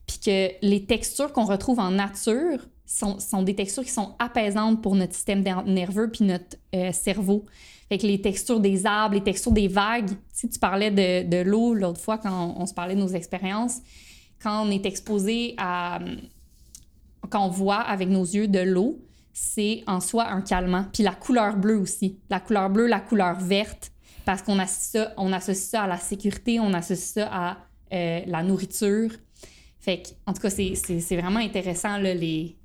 Puis 0.06 0.18
que 0.18 0.48
les 0.66 0.86
textures 0.86 1.32
qu'on 1.32 1.44
retrouve 1.44 1.78
en 1.78 1.90
nature 1.90 2.66
sont, 2.86 3.42
des 3.42 3.54
textures 3.54 3.84
qui 3.84 3.90
sont 3.90 4.16
apaisantes 4.18 4.82
pour 4.82 4.96
notre 4.96 5.14
système 5.14 5.44
nerveux 5.66 6.10
puis 6.10 6.24
notre 6.24 6.56
euh, 6.74 6.90
cerveau. 6.92 7.44
Fait 7.88 7.98
que 7.98 8.06
les 8.06 8.20
textures 8.20 8.58
des 8.58 8.86
arbres, 8.86 9.14
les 9.14 9.22
textures 9.22 9.52
des 9.52 9.68
vagues. 9.68 10.10
Si 10.32 10.48
tu 10.48 10.58
parlais 10.58 10.90
de, 10.90 11.28
de 11.28 11.42
l'eau 11.42 11.74
l'autre 11.74 12.00
fois 12.00 12.18
quand 12.18 12.54
on, 12.56 12.66
se 12.66 12.74
parlait 12.74 12.94
de 12.94 13.00
nos 13.00 13.08
expériences, 13.08 13.80
quand 14.42 14.66
on 14.66 14.70
est 14.70 14.86
exposé 14.86 15.54
à. 15.58 15.98
quand 17.28 17.44
on 17.44 17.50
voit 17.50 17.80
avec 17.80 18.08
nos 18.08 18.24
yeux 18.24 18.48
de 18.48 18.60
l'eau, 18.60 18.98
c'est 19.32 19.82
en 19.86 20.00
soi 20.00 20.28
un 20.30 20.40
calmant. 20.40 20.84
Puis 20.92 21.02
la 21.02 21.14
couleur 21.14 21.56
bleue 21.56 21.78
aussi. 21.78 22.18
La 22.28 22.40
couleur 22.40 22.70
bleue, 22.70 22.86
la 22.86 23.00
couleur 23.00 23.38
verte, 23.38 23.92
parce 24.24 24.42
qu'on 24.42 24.58
associe 24.58 25.04
ça, 25.04 25.14
on 25.16 25.32
associe 25.32 25.68
ça 25.70 25.82
à 25.82 25.86
la 25.86 25.98
sécurité, 25.98 26.60
on 26.60 26.72
associe 26.74 27.14
ça 27.14 27.28
à 27.32 27.56
euh, 27.92 28.20
la 28.26 28.42
nourriture. 28.42 29.10
Fait 29.78 30.02
que, 30.02 30.08
en 30.26 30.34
tout 30.34 30.42
cas, 30.42 30.50
c'est 30.50 31.16
vraiment 31.16 31.40
intéressant, 31.40 31.96
là, 31.96 32.12
les, 32.12 32.56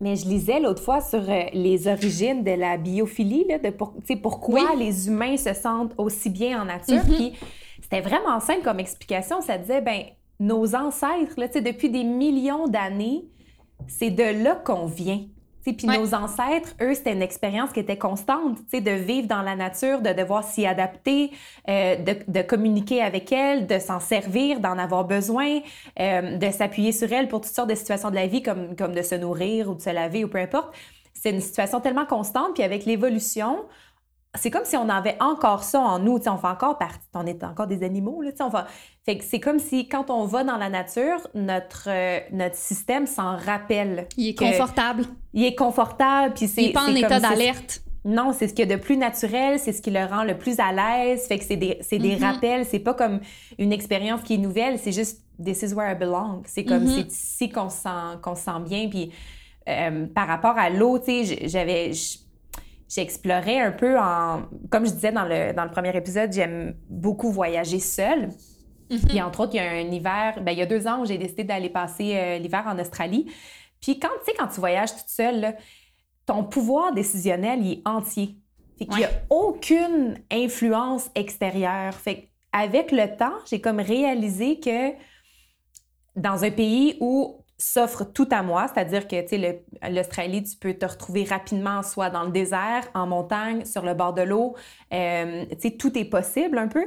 mais 0.00 0.16
je 0.16 0.28
lisais 0.28 0.60
l'autre 0.60 0.82
fois 0.82 1.00
sur 1.00 1.30
euh, 1.30 1.44
les 1.52 1.86
origines 1.86 2.42
de 2.42 2.50
la 2.50 2.76
biophilie, 2.76 3.46
là, 3.48 3.58
de 3.58 3.70
pour, 3.70 3.94
pourquoi 4.22 4.74
les 4.74 5.08
humains 5.08 5.36
se 5.36 5.54
sentent 5.54 5.94
aussi 5.96 6.30
bien 6.30 6.60
en 6.60 6.64
nature. 6.64 6.96
Mm-hmm. 6.96 7.16
Puis 7.16 7.32
c'était 7.80 8.00
vraiment 8.00 8.40
simple 8.40 8.62
comme 8.62 8.80
explication. 8.80 9.40
Ça 9.40 9.56
disait, 9.56 9.80
ben 9.80 10.02
nos 10.40 10.74
ancêtres, 10.74 11.34
là, 11.38 11.48
depuis 11.48 11.90
des 11.90 12.04
millions 12.04 12.66
d'années, 12.66 13.24
c'est 13.86 14.10
de 14.10 14.42
là 14.42 14.54
qu'on 14.56 14.86
vient. 14.86 15.24
Puis 15.72 15.86
nos 15.86 16.14
ancêtres, 16.14 16.74
eux, 16.82 16.92
c'était 16.94 17.14
une 17.14 17.22
expérience 17.22 17.72
qui 17.72 17.80
était 17.80 17.96
constante, 17.96 18.58
de 18.70 18.90
vivre 18.90 19.26
dans 19.26 19.40
la 19.40 19.56
nature, 19.56 20.02
de 20.02 20.12
devoir 20.12 20.44
s'y 20.44 20.66
adapter, 20.66 21.30
euh, 21.70 21.96
de, 21.96 22.42
communiquer 22.42 23.00
avec 23.00 23.32
elle, 23.32 23.66
de 23.66 23.78
s'en 23.78 23.98
servir, 23.98 24.60
d'en 24.60 24.76
avoir 24.76 25.04
besoin, 25.06 25.60
euh, 25.98 26.36
de 26.36 26.50
s'appuyer 26.50 26.92
sur 26.92 27.10
elle 27.10 27.28
pour 27.28 27.40
toutes 27.40 27.54
sortes 27.54 27.70
de 27.70 27.74
situations 27.74 28.10
de 28.10 28.14
la 28.14 28.26
vie, 28.26 28.42
comme, 28.42 28.76
comme 28.76 28.94
de 28.94 29.00
se 29.00 29.14
nourrir 29.14 29.70
ou 29.70 29.74
de 29.74 29.80
se 29.80 29.90
laver 29.90 30.24
ou 30.24 30.28
peu 30.28 30.38
importe. 30.38 30.74
C'est 31.14 31.30
une 31.30 31.40
situation 31.40 31.80
tellement 31.80 32.04
constante, 32.04 32.52
puis 32.54 32.62
avec 32.62 32.84
l'évolution, 32.84 33.64
c'est 34.34 34.50
comme 34.50 34.64
si 34.64 34.76
on 34.76 34.88
avait 34.88 35.16
encore 35.20 35.62
ça 35.62 35.80
en 35.80 35.98
nous, 35.98 36.16
on 36.26 36.36
fait 36.38 36.46
encore 36.46 36.76
partie, 36.78 37.06
on 37.14 37.26
est 37.26 37.44
encore 37.44 37.66
des 37.66 37.82
animaux, 37.84 38.22
là, 38.22 38.30
on 38.40 38.48
va... 38.48 38.66
Fait 39.04 39.18
que 39.18 39.24
c'est 39.24 39.40
comme 39.40 39.58
si 39.58 39.88
quand 39.88 40.10
on 40.10 40.24
va 40.24 40.44
dans 40.44 40.56
la 40.56 40.70
nature, 40.70 41.18
notre, 41.34 41.88
euh, 41.88 42.18
notre 42.32 42.56
système 42.56 43.06
s'en 43.06 43.36
rappelle. 43.36 44.08
Il 44.16 44.28
est 44.28 44.38
confortable. 44.38 45.04
Il 45.32 45.44
est 45.44 45.54
confortable, 45.54 46.34
puis 46.34 46.48
c'est... 46.48 46.62
Il 46.62 46.66
n'est 46.68 46.72
pas 46.72 46.84
en 46.84 46.94
état 46.94 47.20
d'alerte. 47.20 47.82
Non, 48.04 48.32
c'est 48.32 48.48
ce 48.48 48.54
qu'il 48.54 48.68
y 48.68 48.72
a 48.72 48.76
de 48.76 48.80
plus 48.80 48.96
naturel, 48.96 49.58
c'est 49.58 49.72
ce 49.72 49.80
qui 49.80 49.90
le 49.90 50.04
rend 50.04 50.24
le 50.24 50.36
plus 50.36 50.58
à 50.58 50.72
l'aise. 50.72 51.26
Fait 51.26 51.38
que 51.38 51.44
c'est 51.44 51.56
des, 51.56 51.78
c'est 51.80 51.98
des 51.98 52.16
mm-hmm. 52.16 52.24
rappels, 52.24 52.66
c'est 52.66 52.78
pas 52.78 52.94
comme 52.94 53.20
une 53.58 53.72
expérience 53.72 54.22
qui 54.22 54.34
est 54.34 54.38
nouvelle, 54.38 54.78
c'est 54.78 54.92
juste 54.92 55.22
«this 55.44 55.62
is 55.62 55.72
where 55.72 55.90
I 55.90 55.94
belong». 55.94 56.42
C'est 56.46 56.64
comme, 56.64 56.84
mm-hmm. 56.84 57.08
c'est 57.08 57.12
ici 57.12 57.48
qu'on 57.50 57.70
se 57.70 57.78
sent, 57.78 58.18
qu'on 58.22 58.34
se 58.34 58.42
sent 58.42 58.60
bien, 58.66 58.88
puis... 58.88 59.12
Euh, 59.66 60.04
par 60.14 60.28
rapport 60.28 60.58
à 60.58 60.68
l'eau, 60.68 60.98
tu 60.98 61.24
sais, 61.24 61.48
j'avais 61.48 61.92
j'explorais 62.88 63.60
un 63.60 63.72
peu 63.72 63.98
en. 63.98 64.42
Comme 64.70 64.86
je 64.86 64.92
disais 64.92 65.12
dans 65.12 65.24
le, 65.24 65.52
dans 65.52 65.64
le 65.64 65.70
premier 65.70 65.96
épisode, 65.96 66.32
j'aime 66.32 66.74
beaucoup 66.88 67.30
voyager 67.30 67.80
seule. 67.80 68.30
Mhm. 68.90 69.00
Puis 69.08 69.22
entre 69.22 69.40
autres, 69.40 69.54
il 69.54 69.56
y 69.56 69.60
a 69.60 69.70
un 69.70 69.90
hiver, 69.90 70.40
ben, 70.42 70.52
il 70.52 70.58
y 70.58 70.62
a 70.62 70.66
deux 70.66 70.86
ans 70.86 71.00
où 71.00 71.06
j'ai 71.06 71.18
décidé 71.18 71.44
d'aller 71.44 71.70
passer 71.70 72.14
euh, 72.14 72.38
l'hiver 72.38 72.64
en 72.66 72.78
Australie. 72.78 73.30
Puis 73.80 73.98
quand, 73.98 74.08
tu 74.24 74.30
sais, 74.30 74.36
quand 74.38 74.48
tu 74.48 74.60
voyages 74.60 74.94
toute 74.94 75.08
seule, 75.08 75.56
ton 76.26 76.44
pouvoir 76.44 76.92
décisionnel, 76.92 77.60
il 77.62 77.72
est 77.72 77.82
entier. 77.88 78.36
Fait 78.78 78.86
qu'il 78.86 78.98
n'y 78.98 79.04
a 79.04 79.10
aucune 79.30 80.18
influence 80.30 81.10
extérieure. 81.14 81.94
Fait 81.94 82.30
avec 82.52 82.92
le 82.92 83.16
temps, 83.16 83.34
j'ai 83.48 83.60
comme 83.60 83.80
réalisé 83.80 84.58
que 84.60 84.92
dans 86.16 86.44
un 86.44 86.50
pays 86.50 86.96
où 87.00 87.43
s'offre 87.64 88.04
tout 88.04 88.28
à 88.30 88.42
moi, 88.42 88.66
c'est-à-dire 88.72 89.08
que 89.08 89.20
tu 89.22 89.28
sais 89.28 89.64
l'Australie, 89.90 90.42
tu 90.42 90.56
peux 90.56 90.74
te 90.74 90.84
retrouver 90.84 91.24
rapidement 91.24 91.82
soit 91.82 92.10
dans 92.10 92.24
le 92.24 92.30
désert, 92.30 92.86
en 92.94 93.06
montagne, 93.06 93.64
sur 93.64 93.82
le 93.82 93.94
bord 93.94 94.12
de 94.12 94.22
l'eau, 94.22 94.54
euh, 94.92 95.44
tu 95.50 95.56
sais 95.60 95.70
tout 95.70 95.96
est 95.98 96.04
possible 96.04 96.58
un 96.58 96.68
peu. 96.68 96.84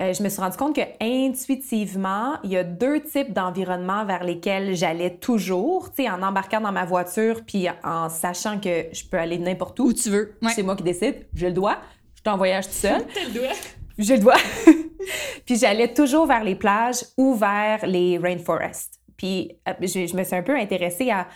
Euh, 0.00 0.12
je 0.14 0.22
me 0.22 0.28
suis 0.28 0.40
rendu 0.40 0.56
compte 0.56 0.74
que 0.74 0.80
intuitivement, 1.00 2.38
il 2.42 2.50
y 2.50 2.56
a 2.56 2.64
deux 2.64 3.00
types 3.02 3.32
d'environnements 3.32 4.04
vers 4.04 4.24
lesquels 4.24 4.74
j'allais 4.74 5.16
toujours, 5.16 5.90
tu 5.92 6.02
sais, 6.02 6.10
en 6.10 6.22
embarquant 6.22 6.60
dans 6.60 6.72
ma 6.72 6.86
voiture 6.86 7.42
puis 7.46 7.66
en 7.84 8.08
sachant 8.08 8.58
que 8.58 8.86
je 8.92 9.04
peux 9.04 9.18
aller 9.18 9.38
n'importe 9.38 9.78
où. 9.78 9.84
Où 9.84 9.92
tu 9.92 10.08
veux. 10.08 10.38
C'est 10.54 10.62
moi 10.62 10.74
qui 10.74 10.82
décide. 10.82 11.26
Je 11.34 11.46
le 11.46 11.52
dois. 11.52 11.78
Je 12.14 12.22
t'en 12.22 12.36
voyage 12.36 12.66
tout 12.66 12.74
seul. 12.74 13.02
le 13.28 13.34
dois. 13.34 13.52
Je 13.98 14.14
le 14.14 14.18
dois. 14.18 14.36
puis 15.44 15.56
j'allais 15.56 15.92
toujours 15.92 16.26
vers 16.26 16.44
les 16.44 16.54
plages 16.54 17.04
ou 17.16 17.34
vers 17.34 17.86
les 17.86 18.18
rainforests. 18.18 18.99
Puis 19.20 19.52
euh, 19.68 19.72
je, 19.82 20.16
me 20.16 20.24
suis 20.24 20.34
un 20.34 20.42
peu 20.42 20.56
intéressée 20.56 21.10
à 21.10 21.28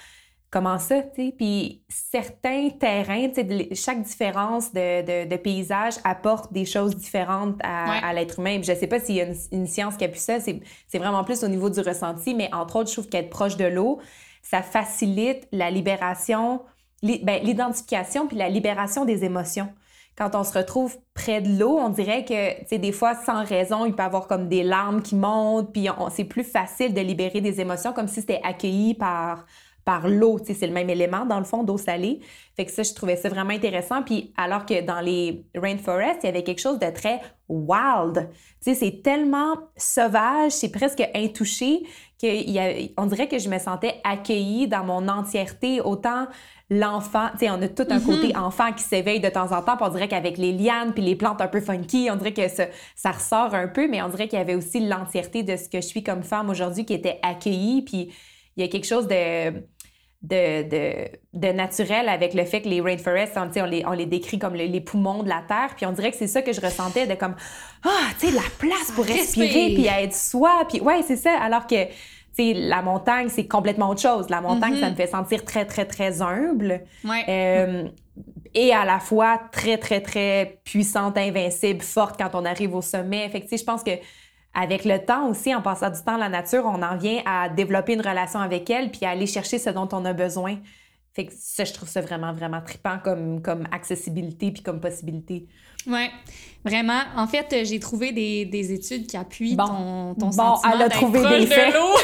comment 0.50 0.78
ça, 0.78 1.02
tu 1.02 1.26
sais. 1.26 1.34
Puis 1.36 1.84
certains 1.90 2.70
terrains, 2.70 3.28
tu 3.28 3.46
sais, 3.46 3.74
chaque 3.74 4.00
différence 4.00 4.72
de, 4.72 5.26
de, 5.28 5.36
paysage 5.36 5.96
apporte 6.02 6.50
des 6.50 6.64
choses 6.64 6.96
différentes 6.96 7.58
à, 7.62 8.14
l'être 8.14 8.38
humain. 8.38 8.58
Puis 8.58 8.72
je 8.72 8.78
sais 8.78 8.86
pas 8.86 9.00
s'il 9.00 9.16
y 9.16 9.20
a 9.20 9.26
une, 9.52 9.66
science 9.66 9.98
qui 9.98 10.04
a 10.04 10.08
pu 10.08 10.18
ça, 10.18 10.38
c'est 10.40 10.98
vraiment 10.98 11.24
plus 11.24 11.44
au 11.44 11.48
niveau 11.48 11.68
du 11.68 11.80
ressenti, 11.80 12.34
mais 12.34 12.48
entre 12.54 12.76
autres, 12.76 12.88
je 12.88 12.94
trouve 12.94 13.08
qu'être 13.10 13.28
proche 13.28 13.58
de 13.58 13.66
l'eau, 13.66 14.00
ça 14.40 14.62
facilite 14.62 15.46
la 15.52 15.70
libération, 15.70 16.62
ben, 17.02 17.42
l'identification 17.42 18.26
puis 18.26 18.38
la 18.38 18.48
libération 18.48 19.04
des 19.04 19.24
émotions 19.24 19.68
quand 20.16 20.34
on 20.34 20.44
se 20.44 20.56
retrouve 20.56 20.96
près 21.12 21.40
de 21.40 21.58
l'eau, 21.58 21.78
on 21.78 21.88
dirait 21.88 22.24
que, 22.24 22.60
tu 22.60 22.66
sais, 22.68 22.78
des 22.78 22.92
fois, 22.92 23.14
sans 23.14 23.44
raison, 23.44 23.84
il 23.84 23.94
peut 23.94 24.02
y 24.02 24.06
avoir 24.06 24.26
comme 24.26 24.48
des 24.48 24.62
larmes 24.62 25.02
qui 25.02 25.16
montent, 25.16 25.72
puis 25.72 25.88
c'est 26.10 26.24
plus 26.24 26.44
facile 26.44 26.94
de 26.94 27.00
libérer 27.00 27.40
des 27.40 27.60
émotions 27.60 27.92
comme 27.92 28.08
si 28.08 28.20
c'était 28.20 28.40
accueilli 28.44 28.94
par, 28.94 29.44
par 29.84 30.08
l'eau. 30.08 30.38
Tu 30.38 30.46
sais, 30.46 30.54
c'est 30.54 30.66
le 30.66 30.72
même 30.72 30.88
élément, 30.90 31.26
dans 31.26 31.38
le 31.38 31.44
fond, 31.44 31.64
d'eau 31.64 31.78
salée. 31.78 32.20
Fait 32.56 32.64
que 32.64 32.70
ça, 32.70 32.82
je 32.82 32.94
trouvais 32.94 33.16
ça 33.16 33.28
vraiment 33.28 33.50
intéressant. 33.50 34.02
Puis 34.02 34.32
alors 34.36 34.66
que 34.66 34.80
dans 34.82 35.00
les 35.00 35.44
rainforests, 35.54 36.20
il 36.22 36.26
y 36.26 36.28
avait 36.28 36.44
quelque 36.44 36.60
chose 36.60 36.78
de 36.78 36.90
très 36.90 37.20
wild. 37.48 38.28
Tu 38.30 38.72
sais, 38.72 38.74
c'est 38.74 39.02
tellement 39.02 39.56
sauvage, 39.76 40.52
c'est 40.52 40.70
presque 40.70 41.02
intouché, 41.14 41.82
qu'on 42.20 43.06
dirait 43.06 43.28
que 43.28 43.38
je 43.38 43.48
me 43.48 43.58
sentais 43.58 44.00
accueillie 44.04 44.68
dans 44.68 44.84
mon 44.84 45.08
entièreté, 45.08 45.80
autant 45.80 46.26
l'enfant, 46.70 47.28
tu 47.32 47.40
sais, 47.40 47.50
on 47.50 47.60
a 47.60 47.68
tout 47.68 47.86
un 47.90 48.00
côté 48.00 48.28
mm-hmm. 48.28 48.38
enfant 48.38 48.72
qui 48.72 48.82
s'éveille 48.82 49.20
de 49.20 49.28
temps 49.28 49.52
en 49.52 49.62
temps, 49.62 49.76
puis 49.76 49.86
on 49.86 49.90
dirait 49.90 50.08
qu'avec 50.08 50.38
les 50.38 50.52
lianes 50.52 50.92
puis 50.94 51.02
les 51.02 51.14
plantes 51.14 51.40
un 51.40 51.48
peu 51.48 51.60
funky, 51.60 52.08
on 52.10 52.16
dirait 52.16 52.32
que 52.32 52.48
ça, 52.48 52.64
ça 52.96 53.12
ressort 53.12 53.54
un 53.54 53.68
peu, 53.68 53.86
mais 53.86 54.00
on 54.02 54.08
dirait 54.08 54.28
qu'il 54.28 54.38
y 54.38 54.42
avait 54.42 54.54
aussi 54.54 54.80
l'entièreté 54.80 55.42
de 55.42 55.56
ce 55.56 55.68
que 55.68 55.80
je 55.80 55.86
suis 55.86 56.02
comme 56.02 56.22
femme 56.22 56.48
aujourd'hui 56.48 56.86
qui 56.86 56.94
était 56.94 57.18
accueillie, 57.22 57.82
puis 57.82 58.12
il 58.56 58.64
y 58.64 58.66
a 58.66 58.68
quelque 58.68 58.86
chose 58.86 59.06
de, 59.06 59.50
de, 60.22 60.62
de, 60.68 61.08
de 61.34 61.52
naturel 61.52 62.08
avec 62.08 62.32
le 62.32 62.44
fait 62.44 62.62
que 62.62 62.68
les 62.68 62.80
rainforests, 62.80 63.36
on, 63.36 63.50
on, 63.60 63.66
les, 63.66 63.84
on 63.84 63.92
les 63.92 64.06
décrit 64.06 64.38
comme 64.38 64.54
les 64.54 64.80
poumons 64.80 65.22
de 65.22 65.28
la 65.28 65.42
terre, 65.46 65.74
puis 65.76 65.84
on 65.84 65.92
dirait 65.92 66.12
que 66.12 66.16
c'est 66.16 66.26
ça 66.26 66.40
que 66.40 66.54
je 66.54 66.62
ressentais, 66.62 67.06
de 67.06 67.14
comme, 67.14 67.34
ah, 67.84 68.08
tu 68.18 68.28
sais, 68.28 68.32
la 68.32 68.40
place 68.58 68.90
pour 68.94 69.04
respirer, 69.04 69.74
puis 69.74 69.86
être 69.86 70.14
soi, 70.14 70.64
puis 70.68 70.80
ouais, 70.80 71.02
c'est 71.06 71.16
ça, 71.16 71.38
alors 71.38 71.66
que 71.66 71.76
la 72.38 72.82
montagne, 72.82 73.28
c'est 73.28 73.46
complètement 73.46 73.90
autre 73.90 74.00
chose. 74.00 74.28
La 74.28 74.40
montagne, 74.40 74.76
ça 74.80 74.86
mm-hmm. 74.86 74.90
me 74.90 74.96
fait 74.96 75.06
sentir 75.06 75.44
très, 75.44 75.64
très, 75.64 75.84
très 75.84 76.20
humble. 76.22 76.82
Euh, 77.28 77.88
et 78.54 78.72
à 78.72 78.84
la 78.84 79.00
fois 79.00 79.40
très, 79.52 79.78
très, 79.78 80.00
très 80.00 80.60
puissante, 80.64 81.18
invincible, 81.18 81.82
forte 81.82 82.18
quand 82.18 82.30
on 82.34 82.44
arrive 82.44 82.74
au 82.74 82.82
sommet. 82.82 83.28
Fait 83.28 83.44
je 83.56 83.64
pense 83.64 83.82
que 83.82 83.92
avec 84.54 84.84
le 84.84 85.04
temps 85.04 85.28
aussi, 85.28 85.52
en 85.54 85.62
passant 85.62 85.90
du 85.90 86.00
temps 86.02 86.14
à 86.14 86.18
la 86.18 86.28
nature, 86.28 86.64
on 86.64 86.80
en 86.82 86.96
vient 86.96 87.20
à 87.26 87.48
développer 87.48 87.94
une 87.94 88.00
relation 88.00 88.38
avec 88.38 88.70
elle 88.70 88.90
puis 88.90 89.04
à 89.04 89.10
aller 89.10 89.26
chercher 89.26 89.58
ce 89.58 89.70
dont 89.70 89.88
on 89.92 90.04
a 90.04 90.12
besoin. 90.12 90.58
Fait 91.12 91.26
que 91.26 91.32
ça, 91.36 91.64
je 91.64 91.72
trouve 91.72 91.88
ça 91.88 92.00
vraiment, 92.00 92.32
vraiment 92.32 92.60
trippant 92.60 92.98
comme, 92.98 93.42
comme 93.42 93.66
accessibilité 93.72 94.52
puis 94.52 94.62
comme 94.62 94.80
possibilité. 94.80 95.46
Oui, 95.86 96.08
vraiment. 96.64 97.00
En 97.16 97.26
fait, 97.26 97.64
j'ai 97.64 97.78
trouvé 97.78 98.12
des, 98.12 98.44
des, 98.44 98.72
études 98.72 99.06
qui 99.06 99.16
appuient 99.16 99.56
ton, 99.56 100.14
ton 100.14 100.26
bon, 100.26 100.32
sentiment 100.32 100.72
elle 100.74 100.82
a 100.82 100.88
trouvé 100.88 101.20
des 101.20 101.46
faits. 101.46 101.72
de 101.72 101.78
l'eau. 101.78 101.94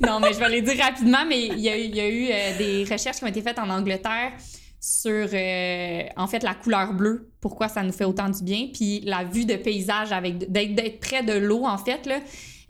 non, 0.06 0.20
mais 0.20 0.32
je 0.32 0.38
vais 0.38 0.48
les 0.48 0.62
dire 0.62 0.82
rapidement, 0.82 1.24
mais 1.28 1.46
il 1.46 1.60
y 1.60 1.68
a, 1.68 1.76
il 1.76 1.94
y 1.94 2.00
a 2.00 2.08
eu 2.08 2.28
euh, 2.30 2.58
des 2.58 2.84
recherches 2.90 3.18
qui 3.18 3.24
ont 3.24 3.28
été 3.28 3.42
faites 3.42 3.58
en 3.58 3.70
Angleterre 3.70 4.32
sur, 4.80 5.28
euh, 5.32 6.02
en 6.16 6.26
fait, 6.26 6.42
la 6.42 6.54
couleur 6.54 6.92
bleue, 6.92 7.30
pourquoi 7.40 7.68
ça 7.68 7.82
nous 7.82 7.92
fait 7.92 8.04
autant 8.04 8.28
du 8.28 8.44
bien, 8.44 8.68
puis 8.72 9.00
la 9.00 9.24
vue 9.24 9.46
de 9.46 9.56
paysage, 9.56 10.12
avec 10.12 10.50
d'être 10.50 11.00
près 11.00 11.22
de 11.22 11.32
l'eau, 11.32 11.64
en 11.64 11.78
fait, 11.78 12.04
là, 12.04 12.18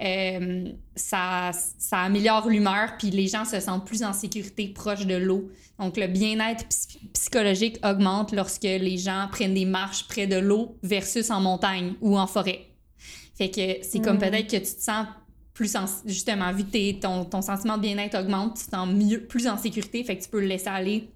euh, 0.05 0.73
ça, 0.95 1.51
ça 1.79 1.99
améliore 2.01 2.49
l'humeur, 2.49 2.97
puis 2.99 3.11
les 3.11 3.29
gens 3.29 3.45
se 3.45 3.61
sentent 3.61 3.87
plus 3.87 4.03
en 4.03 4.13
sécurité 4.13 4.69
proche 4.69 5.07
de 5.07 5.15
l'eau. 5.15 5.51
Donc, 5.79 5.97
le 5.97 6.07
bien-être 6.07 6.65
psychologique 7.13 7.79
augmente 7.85 8.33
lorsque 8.33 8.63
les 8.63 8.99
gens 8.99 9.29
prennent 9.31 9.55
des 9.55 9.65
marches 9.65 10.07
près 10.07 10.27
de 10.27 10.37
l'eau 10.37 10.77
versus 10.83 11.31
en 11.31 11.41
montagne 11.41 11.95
ou 12.01 12.19
en 12.19 12.27
forêt. 12.27 12.67
Fait 13.37 13.51
que 13.51 13.83
c'est 13.83 14.01
comme 14.01 14.17
mm. 14.17 14.21
peut-être 14.21 14.51
que 14.51 14.57
tu 14.57 14.75
te 14.75 14.81
sens 14.81 15.07
plus 15.55 15.75
en, 15.77 15.87
justement, 16.05 16.53
vu 16.53 16.65
que 16.65 17.01
ton, 17.01 17.25
ton 17.25 17.43
sentiment 17.43 17.77
de 17.77 17.83
bien-être 17.83 18.19
augmente, 18.19 18.59
tu 18.59 18.67
te 18.67 18.71
sens 18.71 18.89
mieux, 18.89 19.25
plus 19.25 19.47
en 19.47 19.57
sécurité, 19.57 20.05
fait 20.05 20.17
que 20.17 20.23
tu 20.23 20.29
peux 20.29 20.41
le 20.41 20.47
laisser 20.47 20.69
aller 20.69 21.09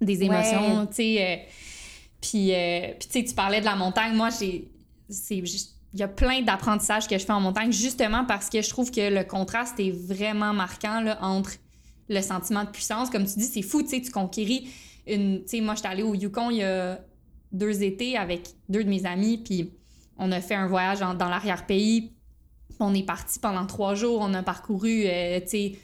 des 0.00 0.22
émotions, 0.22 0.86
tu 0.86 0.94
sais. 0.94 1.22
Euh, 1.22 1.36
puis, 2.20 2.54
euh, 2.54 2.88
puis 2.98 3.08
tu 3.08 3.20
sais, 3.20 3.24
tu 3.24 3.34
parlais 3.34 3.60
de 3.60 3.66
la 3.66 3.76
montagne. 3.76 4.14
Moi, 4.14 4.30
j'ai. 4.30 4.68
Il 5.94 6.00
y 6.00 6.02
a 6.02 6.08
plein 6.08 6.42
d'apprentissages 6.42 7.06
que 7.06 7.16
je 7.16 7.24
fais 7.24 7.32
en 7.32 7.40
montagne, 7.40 7.72
justement 7.72 8.24
parce 8.24 8.50
que 8.50 8.60
je 8.60 8.68
trouve 8.68 8.90
que 8.90 9.14
le 9.14 9.24
contraste 9.24 9.78
est 9.78 9.92
vraiment 9.92 10.52
marquant 10.52 11.00
là, 11.00 11.18
entre 11.22 11.52
le 12.08 12.20
sentiment 12.20 12.64
de 12.64 12.70
puissance. 12.70 13.10
Comme 13.10 13.24
tu 13.24 13.38
dis, 13.38 13.44
c'est 13.44 13.62
fou, 13.62 13.82
tu 13.82 13.90
sais, 13.90 14.00
tu 14.00 14.10
conquéris 14.10 14.68
une. 15.06 15.42
Tu 15.42 15.48
sais, 15.48 15.60
moi, 15.60 15.76
j'étais 15.76 15.88
allée 15.88 16.02
au 16.02 16.14
Yukon 16.14 16.50
il 16.50 16.58
y 16.58 16.62
a 16.64 17.00
deux 17.52 17.84
étés 17.84 18.16
avec 18.16 18.48
deux 18.68 18.82
de 18.82 18.88
mes 18.88 19.06
amis, 19.06 19.38
puis 19.38 19.72
on 20.18 20.32
a 20.32 20.40
fait 20.40 20.56
un 20.56 20.66
voyage 20.66 20.98
dans 20.98 21.28
l'arrière-pays. 21.28 22.12
On 22.80 22.92
est 22.92 23.04
parti 23.04 23.38
pendant 23.38 23.64
trois 23.66 23.94
jours, 23.94 24.18
on 24.20 24.34
a 24.34 24.42
parcouru, 24.42 25.04
euh, 25.06 25.38
tu 25.40 25.48
sais, 25.48 25.78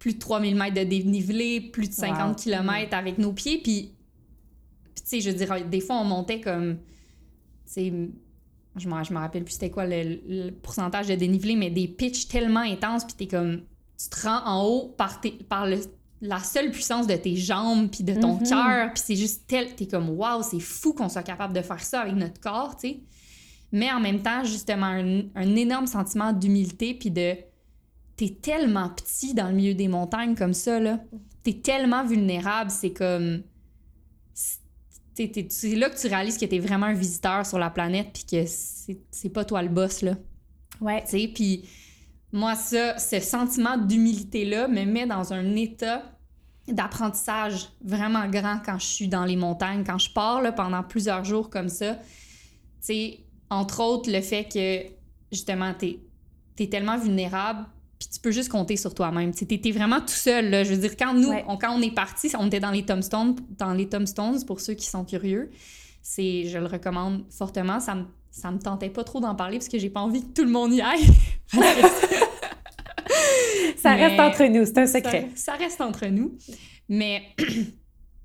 plus 0.00 0.14
de 0.14 0.18
3000 0.18 0.56
mètres 0.56 0.74
de 0.74 0.82
dénivelé, 0.82 1.60
plus 1.60 1.88
de 1.88 1.94
50 1.94 2.36
km 2.36 2.96
avec 2.96 3.18
nos 3.18 3.32
pieds. 3.32 3.60
Puis, 3.62 3.94
tu 4.96 5.02
sais, 5.04 5.20
je 5.20 5.30
veux 5.30 5.36
dire, 5.36 5.64
des 5.64 5.80
fois, 5.80 5.96
on 5.96 6.04
montait 6.04 6.40
comme. 6.40 6.78
Tu 7.66 7.72
sais, 7.72 7.92
je 8.76 8.88
me 8.88 9.18
rappelle 9.18 9.44
plus 9.44 9.54
c'était 9.54 9.70
quoi 9.70 9.84
le, 9.86 10.50
pourcentage 10.50 11.08
de 11.08 11.14
dénivelé, 11.14 11.56
mais 11.56 11.70
des 11.70 11.88
pitches 11.88 12.28
tellement 12.28 12.60
intenses, 12.60 13.04
puis 13.04 13.14
t'es 13.14 13.26
comme. 13.26 13.62
Tu 13.98 14.08
te 14.08 14.26
rends 14.26 14.44
en 14.44 14.64
haut 14.64 14.94
par, 14.96 15.20
par 15.48 15.66
la 16.20 16.38
seule 16.40 16.70
puissance 16.70 17.06
de 17.06 17.14
tes 17.14 17.36
jambes, 17.36 17.88
puis 17.90 18.02
de 18.02 18.14
ton 18.14 18.38
mm-hmm. 18.38 18.48
cœur, 18.48 18.92
puis 18.92 19.02
c'est 19.04 19.16
juste 19.16 19.44
tel. 19.46 19.74
T'es 19.74 19.86
comme, 19.86 20.10
waouh, 20.10 20.42
c'est 20.42 20.60
fou 20.60 20.92
qu'on 20.92 21.08
soit 21.08 21.22
capable 21.22 21.54
de 21.54 21.62
faire 21.62 21.80
ça 21.80 22.00
avec 22.00 22.14
notre 22.14 22.40
corps, 22.40 22.76
tu 22.76 22.88
sais. 22.88 23.00
Mais 23.70 23.90
en 23.92 24.00
même 24.00 24.22
temps, 24.22 24.44
justement, 24.44 24.86
un, 24.86 25.22
un 25.34 25.56
énorme 25.56 25.86
sentiment 25.86 26.32
d'humilité, 26.32 26.94
puis 26.94 27.10
de 27.10 27.36
t'es 28.16 28.36
tellement 28.40 28.88
petit 28.90 29.34
dans 29.34 29.48
le 29.48 29.54
milieu 29.54 29.74
des 29.74 29.88
montagnes 29.88 30.34
comme 30.34 30.54
ça, 30.54 30.78
là. 30.78 30.98
T'es 31.42 31.54
tellement 31.54 32.04
vulnérable, 32.04 32.70
c'est 32.70 32.92
comme... 32.92 33.42
C'est 35.14 35.74
là 35.74 35.90
que 35.90 36.00
tu 36.00 36.06
réalises 36.06 36.38
que 36.38 36.46
t'es 36.46 36.58
vraiment 36.58 36.86
un 36.86 36.94
visiteur 36.94 37.44
sur 37.44 37.58
la 37.58 37.70
planète 37.70 38.08
puis 38.12 38.24
que 38.24 38.44
c'est 38.46 39.28
pas 39.28 39.44
toi 39.44 39.62
le 39.62 39.68
boss, 39.68 40.02
là. 40.02 40.16
Ouais. 40.80 41.04
Tu 41.08 41.28
puis 41.28 41.68
moi, 42.32 42.54
ça, 42.54 42.98
ce 42.98 43.20
sentiment 43.20 43.76
d'humilité-là 43.76 44.68
me 44.68 44.84
met 44.84 45.06
dans 45.06 45.32
un 45.32 45.54
état 45.54 46.02
d'apprentissage 46.66 47.68
vraiment 47.84 48.26
grand 48.28 48.58
quand 48.64 48.78
je 48.78 48.86
suis 48.86 49.08
dans 49.08 49.24
les 49.24 49.36
montagnes, 49.36 49.84
quand 49.84 49.98
je 49.98 50.10
pars 50.10 50.40
là, 50.40 50.52
pendant 50.52 50.82
plusieurs 50.82 51.24
jours 51.24 51.50
comme 51.50 51.68
ça. 51.68 51.98
Tu 52.84 53.14
entre 53.50 53.80
autres, 53.82 54.10
le 54.10 54.22
fait 54.22 54.44
que, 54.44 54.90
justement, 55.30 55.74
t'es 55.74 56.00
es 56.58 56.68
tellement 56.68 56.96
vulnérable 56.96 57.66
puis 58.02 58.10
tu 58.12 58.20
peux 58.20 58.32
juste 58.32 58.48
compter 58.48 58.76
sur 58.76 58.94
toi-même. 58.94 59.32
Tu 59.32 59.44
étais 59.44 59.70
vraiment 59.70 60.00
tout 60.00 60.08
seul. 60.08 60.50
Là. 60.50 60.64
Je 60.64 60.74
veux 60.74 60.80
dire, 60.80 60.96
quand 60.96 61.14
nous, 61.14 61.30
on, 61.46 61.56
quand 61.56 61.72
on 61.72 61.80
est 61.80 61.94
parti, 61.94 62.28
on 62.36 62.48
était 62.48 62.58
dans 62.58 62.72
les 62.72 62.84
Tombstones, 62.84 63.36
dans 63.56 63.72
les 63.74 63.88
Tombstones, 63.88 64.44
pour 64.44 64.60
ceux 64.60 64.74
qui 64.74 64.86
sont 64.86 65.04
curieux. 65.04 65.50
C'est, 66.02 66.48
je 66.48 66.58
le 66.58 66.66
recommande 66.66 67.24
fortement. 67.30 67.78
Ça 67.78 67.94
me, 67.94 68.06
ça 68.32 68.50
me 68.50 68.58
tentait 68.58 68.90
pas 68.90 69.04
trop 69.04 69.20
d'en 69.20 69.36
parler 69.36 69.58
parce 69.58 69.68
que 69.68 69.78
j'ai 69.78 69.88
pas 69.88 70.00
envie 70.00 70.22
que 70.22 70.32
tout 70.32 70.42
le 70.42 70.50
monde 70.50 70.72
y 70.72 70.80
aille. 70.80 71.06
ça 73.76 73.94
reste 73.94 74.18
entre 74.18 74.46
nous, 74.46 74.64
c'est 74.64 74.78
un 74.78 74.86
secret. 74.88 75.28
Ça, 75.36 75.52
ça 75.52 75.58
reste 75.58 75.80
entre 75.80 76.06
nous. 76.06 76.36
Mais 76.88 77.22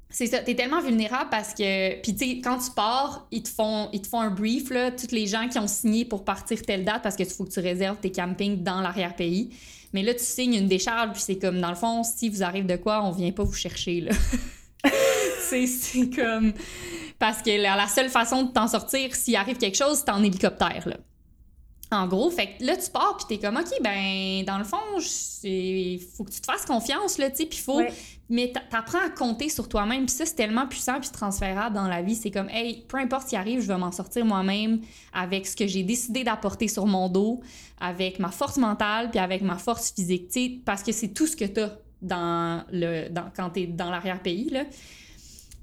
C'est 0.10 0.28
ça, 0.28 0.40
t'es 0.40 0.56
tellement 0.56 0.82
vulnérable 0.82 1.30
parce 1.30 1.54
que, 1.54 2.02
puis 2.02 2.16
tu 2.16 2.26
sais, 2.26 2.42
quand 2.42 2.58
tu 2.60 2.72
pars, 2.72 3.28
ils 3.32 3.44
te 3.44 3.50
font, 3.50 3.90
ils 3.92 4.02
te 4.02 4.08
font 4.08 4.22
un 4.22 4.30
brief, 4.30 4.70
là, 4.70 4.90
tous 4.92 5.12
les 5.12 5.28
gens 5.28 5.50
qui 5.50 5.60
ont 5.60 5.68
signé 5.68 6.06
pour 6.06 6.24
partir 6.24 6.62
telle 6.62 6.86
date 6.86 7.04
parce 7.04 7.18
que 7.18 7.24
tu 7.24 7.30
faut 7.30 7.44
que 7.44 7.52
tu 7.52 7.60
réserves 7.60 7.98
tes 7.98 8.12
campings 8.12 8.64
dans 8.64 8.80
l'arrière-pays. 8.80 9.50
Mais 9.94 10.04
là, 10.04 10.14
tu 10.14 10.24
signes 10.24 10.56
une 10.56 10.68
décharge, 10.68 11.12
puis 11.14 11.22
c'est 11.22 11.38
comme, 11.38 11.60
dans 11.60 11.70
le 11.70 11.76
fond, 11.76 12.04
si 12.04 12.30
vous 12.30 12.44
arrive 12.44 12.66
de 12.66 12.78
quoi, 12.78 13.04
on 13.04 13.12
vient 13.12 13.32
pas 13.32 13.44
vous 13.44 13.54
chercher, 13.54 14.02
là. 14.02 14.12
c'est 15.40 16.10
comme... 16.16 16.54
Parce 17.20 17.42
que 17.42 17.62
la, 17.62 17.88
seule 17.88 18.10
façon 18.10 18.44
de 18.44 18.52
t'en 18.52 18.68
sortir, 18.68 19.16
s'il 19.16 19.36
arrive 19.36 19.58
quelque 19.58 19.78
chose, 19.78 20.04
c'est 20.06 20.12
en 20.12 20.24
hélicoptère, 20.24 20.88
là. 20.88 20.98
En 21.90 22.06
gros, 22.06 22.30
fait 22.30 22.56
là, 22.60 22.76
tu 22.76 22.92
pars, 22.92 23.16
puis 23.18 23.38
t'es 23.38 23.46
comme, 23.46 23.58
OK, 23.58 23.82
ben, 23.82 24.44
dans 24.46 24.58
le 24.58 24.66
fond, 24.66 24.78
il 25.44 26.00
faut 26.16 26.26
que 26.26 26.32
tu 26.32 26.42
te 26.42 26.46
fasses 26.46 26.66
confiance, 26.66 27.18
là, 27.18 27.30
tu 27.30 27.38
sais, 27.38 27.46
puis 27.46 27.60
faut... 27.60 27.82
Mais 28.30 28.52
t'apprends 28.70 29.06
à 29.06 29.10
compter 29.10 29.48
sur 29.48 29.70
toi-même, 29.70 30.06
puis 30.06 30.14
ça, 30.14 30.26
c'est 30.26 30.36
tellement 30.36 30.68
puissant 30.68 31.00
puis 31.00 31.10
transférable 31.10 31.76
dans 31.76 31.88
la 31.88 32.02
vie. 32.02 32.16
C'est 32.16 32.32
comme, 32.32 32.50
hey, 32.50 32.84
peu 32.88 32.98
importe 32.98 33.24
ce 33.24 33.30
qui 33.30 33.36
arrive, 33.38 33.62
je 33.62 33.68
vais 33.68 33.78
m'en 33.78 33.92
sortir 33.92 34.26
moi-même 34.26 34.82
avec 35.14 35.48
ce 35.48 35.56
que 35.56 35.66
j'ai 35.66 35.84
décidé 35.84 36.26
d'apporter 36.26 36.68
sur 36.68 36.86
mon 36.86 37.08
dos, 37.08 37.42
avec 37.80 38.20
ma 38.20 38.30
force 38.30 38.58
mentale, 38.58 39.12
puis 39.12 39.20
avec 39.20 39.42
ma 39.42 39.58
force 39.58 39.94
physique, 39.94 40.28
tu 40.28 40.34
sais, 40.34 40.62
parce 40.66 40.84
que 40.84 40.92
c'est 40.92 41.10
tout 41.10 41.26
ce 41.26 41.38
que 41.38 41.46
t'as 41.46 41.70
dans 42.02 42.66
le, 42.72 43.10
dans, 43.10 43.32
quand 43.36 43.52
t'es 43.52 43.66
dans 43.66 43.90
l'arrière-pays, 43.90 44.50
là. 44.50 44.66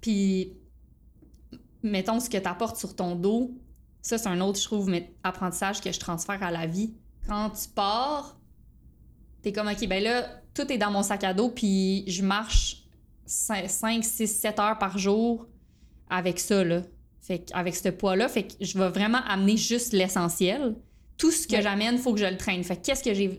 Puis, 0.00 0.52
mettons, 1.82 2.18
ce 2.18 2.30
que 2.30 2.38
t'apportes 2.38 2.76
sur 2.76 2.96
ton 2.96 3.14
dos, 3.14 3.52
ça, 4.00 4.18
c'est 4.18 4.28
un 4.28 4.40
autre, 4.40 4.58
je 4.58 4.64
trouve, 4.64 4.90
apprentissage 5.22 5.80
que 5.80 5.92
je 5.92 5.98
transfère 5.98 6.42
à 6.42 6.50
la 6.50 6.66
vie. 6.66 6.94
Quand 7.26 7.50
tu 7.50 7.68
pars, 7.68 8.36
t'es 9.44 9.52
comme, 9.52 9.68
OK, 9.68 9.86
ben 9.86 10.02
là, 10.02 10.26
tout 10.54 10.70
est 10.72 10.78
dans 10.78 10.90
mon 10.90 11.02
sac 11.02 11.22
à 11.22 11.34
dos, 11.34 11.50
puis 11.50 12.04
je 12.08 12.22
marche 12.22 12.84
5, 13.26 13.68
6, 14.02 14.26
7 14.26 14.58
heures 14.58 14.78
par 14.78 14.98
jour 14.98 15.46
avec 16.08 16.40
ça, 16.40 16.64
là. 16.64 16.82
Fait 17.20 17.50
avec 17.54 17.76
ce 17.76 17.88
poids-là, 17.88 18.28
fait 18.28 18.44
que 18.44 18.54
je 18.60 18.76
vais 18.78 18.88
vraiment 18.88 19.22
amener 19.26 19.56
juste 19.56 19.92
l'essentiel. 19.92 20.76
Tout 21.16 21.30
ce 21.30 21.46
que 21.46 21.60
j'amène, 21.60 21.94
il 21.94 22.00
faut 22.00 22.12
que 22.12 22.20
je 22.20 22.26
le 22.26 22.36
traîne. 22.36 22.62
Fait 22.64 22.76
qu'est-ce 22.76 23.02
que 23.02 23.14
j'ai 23.14 23.38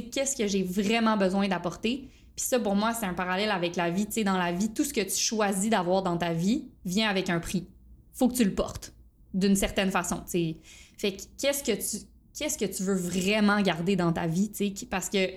qu'est-ce 0.00 0.36
que 0.36 0.46
j'ai 0.46 0.62
vraiment 0.62 1.16
besoin 1.16 1.46
d'apporter? 1.46 2.08
Puis 2.34 2.46
ça, 2.46 2.58
pour 2.58 2.74
moi, 2.74 2.94
c'est 2.94 3.04
un 3.04 3.12
parallèle 3.14 3.50
avec 3.50 3.76
la 3.76 3.90
vie. 3.90 4.06
Tu 4.06 4.12
sais, 4.12 4.24
dans 4.24 4.38
la 4.38 4.50
vie, 4.50 4.72
tout 4.72 4.84
ce 4.84 4.94
que 4.94 5.02
tu 5.02 5.16
choisis 5.16 5.68
d'avoir 5.68 6.02
dans 6.02 6.16
ta 6.16 6.32
vie 6.32 6.64
vient 6.84 7.10
avec 7.10 7.28
un 7.28 7.40
prix. 7.40 7.66
Faut 8.14 8.28
que 8.28 8.34
tu 8.34 8.44
le 8.44 8.54
portes 8.54 8.94
d'une 9.34 9.54
certaine 9.54 9.90
façon. 9.90 10.22
sais. 10.26 10.56
Fait 10.96 11.12
que 11.12 11.22
qu'est-ce 11.38 11.62
que 11.62 11.72
tu 11.72 12.04
qu'est-ce 12.38 12.58
que 12.58 12.64
tu 12.64 12.82
veux 12.82 12.94
vraiment 12.94 13.60
garder 13.60 13.96
dans 13.96 14.12
ta 14.12 14.26
vie, 14.26 14.50
sais, 14.52 14.72
parce 14.90 15.08
que 15.08 15.28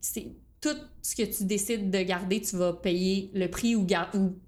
c'est 0.00 0.28
tout 0.60 0.76
ce 1.02 1.14
que 1.14 1.22
tu 1.22 1.44
décides 1.44 1.90
de 1.90 2.02
garder, 2.02 2.40
tu 2.40 2.56
vas 2.56 2.72
payer 2.72 3.30
le 3.34 3.48
prix 3.48 3.76
ou, 3.76 3.86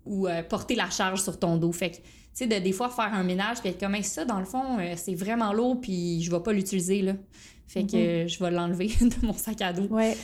ou, 0.06 0.26
euh, 0.26 0.42
porter 0.42 0.74
la 0.74 0.90
charge 0.90 1.22
sur 1.22 1.38
ton 1.38 1.56
dos. 1.56 1.72
Fait 1.72 1.90
que, 1.90 1.96
tu 1.96 2.02
sais, 2.34 2.46
de 2.46 2.58
des 2.58 2.72
fois 2.72 2.88
faire 2.88 3.12
un 3.14 3.22
ménage, 3.22 3.58
puis 3.60 3.70
être 3.70 3.80
comme 3.80 4.00
ça, 4.02 4.24
dans 4.24 4.40
le 4.40 4.46
fond, 4.46 4.78
euh, 4.78 4.94
c'est 4.96 5.14
vraiment 5.14 5.52
lourd, 5.52 5.80
puis 5.80 6.22
je 6.22 6.30
vais 6.30 6.40
pas 6.40 6.52
l'utiliser, 6.52 7.02
là. 7.02 7.14
Fait 7.66 7.84
que 7.84 8.24
mm-hmm. 8.24 8.28
je 8.28 8.42
vais 8.42 8.50
l'enlever 8.50 8.86
de 9.00 9.26
mon 9.26 9.34
sac 9.34 9.60
à 9.60 9.72
dos. 9.72 9.86
Ouais. 9.94 10.16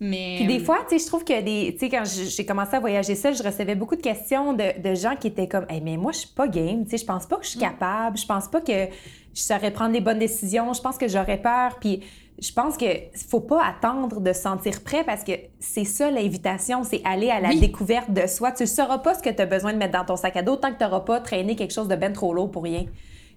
Mais... 0.00 0.36
Puis 0.36 0.46
des 0.46 0.60
fois, 0.60 0.78
tu 0.88 0.96
sais, 0.96 1.04
je 1.04 1.08
trouve 1.08 1.24
que 1.24 1.40
des... 1.40 1.72
Tu 1.72 1.80
sais, 1.80 1.88
quand 1.88 2.04
j'ai 2.04 2.46
commencé 2.46 2.76
à 2.76 2.80
voyager 2.80 3.14
seule, 3.14 3.34
je 3.34 3.42
recevais 3.42 3.74
beaucoup 3.74 3.96
de 3.96 4.00
questions 4.00 4.52
de, 4.52 4.80
de 4.80 4.94
gens 4.94 5.16
qui 5.16 5.26
étaient 5.26 5.48
comme 5.48 5.66
hey, 5.68 5.80
mais 5.80 5.96
moi, 5.96 6.12
je 6.12 6.18
suis 6.18 6.28
pas 6.28 6.46
game, 6.46 6.84
tu 6.84 6.90
sais, 6.90 6.98
je 6.98 7.04
pense 7.04 7.26
pas 7.26 7.36
que 7.36 7.44
je 7.44 7.50
suis 7.50 7.58
mm. 7.58 7.62
capable, 7.62 8.16
je 8.16 8.26
pense 8.26 8.48
pas 8.48 8.60
que 8.60 8.86
je 9.34 9.42
saurais 9.42 9.72
prendre 9.72 9.92
les 9.92 10.00
bonnes 10.00 10.18
décisions, 10.18 10.72
je 10.72 10.80
pense 10.80 10.98
que 10.98 11.08
j'aurais 11.08 11.38
peur. 11.38 11.78
Puis 11.80 12.02
je 12.40 12.52
pense 12.52 12.76
que 12.76 12.86
faut 13.28 13.40
pas 13.40 13.64
attendre 13.64 14.20
de 14.20 14.32
se 14.32 14.42
sentir 14.42 14.82
prêt 14.84 15.02
parce 15.04 15.24
que 15.24 15.32
c'est 15.58 15.84
ça 15.84 16.10
l'invitation, 16.10 16.84
c'est 16.84 17.00
aller 17.04 17.30
à 17.30 17.40
la 17.40 17.54
découverte 17.54 18.12
de 18.12 18.26
soi. 18.26 18.52
Tu 18.52 18.62
ne 18.62 18.68
sauras 18.68 18.98
pas 18.98 19.14
ce 19.14 19.22
que 19.22 19.30
tu 19.30 19.42
as 19.42 19.46
besoin 19.46 19.72
de 19.72 19.78
mettre 19.78 19.98
dans 19.98 20.04
ton 20.04 20.16
sac 20.16 20.36
à 20.36 20.42
dos 20.42 20.56
tant 20.56 20.72
que 20.72 20.78
tu 20.78 20.84
n'auras 20.84 21.00
pas 21.00 21.20
traîné 21.20 21.56
quelque 21.56 21.72
chose 21.72 21.88
de 21.88 21.96
ben 21.96 22.12
trop 22.12 22.32
lourd 22.32 22.50
pour 22.50 22.62
rien. 22.62 22.84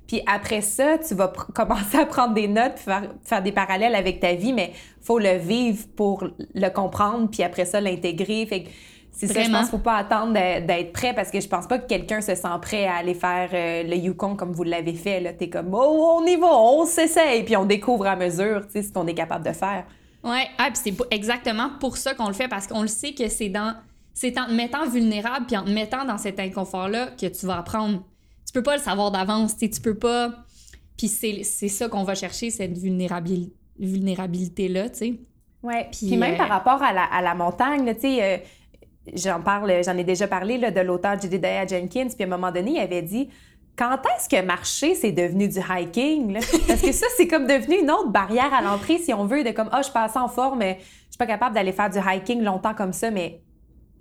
Puis 0.07 0.21
après 0.27 0.61
ça, 0.61 0.97
tu 0.97 1.15
vas 1.15 1.31
commencer 1.55 1.97
à 1.97 2.05
prendre 2.05 2.33
des 2.33 2.47
notes, 2.47 2.77
faire, 2.77 3.03
faire 3.23 3.41
des 3.41 3.51
parallèles 3.51 3.95
avec 3.95 4.19
ta 4.19 4.33
vie, 4.33 4.53
mais 4.53 4.73
faut 5.01 5.19
le 5.19 5.37
vivre 5.37 5.85
pour 5.95 6.27
le 6.53 6.69
comprendre, 6.69 7.29
puis 7.29 7.43
après 7.43 7.65
ça, 7.65 7.79
l'intégrer. 7.81 8.45
Fait 8.45 8.63
que 8.63 8.69
c'est 9.11 9.27
ça, 9.27 9.43
je 9.43 9.51
pense 9.51 9.61
qu'il 9.61 9.71
faut 9.71 9.77
pas 9.77 9.97
attendre 9.97 10.33
d'être 10.33 10.93
prêt 10.93 11.13
parce 11.13 11.29
que 11.29 11.39
je 11.39 11.47
pense 11.47 11.67
pas 11.67 11.77
que 11.79 11.87
quelqu'un 11.87 12.21
se 12.21 12.33
sent 12.33 12.47
prêt 12.61 12.85
à 12.85 12.95
aller 12.95 13.13
faire 13.13 13.49
euh, 13.53 13.83
le 13.83 13.95
Yukon 13.95 14.35
comme 14.35 14.51
vous 14.51 14.63
l'avez 14.63 14.93
fait. 14.93 15.19
Là, 15.19 15.33
t'es 15.33 15.49
comme, 15.49 15.73
oh, 15.73 16.19
on 16.21 16.25
y 16.25 16.37
va, 16.37 16.47
on 16.47 16.85
s'essaye, 16.85 17.43
puis 17.43 17.55
on 17.57 17.65
découvre 17.65 18.07
à 18.07 18.15
mesure, 18.15 18.65
tu 18.65 18.73
sais, 18.73 18.83
ce 18.83 18.91
qu'on 18.91 19.05
est 19.07 19.13
capable 19.13 19.45
de 19.45 19.53
faire. 19.53 19.85
Ouais, 20.23 20.47
ah, 20.57 20.69
puis 20.71 20.81
c'est 20.83 21.13
exactement 21.13 21.71
pour 21.79 21.97
ça 21.97 22.13
qu'on 22.13 22.27
le 22.27 22.33
fait 22.33 22.47
parce 22.47 22.67
qu'on 22.67 22.81
le 22.81 22.87
sait 22.87 23.13
que 23.13 23.27
c'est 23.27 23.49
dans 23.49 23.75
c'est 24.13 24.37
en 24.37 24.45
te 24.45 24.51
mettant 24.51 24.87
vulnérable 24.87 25.45
puis 25.47 25.57
en 25.57 25.63
te 25.63 25.69
mettant 25.69 26.05
dans 26.05 26.17
cet 26.17 26.39
inconfort-là 26.39 27.07
que 27.19 27.25
tu 27.27 27.45
vas 27.45 27.59
apprendre. 27.59 28.03
Tu 28.51 28.59
peux 28.59 28.63
pas 28.63 28.75
le 28.75 28.83
savoir 28.83 29.11
d'avance, 29.11 29.55
tu 29.55 29.69
peux 29.81 29.97
pas. 29.97 30.33
Puis 30.97 31.07
c'est 31.07 31.69
ça 31.69 31.87
qu'on 31.87 32.03
va 32.03 32.15
chercher, 32.15 32.49
cette 32.49 32.77
vulnérabilité 32.77 33.55
vulnérabilité-là, 33.79 34.89
tu 34.89 34.97
sais. 34.97 35.13
Oui, 35.63 35.73
puis, 35.91 36.17
même 36.17 36.37
par 36.37 36.49
rapport 36.49 36.83
à 36.83 36.91
la, 36.91 37.03
à 37.05 37.21
la 37.21 37.33
montagne, 37.33 37.95
tu 37.95 38.01
sais, 38.01 38.23
euh, 38.23 38.37
j'en 39.15 39.41
parle, 39.41 39.83
j'en 39.83 39.97
ai 39.97 40.03
déjà 40.03 40.27
parlé 40.27 40.57
là, 40.57 40.69
de 40.69 40.81
l'auteur 40.81 41.19
Jedediah 41.19 41.65
Jenkins, 41.65 42.09
puis 42.09 42.23
à 42.23 42.25
un 42.25 42.29
moment 42.29 42.51
donné, 42.51 42.73
il 42.73 42.79
avait 42.79 43.01
dit 43.01 43.29
quand 43.77 43.97
est-ce 44.15 44.29
que 44.29 44.45
marcher, 44.45 44.93
c'est 44.93 45.13
devenu 45.13 45.47
du 45.47 45.59
hiking? 45.59 46.33
Là? 46.33 46.39
Parce 46.67 46.81
que 46.81 46.91
ça, 46.91 47.07
c'est 47.15 47.27
comme 47.27 47.47
devenu 47.47 47.79
une 47.79 47.89
autre 47.89 48.09
barrière 48.09 48.53
à 48.53 48.61
l'entrée, 48.61 48.97
si 48.97 49.13
on 49.13 49.25
veut, 49.25 49.43
de 49.43 49.51
comme, 49.51 49.69
ah, 49.71 49.79
oh, 49.79 49.87
je 49.87 49.91
passe 49.91 50.15
en 50.15 50.27
forme, 50.27 50.61
je 50.61 50.75
suis 51.09 51.17
pas 51.17 51.25
capable 51.25 51.55
d'aller 51.55 51.71
faire 51.71 51.89
du 51.89 51.97
hiking 51.97 52.43
longtemps 52.43 52.75
comme 52.75 52.93
ça, 52.93 53.09
mais 53.09 53.41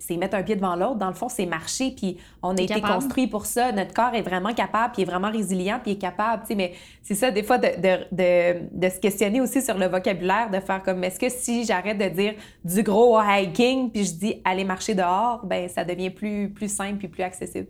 c'est 0.01 0.17
mettre 0.17 0.35
un 0.35 0.41
pied 0.41 0.55
devant 0.55 0.75
l'autre. 0.75 0.95
Dans 0.95 1.09
le 1.09 1.13
fond, 1.13 1.29
c'est 1.29 1.45
marcher, 1.45 1.91
puis 1.91 2.17
on 2.41 2.57
a 2.57 2.61
été 2.61 2.81
construit 2.81 3.27
pour 3.27 3.45
ça. 3.45 3.71
Notre 3.71 3.93
corps 3.93 4.15
est 4.15 4.23
vraiment 4.23 4.53
capable, 4.53 4.93
puis 4.93 5.03
est 5.03 5.05
vraiment 5.05 5.31
résilient, 5.31 5.79
puis 5.81 5.91
est 5.91 5.97
capable. 5.97 6.43
Mais 6.55 6.73
c'est 7.03 7.13
ça, 7.13 7.29
des 7.29 7.43
fois, 7.43 7.59
de, 7.59 7.67
de, 8.11 8.89
se 8.89 8.99
questionner 8.99 9.41
aussi 9.41 9.61
sur 9.61 9.77
le 9.77 9.85
vocabulaire, 9.85 10.49
de 10.49 10.59
faire 10.59 10.81
comme, 10.81 11.03
est-ce 11.03 11.19
que 11.19 11.29
si 11.29 11.65
j'arrête 11.65 11.99
de 11.99 12.09
dire 12.09 12.33
du 12.65 12.81
gros 12.81 13.19
hiking, 13.21 13.91
puis 13.91 14.05
je 14.05 14.13
dis 14.13 14.41
aller 14.43 14.63
marcher 14.63 14.95
dehors, 14.95 15.45
ben 15.45 15.69
ça 15.69 15.83
devient 15.83 16.09
plus, 16.09 16.49
plus 16.49 16.73
simple, 16.73 16.97
puis 16.97 17.07
plus 17.07 17.23
accessible. 17.23 17.67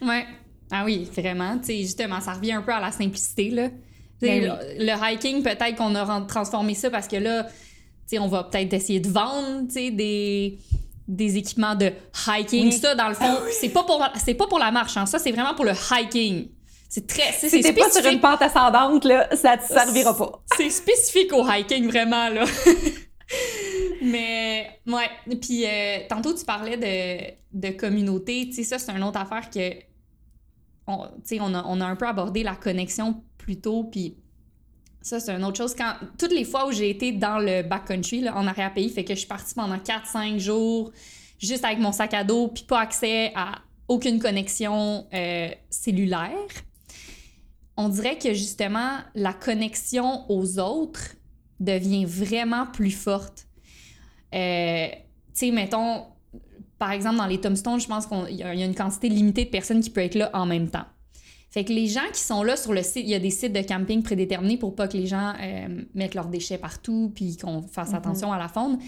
Ouais. 0.00 0.24
Ah 0.70 0.84
oui, 0.86 1.08
vraiment. 1.14 1.60
justement, 1.62 2.20
ça 2.20 2.32
revient 2.32 2.52
un 2.52 2.62
peu 2.62 2.72
à 2.72 2.80
la 2.80 2.92
simplicité. 2.92 3.50
Là. 3.50 3.68
Ben 4.22 4.56
le, 4.78 5.12
hiking, 5.12 5.42
peut-être 5.42 5.76
qu'on 5.76 5.94
a 5.94 6.20
transformé 6.22 6.72
ça 6.74 6.88
parce 6.88 7.08
que 7.08 7.16
là, 7.16 7.46
on 8.18 8.28
va 8.28 8.44
peut-être 8.44 8.72
essayer 8.72 9.00
de 9.00 9.08
vendre 9.08 9.66
des 9.68 10.58
des 11.06 11.36
équipements 11.36 11.74
de 11.74 11.92
hiking. 12.26 12.72
Ça, 12.72 12.94
dans 12.94 13.08
le 13.08 13.14
fond, 13.14 13.24
ah 13.26 13.46
c'est 13.60 13.68
pas 13.68 13.84
pour 13.84 14.02
c'est 14.16 14.34
pas 14.34 14.46
pour 14.46 14.58
la 14.58 14.70
marche. 14.70 14.96
Hein. 14.96 15.06
Ça, 15.06 15.18
c'est 15.18 15.32
vraiment 15.32 15.54
pour 15.54 15.64
le 15.64 15.72
hiking. 15.72 16.48
C'est 16.88 17.06
très. 17.06 17.32
Si 17.32 17.60
t'es 17.60 17.72
pas 17.72 17.90
sur 17.90 18.06
une 18.06 18.20
pente 18.20 18.40
ascendante, 18.40 19.04
là, 19.04 19.28
ça 19.36 19.56
te 19.56 19.66
servira 19.66 20.16
pas. 20.16 20.42
C'est 20.56 20.70
spécifique 20.70 21.32
au 21.32 21.44
hiking, 21.44 21.88
vraiment, 21.88 22.28
là. 22.28 22.44
Mais, 24.02 24.78
ouais. 24.86 25.36
Puis, 25.40 25.64
euh, 25.66 25.98
tantôt, 26.08 26.34
tu 26.34 26.44
parlais 26.44 26.76
de, 26.76 27.34
de 27.52 27.72
communauté. 27.72 28.46
Tu 28.46 28.52
sais, 28.52 28.62
ça, 28.62 28.78
c'est 28.78 28.92
une 28.92 29.02
autre 29.02 29.18
affaire 29.18 29.50
que. 29.50 29.72
On, 30.86 31.08
on, 31.40 31.54
a, 31.54 31.64
on 31.66 31.80
a 31.80 31.86
un 31.86 31.96
peu 31.96 32.06
abordé 32.06 32.42
la 32.42 32.54
connexion 32.54 33.22
plus 33.38 33.60
tôt. 33.60 33.84
Puis, 33.84 34.16
ça, 35.04 35.20
c'est 35.20 35.32
une 35.32 35.44
autre 35.44 35.58
chose. 35.58 35.74
Quand, 35.74 35.96
toutes 36.18 36.32
les 36.32 36.44
fois 36.44 36.66
où 36.66 36.72
j'ai 36.72 36.88
été 36.88 37.12
dans 37.12 37.38
le 37.38 37.62
backcountry, 37.62 38.26
en 38.30 38.46
arrière-pays, 38.46 38.88
fait 38.88 39.04
que 39.04 39.12
je 39.12 39.18
suis 39.18 39.28
partie 39.28 39.54
pendant 39.54 39.76
4-5 39.76 40.38
jours, 40.38 40.92
juste 41.38 41.62
avec 41.62 41.78
mon 41.78 41.92
sac 41.92 42.14
à 42.14 42.24
dos, 42.24 42.48
puis 42.48 42.64
pas 42.64 42.80
accès 42.80 43.30
à 43.34 43.58
aucune 43.86 44.18
connexion 44.18 45.06
euh, 45.12 45.50
cellulaire. 45.68 46.30
On 47.76 47.90
dirait 47.90 48.16
que 48.16 48.32
justement, 48.32 48.96
la 49.14 49.34
connexion 49.34 50.24
aux 50.30 50.58
autres 50.58 51.16
devient 51.60 52.06
vraiment 52.06 52.64
plus 52.64 52.90
forte. 52.90 53.46
Euh, 54.34 54.86
tu 54.88 54.98
sais, 55.34 55.50
mettons, 55.50 56.04
par 56.78 56.92
exemple, 56.92 57.18
dans 57.18 57.26
les 57.26 57.42
tombstones, 57.42 57.78
je 57.78 57.88
pense 57.88 58.06
qu'il 58.06 58.36
y 58.36 58.42
a 58.42 58.54
une 58.54 58.74
quantité 58.74 59.10
limitée 59.10 59.44
de 59.44 59.50
personnes 59.50 59.82
qui 59.82 59.90
peuvent 59.90 60.04
être 60.04 60.14
là 60.14 60.30
en 60.32 60.46
même 60.46 60.70
temps. 60.70 60.86
Fait 61.54 61.64
que 61.64 61.72
les 61.72 61.86
gens 61.86 62.10
qui 62.12 62.20
sont 62.20 62.42
là 62.42 62.56
sur 62.56 62.72
le 62.72 62.82
site, 62.82 63.04
il 63.04 63.10
y 63.10 63.14
a 63.14 63.20
des 63.20 63.30
sites 63.30 63.52
de 63.52 63.60
camping 63.60 64.02
prédéterminés 64.02 64.56
pour 64.56 64.74
pas 64.74 64.88
que 64.88 64.96
les 64.96 65.06
gens 65.06 65.34
euh, 65.40 65.84
mettent 65.94 66.16
leurs 66.16 66.26
déchets 66.26 66.58
partout 66.58 67.12
puis 67.14 67.36
qu'on 67.36 67.62
fasse 67.62 67.90
mhm. 67.90 67.94
attention 67.94 68.32
à 68.32 68.38
la 68.40 68.48
faune. 68.48 68.80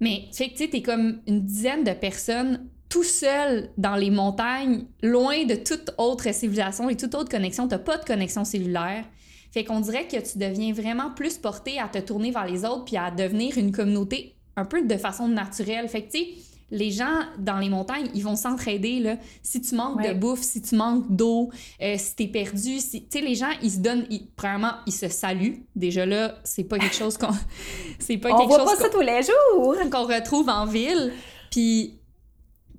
Mais 0.00 0.24
fait 0.32 0.46
que 0.46 0.52
tu 0.52 0.64
sais, 0.64 0.70
t'es 0.70 0.80
comme 0.80 1.20
une 1.26 1.42
dizaine 1.42 1.84
de 1.84 1.92
personnes 1.92 2.66
tout 2.88 3.04
seul 3.04 3.68
dans 3.76 3.96
les 3.96 4.08
montagnes, 4.08 4.86
loin 5.02 5.44
de 5.44 5.54
toute 5.54 5.90
autre 5.98 6.32
civilisation 6.32 6.88
et 6.88 6.96
toute 6.96 7.14
autre 7.14 7.28
connexion. 7.28 7.68
T'as 7.68 7.78
pas 7.78 7.98
de 7.98 8.06
connexion 8.06 8.46
cellulaire. 8.46 9.04
Fait 9.50 9.64
qu'on 9.64 9.80
dirait 9.80 10.08
que 10.08 10.16
tu 10.16 10.38
deviens 10.38 10.72
vraiment 10.72 11.10
plus 11.10 11.36
porté 11.36 11.78
à 11.78 11.88
te 11.88 11.98
tourner 11.98 12.30
vers 12.30 12.46
les 12.46 12.64
autres 12.64 12.86
puis 12.86 12.96
à 12.96 13.10
devenir 13.10 13.58
une 13.58 13.70
communauté 13.70 14.34
un 14.56 14.64
peu 14.64 14.82
de 14.82 14.96
façon 14.96 15.28
naturelle. 15.28 15.90
Fait 15.90 16.04
que 16.04 16.12
tu 16.12 16.18
sais, 16.20 16.28
les 16.72 16.90
gens 16.90 17.20
dans 17.38 17.58
les 17.58 17.68
montagnes, 17.68 18.08
ils 18.14 18.24
vont 18.24 18.34
s'entraider. 18.34 18.98
Là. 18.98 19.16
Si 19.42 19.60
tu 19.60 19.74
manques 19.74 20.02
de 20.02 20.14
bouffe, 20.14 20.40
si 20.40 20.62
tu 20.62 20.74
manques 20.74 21.14
d'eau, 21.14 21.50
euh, 21.82 21.96
si 21.98 22.16
t'es 22.16 22.26
perdu, 22.26 22.80
si... 22.80 23.02
tu 23.02 23.18
sais, 23.18 23.24
les 23.24 23.34
gens, 23.34 23.50
ils 23.62 23.70
se 23.70 23.78
donnent, 23.78 24.06
ils... 24.08 24.26
premièrement, 24.34 24.72
ils 24.86 24.92
se 24.92 25.08
saluent. 25.08 25.66
Déjà 25.76 26.06
là, 26.06 26.38
c'est 26.44 26.64
pas 26.64 26.78
quelque 26.78 26.96
chose 26.96 27.18
qu'on... 27.18 27.32
c'est 27.98 28.16
pas 28.16 28.30
On 28.32 28.46
voit 28.46 28.64
pas 28.64 28.76
ça 28.76 28.88
tous 28.88 29.02
les 29.02 29.20
jours! 29.22 29.76
Qu'on 29.90 30.06
retrouve 30.06 30.48
en 30.48 30.64
ville. 30.64 31.12
Puis, 31.50 32.00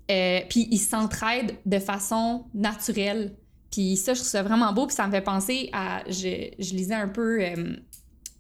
euh, 0.10 0.40
puis 0.50 0.68
ils 0.72 0.80
s'entraident 0.80 1.56
de 1.64 1.78
façon 1.78 2.46
naturelle. 2.56 3.36
Puis 3.72 3.96
ça, 3.96 4.16
je 4.16 4.20
trouve 4.20 4.30
ça 4.30 4.42
vraiment 4.42 4.74
beau. 4.74 4.88
Puis 4.88 4.96
ça 4.96 5.06
me 5.06 5.12
fait 5.12 5.22
penser 5.22 5.70
à... 5.72 6.02
Je, 6.08 6.50
je 6.58 6.74
lisais 6.74 6.96
un 6.96 7.10
peu 7.10 7.44
euh, 7.44 7.76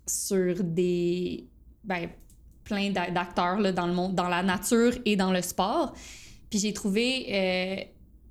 sur 0.08 0.64
des... 0.64 1.48
Ben, 1.84 2.10
plein 2.64 2.92
d'acteurs 2.92 3.74
dans 3.74 3.88
le 3.88 3.94
monde, 3.94 4.16
dans 4.16 4.30
la 4.30 4.44
nature 4.44 4.94
et 5.06 5.16
dans 5.16 5.32
le 5.32 5.42
sport. 5.42 5.94
Puis 6.50 6.60
j'ai 6.60 6.74
trouvé 6.74 7.26
euh, 7.30 7.76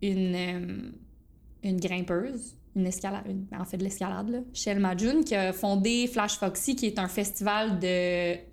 une, 0.03 0.35
euh, 0.35 0.91
une 1.65 1.81
grimpeuse, 1.81 2.55
une 2.75 2.87
escalade, 2.87 3.37
en 3.59 3.65
fait 3.65 3.77
de 3.77 3.85
l'escalade, 3.85 4.45
Shell 4.55 4.79
Majun, 4.79 5.23
qui 5.23 5.35
a 5.35 5.53
fondé 5.53 6.07
Flash 6.07 6.39
Foxy, 6.39 6.75
qui 6.75 6.87
est 6.87 6.99
un 6.99 7.09
festival 7.09 7.79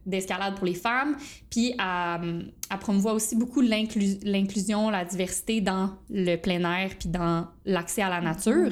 d'escalade 0.06 0.56
pour 0.56 0.66
les 0.66 0.74
femmes. 0.74 1.16
Puis 1.50 1.74
elle, 1.80 2.52
elle 2.70 2.80
promouvoit 2.80 3.14
aussi 3.14 3.36
beaucoup 3.36 3.62
l'inclusion, 3.62 4.90
la 4.90 5.06
diversité 5.06 5.62
dans 5.62 5.92
le 6.10 6.36
plein 6.36 6.60
air, 6.70 6.92
puis 7.00 7.10
dans 7.10 7.48
l'accès 7.66 8.02
à 8.02 8.10
la 8.10 8.22
nature. 8.22 8.72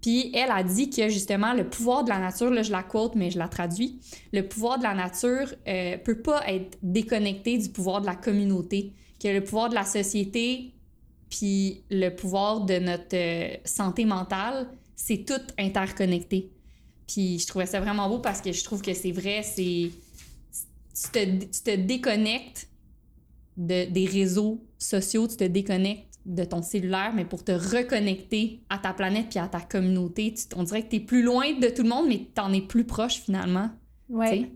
Puis 0.00 0.30
elle 0.34 0.50
a 0.50 0.62
dit 0.62 0.88
que 0.88 1.08
justement 1.08 1.52
le 1.52 1.68
pouvoir 1.68 2.04
de 2.04 2.08
la 2.08 2.18
nature, 2.18 2.50
là 2.50 2.62
je 2.62 2.72
la 2.72 2.82
quote 2.82 3.14
mais 3.14 3.30
je 3.30 3.38
la 3.38 3.48
traduis, 3.48 4.00
le 4.32 4.42
pouvoir 4.42 4.78
de 4.78 4.84
la 4.84 4.94
nature 4.94 5.54
euh, 5.68 5.98
peut 5.98 6.20
pas 6.20 6.42
être 6.48 6.78
déconnecté 6.82 7.58
du 7.58 7.68
pouvoir 7.68 8.00
de 8.00 8.06
la 8.06 8.16
communauté, 8.16 8.92
que 9.22 9.28
le 9.28 9.44
pouvoir 9.44 9.68
de 9.68 9.74
la 9.74 9.84
société 9.84 10.72
puis 11.28 11.84
le 11.90 12.10
pouvoir 12.10 12.62
de 12.62 12.78
notre 12.78 13.14
euh, 13.14 13.56
santé 13.64 14.04
mentale, 14.04 14.68
c'est 14.96 15.24
tout 15.24 15.40
interconnecté. 15.58 16.50
Puis 17.06 17.38
je 17.38 17.46
trouvais 17.46 17.66
ça 17.66 17.80
vraiment 17.80 18.08
beau 18.08 18.18
parce 18.18 18.40
que 18.40 18.52
je 18.52 18.64
trouve 18.64 18.82
que 18.82 18.94
c'est 18.94 19.12
vrai, 19.12 19.42
c'est 19.42 19.90
tu 20.94 21.10
te, 21.12 21.44
tu 21.44 21.62
te 21.62 21.76
déconnectes 21.76 22.68
de, 23.56 23.90
des 23.90 24.06
réseaux 24.06 24.60
sociaux, 24.78 25.28
tu 25.28 25.36
te 25.36 25.44
déconnectes 25.44 26.09
de 26.26 26.44
ton 26.44 26.62
cellulaire, 26.62 27.12
mais 27.14 27.24
pour 27.24 27.44
te 27.44 27.52
reconnecter 27.52 28.60
à 28.68 28.78
ta 28.78 28.92
planète 28.92 29.28
puis 29.30 29.38
à 29.38 29.48
ta 29.48 29.60
communauté. 29.60 30.34
on 30.56 30.62
dirait 30.62 30.82
que 30.82 30.90
tu 30.90 30.96
es 30.96 31.00
plus 31.00 31.22
loin 31.22 31.52
de 31.58 31.68
tout 31.68 31.82
le 31.82 31.88
monde, 31.88 32.06
mais 32.08 32.26
tu 32.34 32.40
en 32.40 32.52
es 32.52 32.60
plus 32.60 32.84
proche 32.84 33.20
finalement. 33.20 33.70
Oui. 34.08 34.50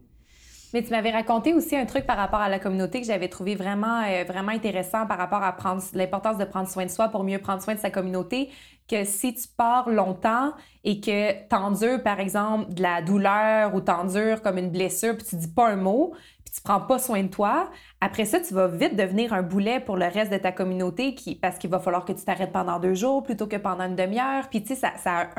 Mais 0.75 0.83
tu 0.83 0.91
m'avais 0.91 1.12
raconté 1.12 1.55
aussi 1.55 1.77
un 1.77 1.87
truc 1.87 2.05
par 2.05 2.17
rapport 2.17 2.41
à 2.41 2.49
la 2.49 2.59
communauté 2.59 3.01
que 3.01 3.07
j'avais 3.07 3.29
trouvé 3.29 3.55
vraiment, 3.55 4.03
euh, 4.03 4.25
vraiment 4.25 4.51
intéressant 4.51 5.07
par 5.07 5.19
rapport 5.19 5.43
à 5.45 5.53
prendre 5.53 5.81
l'importance 5.95 6.37
de 6.37 6.45
prendre 6.45 6.69
soin 6.69 6.85
de 6.85 6.91
soi 6.91 7.09
pour 7.11 7.23
mieux 7.23 7.39
prendre 7.39 7.62
soin 7.62 7.75
de 7.75 7.79
sa 7.79 7.91
communauté. 7.91 8.51
Que 8.89 9.05
si 9.05 9.33
tu 9.33 9.47
pars 9.57 9.89
longtemps 9.89 10.53
et 10.83 11.01
que 11.01 11.47
t'endures, 11.49 12.03
par 12.03 12.19
exemple, 12.19 12.75
de 12.75 12.83
la 12.83 13.03
douleur 13.03 13.73
ou 13.77 13.81
t'endures 13.81 14.43
comme 14.43 14.59
une 14.59 14.71
blessure 14.71 15.17
puis 15.17 15.25
tu 15.25 15.37
dis 15.37 15.49
pas 15.49 15.71
un 15.71 15.77
mot, 15.77 16.12
tu 16.55 16.61
prends 16.62 16.80
pas 16.80 17.00
soin 17.00 17.22
de 17.24 17.28
toi, 17.28 17.68
après 18.00 18.24
ça, 18.24 18.38
tu 18.38 18.55
vas 18.55 18.68
vite 18.68 18.94
devenir 18.94 19.32
un 19.32 19.42
boulet 19.42 19.80
pour 19.80 19.96
le 19.96 20.07
reste 20.07 20.32
de 20.32 20.38
ta 20.38 20.52
communauté 20.52 21.16
qui, 21.16 21.34
parce 21.34 21.59
qu'il 21.59 21.68
va 21.68 21.80
falloir 21.80 22.05
que 22.05 22.12
tu 22.12 22.24
t'arrêtes 22.24 22.52
pendant 22.52 22.78
deux 22.78 22.94
jours 22.94 23.24
plutôt 23.24 23.48
que 23.48 23.57
pendant 23.57 23.84
une 23.84 23.96
demi-heure. 23.96 24.48
Puis, 24.48 24.62
tu 24.62 24.76
sais, 24.76 24.88
ça, 24.96 25.30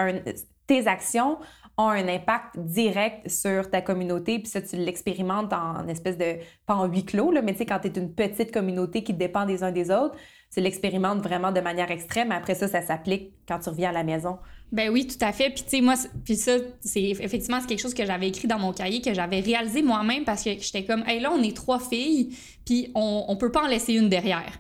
tes 0.68 0.88
actions 0.88 1.38
ont 1.78 1.88
un 1.88 2.08
impact 2.08 2.58
direct 2.58 3.30
sur 3.30 3.70
ta 3.70 3.82
communauté. 3.82 4.40
Puis 4.40 4.48
ça, 4.48 4.62
tu 4.62 4.76
l'expérimentes 4.76 5.54
en 5.54 5.88
espèce 5.88 6.18
de, 6.18 6.38
pas 6.66 6.76
en 6.76 6.86
huis 6.86 7.06
clos, 7.06 7.32
là, 7.32 7.42
mais 7.42 7.54
tu 7.54 7.60
sais, 7.60 7.66
quand 7.66 7.80
tu 7.80 7.88
es 7.88 7.92
une 7.92 8.14
petite 8.14 8.52
communauté 8.52 9.04
qui 9.04 9.14
dépend 9.14 9.46
des 9.46 9.64
uns 9.64 9.72
des 9.72 9.92
autres, 9.92 10.16
tu 10.54 10.60
l'expérimentes 10.60 11.22
vraiment 11.22 11.52
de 11.52 11.62
manière 11.62 11.92
extrême. 11.92 12.32
Après 12.32 12.56
ça, 12.56 12.68
ça 12.68 12.82
s'applique 12.82 13.34
quand 13.48 13.60
tu 13.60 13.70
reviens 13.70 13.90
à 13.90 13.94
la 13.94 14.04
maison. 14.04 14.40
Ben 14.72 14.90
oui, 14.90 15.08
tout 15.08 15.24
à 15.24 15.32
fait. 15.32 15.52
Puis 15.52 15.64
tu 15.64 15.70
sais, 15.70 15.82
moi, 15.82 15.94
puis 16.24 16.36
ça, 16.36 16.58
c'est 16.82 17.02
effectivement 17.02 17.60
c'est 17.62 17.68
quelque 17.68 17.82
chose 17.82 17.94
que 17.94 18.06
j'avais 18.06 18.28
écrit 18.28 18.48
dans 18.48 18.60
mon 18.60 18.74
cahier, 18.74 19.02
que 19.02 19.14
j'avais 19.14 19.40
réalisé 19.40 19.82
moi-même 19.82 20.26
parce 20.26 20.44
que 20.44 20.52
j'étais 20.60 20.84
comme, 20.84 21.04
hey 21.08 21.20
là, 21.20 21.32
on 21.32 21.42
est 21.42 21.56
trois 21.56 21.80
filles, 21.80 22.36
puis 22.66 22.92
on, 22.96 23.26
on 23.28 23.36
peut 23.38 23.52
pas 23.52 23.64
en 23.64 23.68
laisser 23.68 23.94
une 23.94 24.10
derrière. 24.10 24.60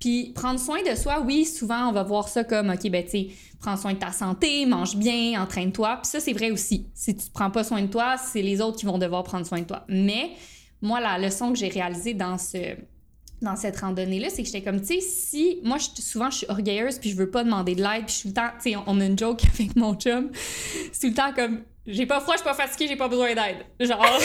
Puis 0.00 0.32
prendre 0.34 0.60
soin 0.60 0.82
de 0.82 0.94
soi, 0.94 1.20
oui, 1.20 1.44
souvent 1.44 1.88
on 1.88 1.92
va 1.92 2.02
voir 2.02 2.28
ça 2.28 2.44
comme, 2.44 2.70
OK, 2.70 2.88
ben 2.90 3.04
tu 3.04 3.10
sais, 3.10 3.28
prends 3.60 3.76
soin 3.76 3.94
de 3.94 3.98
ta 3.98 4.12
santé, 4.12 4.64
mange 4.66 4.96
bien, 4.96 5.42
entraîne-toi. 5.42 5.98
Puis 6.02 6.10
ça, 6.10 6.20
c'est 6.20 6.32
vrai 6.32 6.50
aussi. 6.50 6.86
Si 6.94 7.16
tu 7.16 7.26
prends 7.32 7.50
pas 7.50 7.64
soin 7.64 7.82
de 7.82 7.88
toi, 7.88 8.16
c'est 8.16 8.42
les 8.42 8.60
autres 8.60 8.78
qui 8.78 8.86
vont 8.86 8.98
devoir 8.98 9.24
prendre 9.24 9.46
soin 9.46 9.60
de 9.60 9.66
toi. 9.66 9.84
Mais 9.88 10.30
moi, 10.82 11.00
la 11.00 11.18
leçon 11.18 11.52
que 11.52 11.58
j'ai 11.58 11.68
réalisée 11.68 12.14
dans 12.14 12.38
ce 12.38 12.76
dans 13.42 13.56
cette 13.56 13.78
randonnée-là, 13.78 14.28
c'est 14.30 14.42
que 14.42 14.48
j'étais 14.48 14.62
comme, 14.62 14.80
tu 14.80 14.86
sais, 14.86 15.00
si 15.00 15.60
moi, 15.62 15.76
je, 15.78 16.00
souvent, 16.00 16.30
je 16.30 16.38
suis 16.38 16.46
orgueilleuse, 16.48 16.98
puis 16.98 17.10
je 17.10 17.16
veux 17.16 17.30
pas 17.30 17.44
demander 17.44 17.74
de 17.74 17.82
l'aide, 17.82 18.06
puis 18.06 18.08
je 18.08 18.12
suis 18.12 18.22
tout 18.22 18.28
le 18.28 18.34
temps, 18.34 18.50
tu 18.62 18.70
sais, 18.70 18.76
on, 18.86 19.00
a 19.00 19.04
une 19.04 19.18
joke 19.18 19.42
avec 19.54 19.76
mon 19.76 19.94
chum, 19.94 20.30
c'est 20.92 21.00
tout 21.00 21.06
le 21.08 21.14
temps 21.14 21.32
comme, 21.34 21.60
j'ai 21.86 22.06
pas 22.06 22.20
froid, 22.20 22.34
je 22.34 22.40
suis 22.40 22.48
pas 22.48 22.54
fatiguée, 22.54 22.88
j'ai 22.88 22.96
pas 22.96 23.08
besoin 23.08 23.34
d'aide. 23.34 23.58
Genre, 23.78 24.04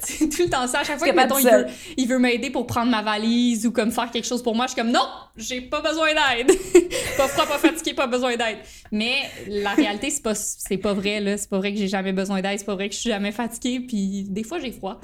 c'est 0.00 0.28
tout 0.28 0.42
le 0.42 0.48
temps 0.48 0.66
ça. 0.66 0.80
À 0.80 0.84
chaque 0.84 0.98
fois 0.98 1.08
que, 1.08 1.14
mettons, 1.14 1.38
il 1.38 1.48
veut, 1.48 1.66
il 1.96 2.08
veut 2.08 2.18
m'aider 2.18 2.50
pour 2.50 2.66
prendre 2.66 2.90
ma 2.90 3.02
valise 3.02 3.66
ou 3.66 3.72
comme 3.72 3.90
faire 3.90 4.10
quelque 4.10 4.26
chose 4.26 4.42
pour 4.42 4.54
moi, 4.54 4.66
je 4.66 4.72
suis 4.72 4.80
comme 4.80 4.90
non, 4.90 5.06
j'ai 5.36 5.60
pas 5.60 5.80
besoin 5.80 6.08
d'aide. 6.08 6.46
pas 7.16 7.28
froid, 7.28 7.46
pas 7.46 7.58
fatiguée, 7.58 7.94
pas 7.94 8.06
besoin 8.06 8.36
d'aide. 8.36 8.58
Mais 8.90 9.22
la 9.46 9.74
réalité, 9.74 10.10
c'est 10.10 10.22
pas, 10.22 10.34
c'est 10.34 10.78
pas 10.78 10.94
vrai, 10.94 11.20
là. 11.20 11.36
C'est 11.36 11.50
pas 11.50 11.58
vrai 11.58 11.72
que 11.72 11.78
j'ai 11.78 11.88
jamais 11.88 12.12
besoin 12.12 12.40
d'aide, 12.40 12.58
c'est 12.58 12.64
pas 12.64 12.74
vrai 12.74 12.88
que 12.88 12.94
je 12.94 13.00
suis 13.00 13.10
jamais 13.10 13.32
fatiguée, 13.32 13.80
puis 13.80 14.24
des 14.28 14.44
fois, 14.44 14.58
j'ai 14.58 14.72
froid. 14.72 15.00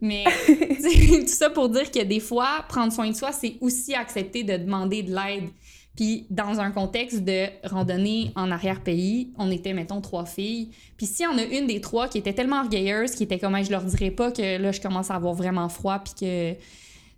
Mais 0.00 0.24
tout 0.46 1.26
ça 1.28 1.48
pour 1.48 1.70
dire 1.70 1.90
que 1.90 2.02
des 2.02 2.20
fois, 2.20 2.64
prendre 2.68 2.92
soin 2.92 3.08
de 3.08 3.16
soi, 3.16 3.32
c'est 3.32 3.56
aussi 3.62 3.94
accepter 3.94 4.42
de 4.42 4.58
demander 4.58 5.02
de 5.02 5.14
l'aide. 5.14 5.48
Puis 5.96 6.26
dans 6.28 6.58
un 6.58 6.72
contexte 6.72 7.22
de 7.22 7.46
randonnée 7.62 8.32
en 8.34 8.50
arrière-pays, 8.50 9.32
on 9.38 9.50
était, 9.50 9.72
mettons, 9.72 10.00
trois 10.00 10.24
filles. 10.24 10.70
Puis 10.96 11.06
s'il 11.06 11.24
y 11.24 11.28
en 11.28 11.38
a 11.38 11.44
une 11.44 11.68
des 11.68 11.80
trois 11.80 12.08
qui 12.08 12.18
était 12.18 12.32
tellement 12.32 12.60
orgueilleuse, 12.60 13.12
qui 13.12 13.22
était 13.22 13.38
comme, 13.38 13.62
je 13.62 13.70
leur 13.70 13.84
dirais 13.84 14.10
pas 14.10 14.32
que 14.32 14.58
là, 14.58 14.72
je 14.72 14.80
commence 14.80 15.10
à 15.10 15.14
avoir 15.14 15.34
vraiment 15.34 15.68
froid, 15.68 16.00
puis 16.00 16.14
que, 16.14 16.52
tu 16.54 16.58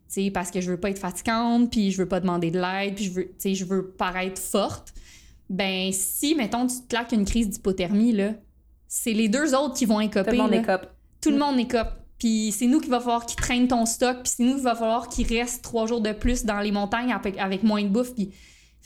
sais, 0.08 0.30
parce 0.30 0.50
que 0.50 0.60
je 0.60 0.70
veux 0.70 0.78
pas 0.78 0.90
être 0.90 0.98
fatigante, 0.98 1.70
puis 1.70 1.90
je 1.90 1.96
veux 1.96 2.08
pas 2.08 2.20
demander 2.20 2.50
de 2.50 2.60
l'aide, 2.60 2.94
puis 2.94 3.04
je 3.04 3.10
veux, 3.12 3.24
tu 3.24 3.34
sais, 3.38 3.54
je 3.54 3.64
veux 3.64 3.88
paraître 3.88 4.40
forte. 4.40 4.92
Ben, 5.48 5.90
si, 5.92 6.34
mettons, 6.34 6.66
tu 6.66 6.76
te 6.82 6.88
claques 6.88 7.12
une 7.12 7.24
crise 7.24 7.48
d'hypothermie, 7.48 8.12
là, 8.12 8.34
c'est 8.88 9.12
les 9.14 9.28
deux 9.28 9.54
autres 9.54 9.74
qui 9.74 9.86
vont 9.86 10.00
écoper. 10.00 10.30
Tout 10.30 10.36
le 10.36 10.42
monde 10.42 10.54
écope. 10.54 10.86
Tout 11.22 11.30
le 11.30 11.38
monde 11.38 11.58
écope. 11.58 11.88
Puis 12.18 12.52
c'est 12.52 12.66
nous 12.66 12.80
qui 12.80 12.88
va 12.88 13.00
falloir 13.00 13.24
qu'ils 13.26 13.36
traînent 13.36 13.68
ton 13.68 13.86
stock, 13.86 14.18
puis 14.22 14.32
c'est 14.36 14.42
nous 14.42 14.56
qui 14.56 14.62
va 14.62 14.74
falloir 14.74 15.08
qu'ils 15.08 15.26
restent 15.26 15.62
trois 15.62 15.86
jours 15.86 16.00
de 16.00 16.12
plus 16.12 16.44
dans 16.44 16.60
les 16.60 16.72
montagnes 16.72 17.12
avec, 17.12 17.38
avec 17.38 17.62
moins 17.62 17.82
de 17.82 17.88
bouffe. 17.88 18.14
Puis 18.14 18.32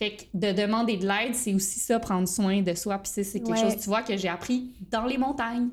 fait 0.01 0.17
que 0.17 0.23
de 0.33 0.53
demander 0.53 0.97
de 0.97 1.07
l'aide, 1.07 1.35
c'est 1.35 1.53
aussi 1.53 1.79
ça, 1.79 2.01
prendre 2.01 2.27
soin 2.27 2.63
de 2.63 2.73
soi. 2.73 2.97
Puis 2.99 3.23
c'est 3.23 3.41
quelque 3.43 3.59
chose, 3.59 3.77
tu 3.77 3.91
vois, 3.91 4.03
que 4.03 4.17
j'ai 4.17 4.29
appris 4.29 4.73
dans 4.91 5.05
les 5.05 5.19
montagnes. 5.19 5.69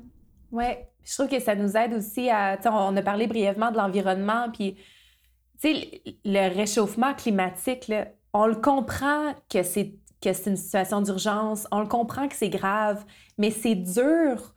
Ouais, 0.52 0.86
je 1.02 1.14
trouve 1.14 1.28
que 1.28 1.40
ça 1.40 1.54
nous 1.54 1.74
aide 1.78 1.94
aussi 1.94 2.28
à. 2.28 2.58
On 2.66 2.94
a 2.94 3.02
parlé 3.02 3.26
brièvement 3.26 3.70
de 3.70 3.78
l'environnement, 3.78 4.50
puis 4.52 4.74
tu 5.58 5.74
sais, 5.74 6.02
le 6.26 6.54
réchauffement 6.54 7.14
climatique, 7.14 7.88
là, 7.88 8.08
on 8.34 8.46
le 8.46 8.56
comprend 8.56 9.32
que 9.48 9.62
c'est 9.62 9.94
que 10.20 10.32
c'est 10.34 10.50
une 10.50 10.56
situation 10.56 11.00
d'urgence, 11.00 11.66
on 11.70 11.80
le 11.80 11.86
comprend 11.86 12.28
que 12.28 12.34
c'est 12.34 12.50
grave, 12.50 13.06
mais 13.38 13.50
c'est 13.50 13.76
dur 13.76 14.54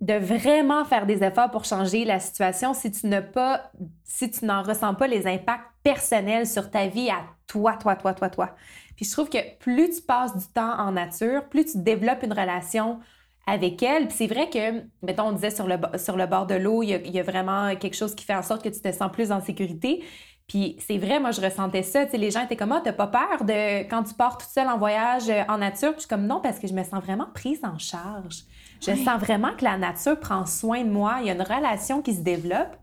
de 0.00 0.14
vraiment 0.14 0.84
faire 0.84 1.06
des 1.06 1.22
efforts 1.22 1.50
pour 1.52 1.64
changer 1.64 2.04
la 2.04 2.18
situation 2.18 2.74
si 2.74 2.90
tu 2.90 3.06
n'as 3.06 3.22
pas, 3.22 3.70
si 4.02 4.28
tu 4.28 4.44
n'en 4.44 4.62
ressens 4.62 4.94
pas 4.96 5.06
les 5.06 5.28
impacts 5.28 5.70
personnels 5.84 6.46
sur 6.46 6.70
ta 6.70 6.88
vie 6.88 7.08
à 7.08 7.20
toi, 7.46 7.76
toi, 7.76 7.94
toi, 7.94 8.12
toi, 8.12 8.28
toi. 8.28 8.56
Puis 8.96 9.04
je 9.04 9.12
trouve 9.12 9.28
que 9.28 9.56
plus 9.58 9.90
tu 9.90 10.02
passes 10.02 10.36
du 10.36 10.46
temps 10.46 10.78
en 10.78 10.92
nature, 10.92 11.48
plus 11.48 11.64
tu 11.64 11.78
développes 11.78 12.22
une 12.22 12.32
relation 12.32 13.00
avec 13.46 13.82
elle. 13.82 14.08
Puis 14.08 14.16
c'est 14.18 14.26
vrai 14.26 14.48
que, 14.50 14.82
mettons, 15.02 15.28
on 15.28 15.32
disait 15.32 15.50
sur 15.50 15.66
le, 15.66 15.76
sur 15.98 16.16
le 16.16 16.26
bord 16.26 16.46
de 16.46 16.54
l'eau, 16.54 16.82
il, 16.82 16.90
y, 16.90 17.18
a, 17.18 17.22
vraiment 17.22 17.74
quelque 17.76 17.96
chose 17.96 18.14
qui 18.14 18.24
fait 18.24 18.34
en 18.34 18.42
sorte 18.42 18.62
que 18.62 18.68
tu 18.68 18.80
te 18.80 18.92
sens 18.92 19.10
plus 19.10 19.32
en 19.32 19.40
sécurité. 19.40 20.04
Puis 20.48 20.76
c'est 20.86 20.98
vrai, 20.98 21.18
moi, 21.18 21.30
je 21.30 21.40
ressentais 21.40 21.82
ça. 21.82 22.04
Tu 22.04 22.12
sais, 22.12 22.18
les 22.18 22.30
gens 22.30 22.44
étaient 22.44 22.56
comme, 22.56 22.72
ah, 22.72 22.80
t'as 22.82 22.92
pas 22.92 23.06
peur 23.06 23.44
de 23.44 23.88
quand 23.88 24.02
tu 24.02 24.14
pars 24.14 24.36
toute 24.36 24.50
seule 24.50 24.68
en 24.68 24.76
voyage 24.76 25.28
euh, 25.28 25.42
en 25.48 25.58
nature? 25.58 25.92
Puis 25.92 25.96
je 25.96 26.00
suis 26.00 26.08
comme, 26.08 26.26
non, 26.26 26.40
parce 26.40 26.58
que 26.58 26.66
je 26.66 26.74
me 26.74 26.82
sens 26.82 27.02
vraiment 27.02 27.28
prise 27.32 27.60
en 27.62 27.78
charge. 27.78 28.42
Je 28.80 28.94
sens 28.96 29.20
vraiment 29.20 29.54
que 29.56 29.64
la 29.64 29.78
nature 29.78 30.18
prend 30.18 30.44
soin 30.44 30.82
de 30.82 30.90
moi. 30.90 31.18
Il 31.20 31.28
y 31.28 31.30
a 31.30 31.34
une 31.34 31.42
relation 31.42 32.02
qui 32.02 32.14
se 32.14 32.20
développe. 32.20 32.76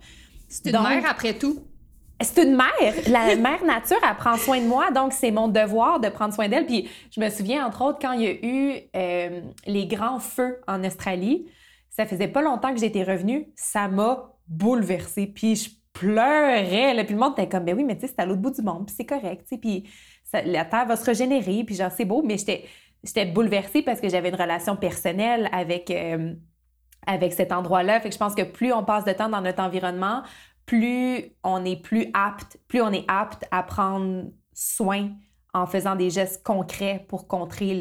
C'est 0.48 0.70
une 0.70 0.82
mère 0.82 1.04
après 1.10 1.38
tout. 1.38 1.60
C'est 2.22 2.44
une 2.44 2.56
mère. 2.56 2.94
La 3.08 3.36
mère 3.38 3.64
nature, 3.64 4.00
elle 4.08 4.16
prend 4.16 4.38
soin 4.38 4.60
de 4.60 4.66
moi, 4.66 4.92
donc 4.92 5.14
c'est 5.14 5.32
mon 5.32 5.48
devoir 5.48 6.00
de 6.00 6.10
prendre 6.10 6.34
soin 6.34 6.48
d'elle. 6.48 6.66
Puis 6.66 6.90
je 7.12 7.22
me 7.22 7.30
souviens, 7.30 7.66
entre 7.66 7.84
autres, 7.84 8.00
quand 8.02 8.14
il 8.14 8.22
y 8.22 8.28
a 8.28 8.46
eu 8.46 8.80
euh, 8.96 9.42
les 9.66 9.88
grands 9.88 10.20
feux 10.20 10.60
en 10.68 10.84
Australie, 10.84 11.48
ça 11.90 12.06
faisait 12.06 12.28
pas 12.28 12.42
longtemps 12.42 12.74
que 12.74 12.80
j'étais 12.80 13.04
revenue, 13.04 13.48
ça 13.56 13.88
m'a 13.88 14.34
bouleversée. 14.48 15.28
Puis 15.28 15.56
je 15.56 15.70
pleurais. 15.94 16.94
Là, 16.94 17.04
puis 17.04 17.14
le 17.14 17.20
monde 17.20 17.34
était 17.34 17.50
comme, 17.50 17.66
ben 17.66 17.76
oui, 17.76 17.84
mais 17.84 17.96
tu 17.96 18.02
sais, 18.02 18.14
c'est 18.16 18.22
à 18.22 18.26
l'autre 18.26 18.42
bout 18.42 18.52
du 18.52 18.62
monde, 18.62 18.86
puis 18.86 18.96
c'est 18.98 19.06
correct. 19.06 19.48
Puis 19.62 19.90
la 20.46 20.66
Terre 20.66 20.86
va 20.86 20.96
se 20.96 21.06
régénérer, 21.06 21.64
puis 21.66 21.76
genre, 21.76 21.92
c'est 21.92 22.06
beau, 22.06 22.22
mais 22.22 22.38
j'étais 22.38 22.66
j'étais 23.04 23.26
bouleversée 23.26 23.82
parce 23.82 24.02
que 24.02 24.10
j'avais 24.10 24.30
une 24.30 24.36
relation 24.36 24.76
personnelle 24.76 25.50
avec, 25.52 25.92
euh, 25.92 26.34
avec 27.08 27.34
cet 27.34 27.52
endroit-là. 27.52 28.00
Fait 28.00 28.10
que 28.10 28.14
je 28.14 28.20
pense 28.20 28.36
que 28.36 28.44
plus 28.44 28.74
on 28.74 28.84
passe 28.84 29.06
de 29.06 29.14
temps 29.14 29.30
dans 29.30 29.42
notre 29.42 29.62
environnement, 29.62 30.24
plus 30.70 31.32
on 31.44 31.66
est 31.66 31.82
plus 31.82 32.12
apte, 32.14 32.60
plus 32.68 32.80
on 32.80 32.92
est 32.92 33.04
apte 33.08 33.44
à 33.50 33.64
prendre 33.64 34.26
soin 34.54 35.10
en 35.52 35.66
faisant 35.66 35.96
des 35.96 36.12
gestes 36.12 36.44
concrets 36.44 37.06
pour 37.08 37.28
contrer 37.28 37.74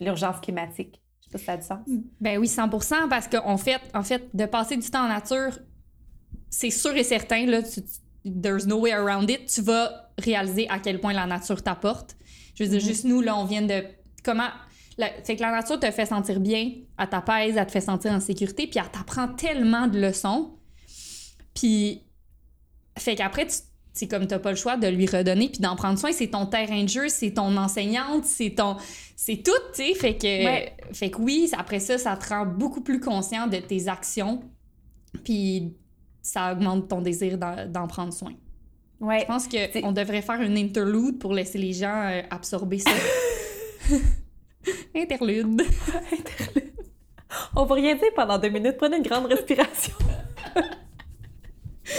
l'urgence 0.00 0.40
climatique. 0.40 1.02
Je 1.20 1.26
sais 1.26 1.30
pas 1.32 1.38
si 1.38 1.44
ça 1.44 1.52
a 1.52 1.56
du 1.58 1.66
sens. 1.66 2.02
Ben 2.18 2.38
oui, 2.38 2.46
100% 2.46 3.10
parce 3.10 3.28
qu'en 3.28 3.58
fait, 3.58 3.82
en 3.92 4.02
fait, 4.02 4.26
de 4.32 4.46
passer 4.46 4.78
du 4.78 4.88
temps 4.88 5.04
en 5.04 5.08
nature, 5.08 5.58
c'est 6.48 6.70
sûr 6.70 6.96
et 6.96 7.04
certain, 7.04 7.44
là, 7.44 7.60
there's 8.24 8.66
no 8.66 8.80
way 8.80 8.92
around 8.92 9.28
it, 9.28 9.44
tu 9.44 9.60
vas 9.60 10.10
réaliser 10.16 10.66
à 10.70 10.78
quel 10.78 10.98
point 10.98 11.12
la 11.12 11.26
nature 11.26 11.62
t'apporte. 11.62 12.16
Je 12.54 12.64
veux 12.64 12.70
dire, 12.70 12.80
mm-hmm. 12.80 12.86
juste 12.86 13.04
nous, 13.04 13.20
là, 13.20 13.36
on 13.36 13.44
vient 13.44 13.60
de 13.60 13.84
comment. 14.24 14.48
c'est 14.96 15.36
que 15.36 15.42
la 15.42 15.50
nature 15.50 15.78
te 15.78 15.90
fait 15.90 16.06
sentir 16.06 16.40
bien, 16.40 16.70
elle 16.98 17.08
t'apaise, 17.10 17.54
elle 17.58 17.66
te 17.66 17.72
fait 17.72 17.82
sentir 17.82 18.12
en 18.12 18.20
sécurité, 18.20 18.66
puis 18.66 18.80
elle 18.82 18.90
t'apprend 18.90 19.28
tellement 19.28 19.88
de 19.88 20.00
leçons. 20.00 20.56
Puis, 21.54 22.02
fait 22.98 23.14
qu'après, 23.14 23.46
c'est 23.92 24.08
comme 24.08 24.26
t'as 24.26 24.38
pas 24.38 24.50
le 24.50 24.56
choix 24.56 24.76
de 24.76 24.86
lui 24.86 25.06
redonner 25.06 25.48
puis 25.48 25.60
d'en 25.60 25.76
prendre 25.76 25.98
soin. 25.98 26.12
C'est 26.12 26.28
ton 26.28 26.46
terrain 26.46 26.82
de 26.82 26.88
jeu, 26.88 27.08
c'est 27.08 27.32
ton 27.32 27.56
enseignante, 27.56 28.24
c'est 28.24 28.50
ton. 28.50 28.76
C'est 29.16 29.42
tout, 29.42 29.52
tu 29.74 29.84
sais. 29.84 29.94
Fait 29.94 30.16
que, 30.16 30.94
fait 30.94 31.10
que 31.10 31.18
oui, 31.18 31.50
après 31.56 31.78
ça, 31.78 31.98
ça 31.98 32.16
te 32.16 32.28
rend 32.28 32.46
beaucoup 32.46 32.80
plus 32.80 33.00
conscient 33.00 33.46
de 33.46 33.58
tes 33.58 33.88
actions. 33.88 34.42
Puis 35.24 35.74
ça 36.22 36.52
augmente 36.52 36.88
ton 36.88 37.02
désir 37.02 37.36
d'en 37.38 37.86
prendre 37.86 38.12
soin. 38.12 38.32
Ouais. 39.00 39.20
Je 39.20 39.26
pense 39.26 39.48
qu'on 39.48 39.92
devrait 39.92 40.22
faire 40.22 40.40
une 40.40 40.56
interlude 40.56 41.18
pour 41.18 41.34
laisser 41.34 41.58
les 41.58 41.72
gens 41.72 42.08
euh, 42.08 42.22
absorber 42.30 42.78
ça. 42.78 42.90
Interlude. 44.94 45.60
Interlude. 46.12 46.72
On 47.56 47.64
va 47.64 47.74
rien 47.74 47.96
dire 47.96 48.14
pendant 48.14 48.38
deux 48.38 48.48
minutes. 48.48 48.76
Prenez 48.78 48.98
une 48.98 49.02
grande 49.02 49.26
respiration. 49.26 49.94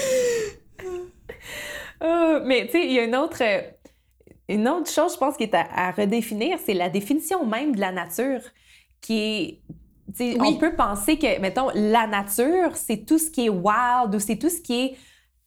Euh, 2.02 2.42
mais 2.44 2.66
tu 2.66 2.74
sais, 2.74 2.86
il 2.86 2.92
y 2.92 3.00
a 3.00 3.04
une 3.04 3.16
autre, 3.16 3.42
une 4.50 4.68
autre 4.68 4.92
chose, 4.92 5.14
je 5.14 5.18
pense, 5.18 5.38
qui 5.38 5.44
est 5.44 5.56
à, 5.56 5.92
redéfinir, 5.92 6.58
c'est 6.66 6.74
la 6.74 6.90
définition 6.90 7.46
même 7.46 7.74
de 7.74 7.80
la 7.80 7.94
nature, 7.94 8.42
qui 9.00 9.62
est 10.20 10.38
On 10.42 10.56
peut 10.56 10.76
penser 10.76 11.18
que, 11.18 11.40
mettons, 11.40 11.70
la 11.74 12.08
nature, 12.08 12.76
c'est 12.76 13.06
tout 13.06 13.18
ce 13.18 13.30
qui 13.30 13.46
est 13.46 13.50
wild 13.50 14.14
ou 14.14 14.20
c'est 14.20 14.36
tout 14.36 14.50
ce 14.50 14.60
qui 14.60 14.82
est 14.82 14.98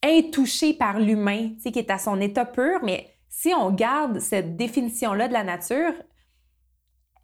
intouché 0.03 0.73
par 0.73 0.99
l'humain, 0.99 1.51
qui 1.61 1.77
est 1.77 1.91
à 1.91 1.99
son 1.99 2.19
état 2.19 2.45
pur. 2.45 2.79
Mais 2.83 3.07
si 3.29 3.53
on 3.53 3.71
garde 3.71 4.19
cette 4.19 4.55
définition-là 4.57 5.27
de 5.27 5.33
la 5.33 5.43
nature, 5.43 5.93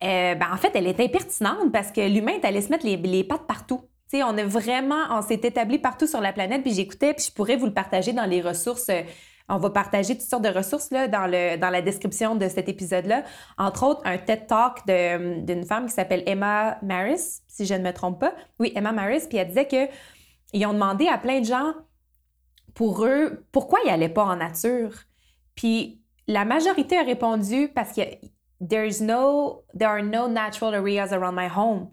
euh, 0.04 0.36
ben, 0.36 0.48
en 0.52 0.58
fait, 0.58 0.72
elle 0.76 0.88
est 0.88 1.00
impertinente 1.00 1.72
parce 1.72 1.92
que 1.92 2.02
l'humain 2.02 2.34
est 2.34 2.46
allé 2.46 2.62
se 2.62 2.70
mettre 2.70 2.86
les, 2.86 3.24
pattes 3.24 3.48
partout. 3.48 3.82
On 4.22 4.38
est 4.38 4.44
vraiment, 4.44 5.06
on 5.12 5.22
s'est 5.22 5.42
établi 5.44 5.80
partout 5.80 6.06
sur 6.06 6.22
la 6.22 6.34
planète, 6.34 6.62
puis 6.62 6.74
j'écoutais, 6.74 7.14
puis 7.14 7.26
je 7.30 7.32
pourrais 7.32 7.56
vous 7.56 7.66
le 7.66 7.74
partager 7.74 8.14
dans 8.14 8.26
les 8.26 8.42
ressources. 8.42 8.90
Euh, 8.90 9.02
on 9.50 9.58
va 9.58 9.70
partager 9.70 10.16
toutes 10.16 10.28
sortes 10.28 10.44
de 10.44 10.50
ressources 10.50 10.92
là, 10.92 11.08
dans, 11.08 11.28
le, 11.28 11.58
dans 11.58 11.70
la 11.70 11.82
description 11.82 12.36
de 12.36 12.48
cet 12.48 12.70
épisode-là. 12.70 13.24
Entre 13.58 13.84
autres, 13.84 14.02
un 14.06 14.18
TED 14.18 14.48
Talk 14.48 14.86
d'une 14.86 15.66
femme 15.66 15.88
qui 15.88 15.94
s'appelle 15.94 16.24
Emma 16.26 16.78
Maris, 16.82 17.42
si 17.48 17.66
je 17.66 17.74
ne 17.74 17.84
me 17.84 17.92
trompe 17.92 18.20
pas. 18.20 18.34
Oui, 18.60 18.72
Emma 18.76 18.92
Maris, 18.92 19.24
puis 19.28 19.38
elle 19.38 19.48
disait 19.48 19.68
qu'ils 19.68 20.66
ont 20.66 20.74
demandé 20.74 21.08
à 21.08 21.18
plein 21.18 21.40
de 21.40 21.46
gens, 21.46 21.74
pour 22.74 23.06
eux, 23.06 23.46
pourquoi 23.52 23.80
ils 23.86 23.90
n'allaient 23.90 24.10
pas 24.10 24.24
en 24.24 24.36
nature. 24.36 24.94
Puis 25.56 26.02
la 26.28 26.46
majorité 26.46 26.98
a 26.98 27.04
répondu 27.04 27.68
parce 27.68 27.92
qu'il 27.92 28.18
There's 28.66 29.02
no, 29.02 29.66
there 29.78 29.90
are 29.90 30.02
no 30.02 30.28
natural 30.28 30.74
areas 30.74 31.12
around 31.12 31.36
my 31.36 31.48
home. 31.48 31.90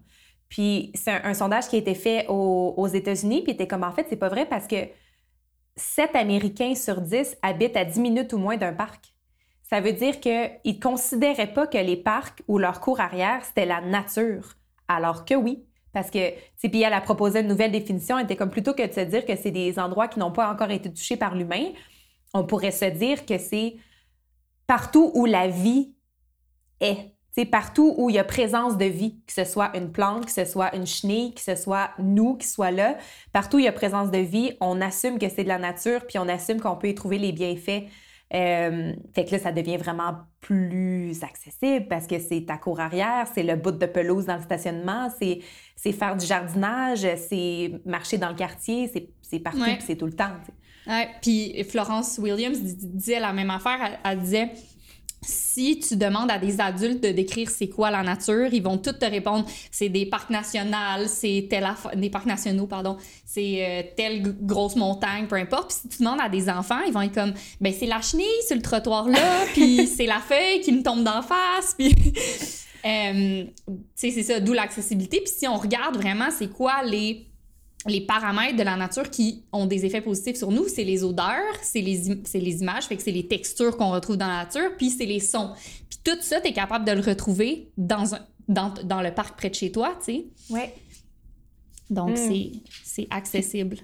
Puis 0.51 0.91
c'est 0.95 1.11
un, 1.11 1.33
sondage 1.33 1.69
qui 1.69 1.77
a 1.77 1.79
été 1.79 1.95
fait 1.95 2.25
aux, 2.27 2.87
États-Unis, 2.87 3.41
puis 3.41 3.53
était 3.53 3.67
comme 3.67 3.85
en 3.85 3.91
fait, 3.93 4.05
c'est 4.09 4.17
pas 4.17 4.27
vrai 4.27 4.45
parce 4.45 4.67
que 4.67 4.75
7 5.77 6.13
Américains 6.13 6.75
sur 6.75 6.99
10 6.99 7.37
habitent 7.41 7.77
à 7.77 7.85
10 7.85 8.01
minutes 8.01 8.33
ou 8.33 8.37
moins 8.37 8.57
d'un 8.57 8.73
parc. 8.73 9.13
Ça 9.63 9.79
veut 9.79 9.93
dire 9.93 10.19
qu'ils 10.19 10.51
ne 10.65 10.79
considéraient 10.81 11.53
pas 11.53 11.67
que 11.67 11.77
les 11.77 11.95
parcs 11.95 12.43
ou 12.49 12.57
leur 12.57 12.81
cours 12.81 12.99
arrière, 12.99 13.45
c'était 13.45 13.65
la 13.65 13.79
nature. 13.79 14.57
Alors 14.89 15.23
que 15.23 15.35
oui, 15.35 15.63
parce 15.93 16.11
que, 16.11 16.33
puis 16.67 16.81
elle 16.81 16.91
a 16.91 16.99
proposé 16.99 17.39
une 17.39 17.47
nouvelle 17.47 17.71
définition, 17.71 18.17
elle 18.17 18.25
était 18.25 18.35
comme 18.35 18.49
plutôt 18.49 18.73
que 18.73 18.85
de 18.85 18.91
se 18.91 18.99
dire 18.99 19.25
que 19.25 19.37
c'est 19.37 19.51
des 19.51 19.79
endroits 19.79 20.09
qui 20.09 20.19
n'ont 20.19 20.33
pas 20.33 20.51
encore 20.51 20.71
été 20.71 20.91
touchés 20.91 21.15
par 21.15 21.33
l'humain, 21.33 21.71
on 22.33 22.43
pourrait 22.45 22.71
se 22.71 22.85
dire 22.85 23.25
que 23.25 23.37
c'est 23.37 23.77
partout 24.67 25.11
où 25.15 25.25
la 25.25 25.47
vie 25.47 25.95
est. 26.81 27.15
C'est 27.33 27.45
partout 27.45 27.95
où 27.97 28.09
il 28.09 28.15
y 28.15 28.19
a 28.19 28.23
présence 28.25 28.77
de 28.77 28.85
vie, 28.85 29.21
que 29.25 29.33
ce 29.33 29.45
soit 29.45 29.75
une 29.77 29.91
plante, 29.91 30.25
que 30.25 30.31
ce 30.31 30.43
soit 30.45 30.75
une 30.75 30.85
chenille, 30.85 31.33
que 31.33 31.41
ce 31.41 31.55
soit 31.55 31.91
nous 31.97 32.35
qui 32.35 32.47
soit 32.47 32.71
là, 32.71 32.97
partout 33.31 33.55
où 33.57 33.59
il 33.59 33.65
y 33.65 33.69
a 33.69 33.71
présence 33.71 34.11
de 34.11 34.17
vie, 34.17 34.51
on 34.59 34.81
assume 34.81 35.17
que 35.17 35.29
c'est 35.29 35.43
de 35.43 35.47
la 35.47 35.57
nature, 35.57 36.05
puis 36.07 36.19
on 36.19 36.27
assume 36.27 36.59
qu'on 36.59 36.75
peut 36.75 36.89
y 36.89 36.95
trouver 36.95 37.17
les 37.19 37.31
bienfaits 37.31 37.85
Euh, 38.33 38.93
fait 39.13 39.25
que 39.25 39.31
là, 39.31 39.39
ça 39.39 39.51
devient 39.51 39.75
vraiment 39.75 40.15
plus 40.39 41.21
accessible 41.21 41.87
parce 41.89 42.07
que 42.07 42.17
c'est 42.17 42.45
ta 42.45 42.57
cour 42.57 42.79
arrière, 42.79 43.27
c'est 43.33 43.43
le 43.43 43.57
bout 43.57 43.71
de 43.71 43.85
pelouse 43.85 44.25
dans 44.25 44.37
le 44.37 44.41
stationnement, 44.41 45.09
c'est 45.17 45.91
faire 45.91 46.15
du 46.15 46.25
jardinage, 46.25 47.05
c'est 47.27 47.73
marcher 47.85 48.17
dans 48.17 48.29
le 48.29 48.35
quartier, 48.35 48.89
c'est 49.21 49.39
partout, 49.39 49.63
puis 49.63 49.83
c'est 49.85 49.97
tout 49.97 50.05
le 50.05 50.13
temps. 50.13 50.31
Ouais, 50.87 51.09
puis 51.21 51.61
Florence 51.69 52.17
Williams 52.19 52.57
disait 52.59 53.19
la 53.19 53.33
même 53.33 53.49
affaire. 53.51 53.99
elle 54.03 54.19
disait 54.19 54.51
si 55.23 55.79
tu 55.79 55.95
demandes 55.95 56.31
à 56.31 56.39
des 56.39 56.59
adultes 56.59 57.03
de 57.03 57.11
décrire 57.11 57.49
c'est 57.49 57.69
quoi 57.69 57.91
la 57.91 58.01
nature, 58.01 58.51
ils 58.51 58.63
vont 58.63 58.77
tous 58.77 58.93
te 58.93 59.05
répondre 59.05 59.45
c'est 59.69 59.89
des 59.89 60.05
parcs 60.05 60.31
nationaux, 60.31 61.05
c'est 61.07 61.47
tel 61.49 61.67
des 61.95 62.09
parcs 62.09 62.25
nationaux 62.25 62.65
pardon, 62.65 62.97
c'est 63.25 63.65
euh, 63.65 63.83
telle 63.95 64.35
grosse 64.41 64.75
montagne, 64.75 65.27
peu 65.27 65.35
importe. 65.35 65.69
Puis 65.69 65.77
si 65.81 65.89
tu 65.89 66.03
demandes 66.03 66.21
à 66.21 66.29
des 66.29 66.49
enfants, 66.49 66.79
ils 66.87 66.93
vont 66.93 67.01
être 67.01 67.13
comme 67.13 67.33
ben 67.59 67.73
c'est 67.77 67.85
la 67.85 68.01
chenille 68.01 68.25
sur 68.47 68.55
le 68.55 68.61
trottoir 68.61 69.07
là, 69.07 69.45
puis 69.53 69.85
c'est 69.85 70.07
la 70.07 70.19
feuille 70.19 70.61
qui 70.61 70.71
me 70.71 70.81
tombe 70.81 71.03
d'en 71.03 71.21
face, 71.21 71.75
puis 71.77 71.93
euh, 72.85 73.45
c'est 73.93 74.11
ça 74.23 74.39
d'où 74.39 74.53
l'accessibilité. 74.53 75.21
Puis 75.23 75.33
si 75.37 75.47
on 75.47 75.57
regarde 75.57 75.97
vraiment 75.97 76.29
c'est 76.31 76.49
quoi 76.49 76.83
les 76.83 77.30
les 77.87 78.01
paramètres 78.01 78.57
de 78.57 78.63
la 78.63 78.75
nature 78.75 79.09
qui 79.09 79.43
ont 79.51 79.65
des 79.65 79.85
effets 79.85 80.01
positifs 80.01 80.37
sur 80.37 80.51
nous, 80.51 80.67
c'est 80.67 80.83
les 80.83 81.03
odeurs, 81.03 81.55
c'est 81.61 81.81
les, 81.81 82.23
les 82.33 82.61
images, 82.61 82.85
fait 82.85 82.95
que 82.95 83.03
c'est 83.03 83.11
les 83.11 83.27
textures 83.27 83.75
qu'on 83.75 83.91
retrouve 83.91 84.17
dans 84.17 84.27
la 84.27 84.43
nature, 84.43 84.75
puis 84.77 84.89
c'est 84.89 85.05
les 85.05 85.19
sons. 85.19 85.53
Puis 85.89 85.99
tout 86.03 86.21
ça, 86.21 86.39
tu 86.41 86.47
es 86.47 86.53
capable 86.53 86.85
de 86.85 86.91
le 86.91 87.01
retrouver 87.01 87.71
dans, 87.77 88.15
un, 88.15 88.19
dans, 88.47 88.73
dans, 88.83 89.01
le 89.01 89.11
parc 89.11 89.37
près 89.37 89.49
de 89.49 89.55
chez 89.55 89.71
toi, 89.71 89.95
tu 89.97 90.13
sais. 90.13 90.25
Oui. 90.51 90.61
Donc, 91.89 92.11
hmm. 92.11 92.51
c'est 92.83 93.07
accessible. 93.09 93.77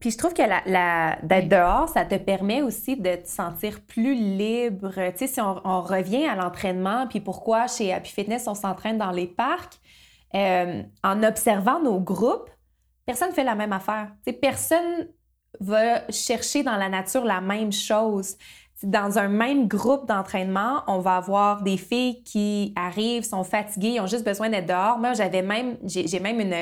Puis 0.00 0.10
je 0.12 0.18
trouve 0.18 0.34
que 0.34 0.42
la, 0.42 0.62
la 0.66 1.18
d'être 1.22 1.48
dehors, 1.48 1.88
ça 1.88 2.04
te 2.04 2.14
permet 2.16 2.62
aussi 2.62 2.96
de 2.96 3.16
te 3.16 3.26
sentir 3.26 3.80
plus 3.80 4.14
libre. 4.14 4.92
Tu 4.92 5.18
sais, 5.18 5.26
si 5.26 5.40
on, 5.40 5.60
on 5.64 5.80
revient 5.80 6.26
à 6.26 6.36
l'entraînement, 6.36 7.06
puis 7.08 7.20
pourquoi 7.20 7.66
chez 7.66 7.92
Happy 7.92 8.10
Fitness, 8.10 8.46
on 8.46 8.54
s'entraîne 8.54 8.98
dans 8.98 9.10
les 9.10 9.26
parcs, 9.26 9.80
euh, 10.34 10.82
en 11.02 11.22
observant 11.22 11.80
nos 11.82 11.98
groupes, 11.98 12.50
personne 13.08 13.30
ne 13.30 13.34
fait 13.34 13.42
la 13.42 13.54
même 13.54 13.72
affaire. 13.72 14.10
personne 14.38 15.08
va 15.60 16.06
chercher 16.10 16.62
dans 16.62 16.76
la 16.76 16.90
nature 16.90 17.24
la 17.24 17.40
même 17.40 17.72
chose. 17.72 18.36
Dans 18.82 19.18
un 19.18 19.28
même 19.28 19.66
groupe 19.66 20.06
d'entraînement, 20.06 20.82
on 20.88 20.98
va 20.98 21.16
avoir 21.16 21.62
des 21.62 21.78
filles 21.78 22.22
qui 22.22 22.74
arrivent, 22.76 23.24
sont 23.24 23.44
fatiguées, 23.44 23.98
ont 23.98 24.06
juste 24.06 24.26
besoin 24.26 24.50
d'être 24.50 24.66
dehors. 24.66 24.98
Moi, 24.98 25.14
j'avais 25.14 25.40
même, 25.40 25.78
j'ai 25.86 26.20
même 26.20 26.38
une, 26.38 26.54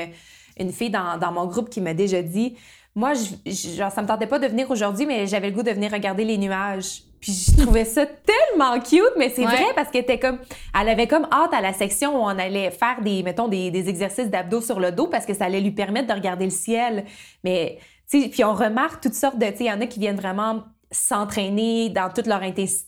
une 0.56 0.70
fille 0.70 0.88
dans, 0.88 1.18
dans, 1.18 1.32
mon 1.32 1.46
groupe 1.46 1.68
qui 1.68 1.80
m'a 1.80 1.94
déjà 1.94 2.22
dit 2.22 2.56
Moi, 2.94 3.14
je, 3.14 3.50
genre, 3.76 3.90
ça 3.90 4.00
me 4.00 4.06
tentait 4.06 4.28
pas 4.28 4.38
de 4.38 4.46
venir 4.46 4.70
aujourd'hui, 4.70 5.04
mais 5.04 5.26
j'avais 5.26 5.50
le 5.50 5.56
goût 5.56 5.64
de 5.64 5.72
venir 5.72 5.90
regarder 5.90 6.24
les 6.24 6.38
nuages. 6.38 7.02
Puis 7.26 7.50
je 7.50 7.60
trouvais 7.60 7.84
ça 7.84 8.06
tellement 8.06 8.78
cute, 8.78 9.02
mais 9.18 9.30
c'est 9.30 9.42
vrai 9.42 9.64
parce 9.74 9.90
qu'elle 9.90 10.02
était 10.02 10.20
comme, 10.20 10.38
elle 10.80 10.88
avait 10.88 11.08
comme 11.08 11.26
hâte 11.32 11.52
à 11.52 11.60
la 11.60 11.72
section 11.72 12.14
où 12.14 12.20
on 12.22 12.38
allait 12.38 12.70
faire 12.70 13.02
des, 13.02 13.24
mettons, 13.24 13.48
des, 13.48 13.72
des 13.72 13.88
exercices 13.88 14.30
d'abdos 14.30 14.60
sur 14.60 14.78
le 14.78 14.92
dos 14.92 15.08
parce 15.08 15.26
que 15.26 15.34
ça 15.34 15.46
allait 15.46 15.60
lui 15.60 15.72
permettre 15.72 16.06
de 16.06 16.12
regarder 16.12 16.44
le 16.44 16.52
ciel. 16.52 17.04
Mais, 17.42 17.78
tu 18.08 18.22
sais, 18.22 18.28
puis 18.28 18.44
on 18.44 18.54
remarque 18.54 19.02
toutes 19.02 19.14
sortes 19.14 19.40
de, 19.40 19.46
tu 19.46 19.56
sais, 19.56 19.64
il 19.64 19.66
y 19.66 19.72
en 19.72 19.80
a 19.80 19.88
qui 19.88 19.98
viennent 19.98 20.20
vraiment 20.20 20.62
s'entraîner 20.92 21.88
dans 21.88 22.10
toute 22.10 22.28
leur 22.28 22.42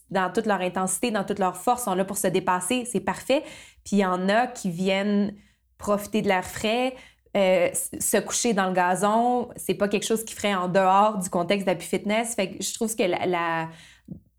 dans 0.08 0.32
toute 0.32 0.46
leur 0.46 0.60
intensité, 0.60 1.10
dans 1.10 1.24
toute 1.24 1.40
leur 1.40 1.56
force, 1.56 1.82
sont 1.82 1.94
là 1.94 2.04
pour 2.04 2.16
se 2.16 2.28
dépasser, 2.28 2.84
c'est 2.84 3.00
parfait. 3.00 3.42
Puis 3.84 3.96
il 3.96 3.98
y 3.98 4.06
en 4.06 4.28
a 4.28 4.46
qui 4.46 4.70
viennent 4.70 5.34
profiter 5.78 6.22
de 6.22 6.28
l'air 6.28 6.44
frais, 6.44 6.94
euh, 7.36 7.70
se 7.72 8.18
coucher 8.18 8.52
dans 8.52 8.68
le 8.68 8.72
gazon, 8.72 9.48
c'est 9.56 9.74
pas 9.74 9.88
quelque 9.88 10.06
chose 10.06 10.24
qui 10.24 10.36
ferait 10.36 10.54
en 10.54 10.68
dehors 10.68 11.18
du 11.18 11.28
contexte 11.28 11.66
d'Happy 11.66 11.86
Fitness. 11.86 12.36
Fait 12.36 12.50
que 12.52 12.62
je 12.62 12.72
trouve 12.72 12.94
que 12.94 13.02
la 13.02 13.68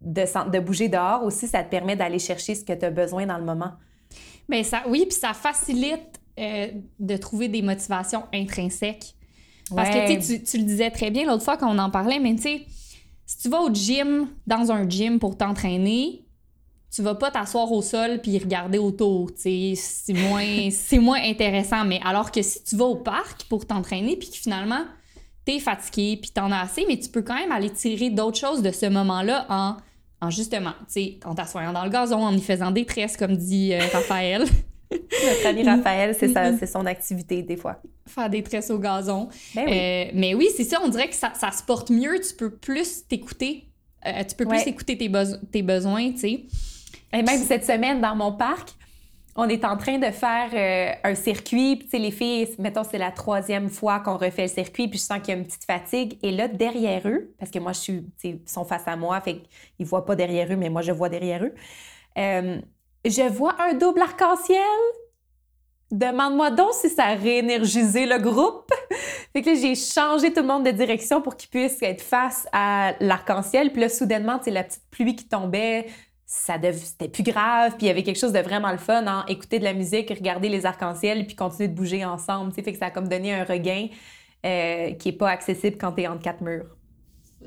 de, 0.02 0.50
de 0.50 0.60
bouger 0.60 0.90
dehors 0.90 1.24
aussi, 1.24 1.48
ça 1.48 1.64
te 1.64 1.70
permet 1.70 1.96
d'aller 1.96 2.20
chercher 2.20 2.56
ce 2.56 2.64
que 2.64 2.74
tu 2.74 2.86
as 2.86 2.92
besoin 2.92 3.26
dans 3.26 3.38
le 3.38 3.46
moment. 3.46 3.72
Bien, 4.48 4.64
ça, 4.64 4.84
oui, 4.88 5.06
puis 5.08 5.18
ça 5.18 5.34
facilite 5.34 6.20
euh, 6.40 6.68
de 7.00 7.18
trouver 7.18 7.48
des 7.48 7.62
motivations 7.62 8.24
intrinsèques. 8.34 9.16
Parce 9.76 9.90
que 9.90 10.20
tu, 10.20 10.44
tu 10.44 10.58
le 10.58 10.64
disais 10.64 10.90
très 10.90 11.12
bien 11.12 11.28
l'autre 11.28 11.44
fois 11.44 11.56
quand 11.56 11.72
on 11.72 11.78
en 11.78 11.92
parlait, 11.92 12.20
mais 12.20 12.36
tu 12.36 12.42
sais, 12.42 12.66
si 13.26 13.38
tu 13.38 13.50
vas 13.50 13.62
au 13.62 13.72
gym, 13.72 14.28
dans 14.48 14.72
un 14.72 14.90
gym 14.90 15.20
pour 15.20 15.38
t'entraîner, 15.38 16.26
tu 16.92 17.04
vas 17.04 17.14
pas 17.14 17.30
t'asseoir 17.30 17.72
au 17.72 17.82
sol 17.82 18.20
puis 18.22 18.38
regarder 18.40 18.80
autour, 18.80 19.30
c'est 19.36 19.76
moins 20.10 20.70
c'est 20.72 20.98
moins 20.98 21.22
intéressant 21.22 21.86
mais 21.86 22.00
alors 22.04 22.32
que 22.32 22.42
si 22.42 22.64
tu 22.64 22.76
vas 22.76 22.86
au 22.86 22.96
parc 22.96 23.44
pour 23.44 23.68
t'entraîner 23.68 24.18
puis 24.18 24.30
que 24.32 24.38
finalement 24.38 24.84
t'es 25.46 25.60
fatigué 25.60 26.18
puis 26.20 26.32
t'en 26.32 26.52
as 26.52 26.62
assez 26.62 26.86
mais 26.88 26.98
tu 26.98 27.10
peux 27.10 27.22
quand 27.22 27.36
même 27.36 27.52
aller 27.52 27.70
tirer 27.70 28.10
d'autres 28.10 28.40
choses 28.40 28.62
de 28.62 28.72
ce 28.72 28.88
moment-là 28.88 29.46
en 29.50 29.78
en 30.22 30.30
justement, 30.30 30.74
tu 30.80 30.86
sais, 30.88 31.20
en 31.26 31.34
t'assoyant 31.34 31.74
dans 31.74 31.84
le 31.84 31.90
gazon, 31.90 32.18
en 32.18 32.34
y 32.36 32.42
faisant 32.42 32.72
des 32.72 32.86
tresses, 32.86 33.16
comme 33.16 33.36
dit 33.36 33.74
euh, 33.74 33.80
Raphaël. 33.94 34.46
Notre 34.92 35.46
ami 35.46 35.64
Raphaël, 35.64 36.16
c'est 36.20 36.34
c'est 36.58 36.66
son 36.66 36.86
activité 36.86 37.44
des 37.44 37.58
fois. 37.58 37.80
Faire 38.08 38.30
des 38.30 38.42
tresses 38.42 38.72
au 38.72 38.80
gazon. 38.80 39.30
Ben 39.54 39.66
oui. 39.68 39.74
Euh, 39.74 40.12
mais 40.16 40.34
oui, 40.34 40.50
c'est 40.56 40.64
ça, 40.64 40.80
on 40.84 40.88
dirait 40.88 41.10
que 41.10 41.16
ça, 41.16 41.32
ça, 41.36 41.52
se 41.52 41.62
porte 41.64 41.92
mieux, 41.92 42.20
tu 42.20 42.34
peux 42.36 42.50
plus 42.50 43.08
t'écouter, 43.08 43.66
euh, 44.08 44.24
tu 44.28 44.36
peux 44.36 44.46
plus 44.46 44.66
écouter 44.66 44.98
tes, 44.98 45.12
tes 45.52 45.62
besoins, 45.62 46.12
tu 46.12 46.18
sais. 46.18 46.46
Et 47.14 47.22
même 47.22 47.42
cette 47.44 47.66
semaine, 47.66 48.02
dans 48.02 48.16
mon 48.16 48.32
parc, 48.32 48.70
on 49.36 49.48
est 49.48 49.64
en 49.64 49.78
train 49.78 49.98
de 49.98 50.12
faire 50.12 50.50
euh, 50.54 51.10
un 51.10 51.16
circuit. 51.16 51.78
Puis, 51.78 52.00
les 52.00 52.12
filles, 52.12 52.50
mettons, 52.58 52.84
c'est 52.84 52.98
la 52.98 53.12
troisième 53.12 53.70
fois 53.70 54.00
qu'on 54.00 54.18
refait 54.18 54.44
le 54.44 54.48
circuit, 54.48 54.88
puis 54.88 55.00
je 55.00 55.04
sens 55.04 55.20
qu'il 55.20 55.30
y 55.30 55.38
a 55.38 55.40
une 55.40 55.46
petite 55.46 55.66
fatigue. 55.66 56.18
Et 56.24 56.32
là, 56.32 56.48
derrière 56.48 57.08
eux, 57.08 57.34
parce 57.38 57.52
que 57.52 57.60
moi, 57.60 57.74
je 57.74 57.80
suis, 57.80 58.06
ils 58.24 58.42
sont 58.46 58.66
face 58.66 58.88
à 58.88 58.96
moi, 58.96 59.22
fait 59.22 59.44
qu'ils 59.78 59.86
voient 59.86 60.06
pas 60.06 60.16
derrière 60.16 60.52
eux, 60.52 60.56
mais 60.58 60.70
moi, 60.70 60.82
je 60.82 60.92
vois 60.92 61.10
derrière 61.10 61.44
eux. 61.44 61.54
Euh, 62.18 62.60
je 63.06 63.30
vois 63.30 63.56
un 63.62 63.74
double 63.74 64.02
arc-en-ciel. 64.02 64.60
Demande-moi 65.92 66.52
donc 66.52 66.74
si 66.74 66.90
ça 66.90 67.06
a 67.06 67.16
réénergisé 67.16 68.06
le 68.06 68.20
groupe. 68.20 68.72
fait 69.34 69.42
que 69.42 69.56
j'ai 69.56 69.74
changé 69.74 70.32
tout 70.32 70.42
le 70.42 70.48
monde 70.48 70.66
de 70.66 70.72
direction 70.72 71.22
pour 71.22 71.36
qu'ils 71.36 71.50
puissent 71.50 71.82
être 71.82 72.02
face 72.02 72.48
à 72.52 72.94
l'arc-en-ciel. 73.00 73.72
Puis 73.72 73.82
là, 73.82 73.90
soudainement, 73.90 74.40
c'est 74.44 74.52
la 74.52 74.64
petite 74.64 74.84
pluie 74.92 75.16
qui 75.16 75.28
tombait 75.28 75.88
ça 76.32 76.60
c'était 76.72 77.08
plus 77.08 77.24
grave, 77.24 77.72
puis 77.76 77.86
il 77.86 77.88
y 77.88 77.90
avait 77.90 78.04
quelque 78.04 78.20
chose 78.20 78.34
de 78.34 78.40
vraiment 78.40 78.72
le 78.72 78.78
fun, 78.78 79.08
en 79.08 79.26
écouter 79.26 79.58
de 79.58 79.64
la 79.64 79.74
musique, 79.74 80.10
regarder 80.10 80.48
les 80.48 80.68
arcs-en-ciel, 80.68 81.26
puis 81.26 81.36
continuer 81.36 81.70
de 81.70 81.74
bouger 81.74 82.06
ensemble. 82.06 82.54
Fait 82.54 82.62
que 82.62 82.78
ça 82.78 82.86
a 82.86 82.92
comme 82.92 83.08
donné 83.08 83.34
un 83.34 83.44
regain 83.44 83.88
euh, 84.46 84.92
qui 84.94 85.10
est 85.10 85.18
pas 85.18 85.32
accessible 85.32 85.78
quand 85.78 85.94
tu 85.94 86.04
es 86.04 86.08
entre 86.08 86.22
quatre 86.22 86.42
murs. 86.42 86.78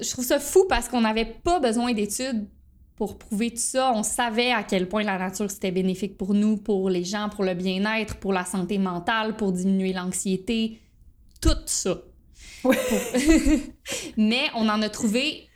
Je 0.01 0.11
trouve 0.11 0.25
ça 0.25 0.41
fou 0.41 0.67
parce 0.69 0.89
qu'on 0.89 1.03
n'avait 1.03 1.27
pas 1.27 1.61
besoin 1.61 1.93
d'études 1.93 2.49
pour 2.97 3.19
prouver 3.19 3.51
tout 3.51 3.59
ça. 3.59 3.93
On 3.95 4.03
savait 4.03 4.51
à 4.51 4.65
quel 4.65 4.89
point 4.89 5.05
la 5.05 5.17
nature 5.17 5.49
c'était 5.49 5.71
bénéfique 5.71 6.19
pour 6.19 6.35
nous, 6.35 6.57
pour 6.57 6.91
les 6.91 7.05
gens, 7.05 7.29
pour 7.29 7.45
le 7.45 7.55
bien-être, 7.55 8.17
pour 8.17 8.33
la 8.33 8.45
santé 8.45 8.79
mentale, 8.79 9.37
pour 9.37 9.53
diminuer 9.53 9.93
l'anxiété, 9.93 10.81
tout 11.41 11.51
ça. 11.67 11.99
Mais 14.17 14.51
on 14.57 14.69
en 14.69 14.83
a 14.83 14.89
trouvé 14.89 15.49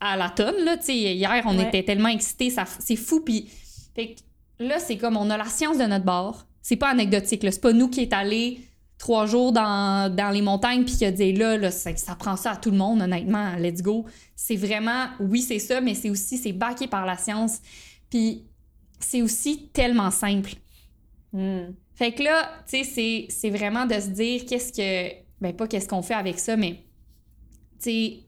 à 0.00 0.16
la 0.16 0.30
tonne, 0.30 0.64
là. 0.64 0.76
Tu 0.76 0.86
sais, 0.86 0.96
hier, 0.96 1.42
on 1.46 1.58
était 1.58 1.82
tellement 1.82 2.08
excités, 2.08 2.52
c'est 2.78 2.96
fou. 2.96 3.20
Puis, 3.20 3.48
là, 4.58 4.78
c'est 4.78 4.96
comme 4.96 5.16
on 5.16 5.30
a 5.30 5.36
la 5.36 5.46
science 5.46 5.78
de 5.78 5.84
notre 5.84 6.04
bord. 6.04 6.46
C'est 6.62 6.76
pas 6.76 6.88
anecdotique, 6.88 7.42
là. 7.42 7.50
C'est 7.50 7.60
pas 7.60 7.72
nous 7.72 7.88
qui 7.88 8.00
est 8.00 8.12
allé 8.12 8.60
trois 8.98 9.26
jours 9.26 9.52
dans, 9.52 10.14
dans 10.14 10.30
les 10.30 10.42
montagnes 10.42 10.84
puis 10.84 10.96
qui 10.96 11.04
a 11.04 11.10
dit 11.10 11.32
là, 11.32 11.56
là 11.58 11.70
ça, 11.70 11.94
ça, 11.96 12.14
prend 12.14 12.36
ça 12.36 12.52
à 12.52 12.56
tout 12.56 12.70
le 12.70 12.78
monde, 12.78 13.02
honnêtement, 13.02 13.54
let's 13.56 13.82
go. 13.82 14.06
C'est 14.34 14.56
vraiment, 14.56 15.08
oui, 15.20 15.42
c'est 15.42 15.58
ça, 15.58 15.80
mais 15.80 15.94
c'est 15.94 16.10
aussi, 16.10 16.38
c'est 16.38 16.52
backé 16.52 16.86
par 16.88 17.06
la 17.06 17.16
science. 17.16 17.60
Puis 18.10 18.44
c'est 18.98 19.22
aussi 19.22 19.68
tellement 19.72 20.10
simple. 20.10 20.54
Hmm. 21.32 21.72
Fait 21.94 22.12
que 22.12 22.22
là, 22.22 22.50
tu 22.68 22.84
sais, 22.84 23.26
c'est 23.28 23.50
vraiment 23.50 23.86
de 23.86 23.94
se 23.94 24.08
dire 24.08 24.44
qu'est-ce 24.46 24.72
que, 24.72 25.14
ben 25.40 25.54
pas 25.54 25.66
qu'est-ce 25.66 25.88
qu'on 25.88 26.02
fait 26.02 26.14
avec 26.14 26.38
ça, 26.38 26.56
mais, 26.56 26.82
tu 27.80 27.90
sais, 27.90 28.18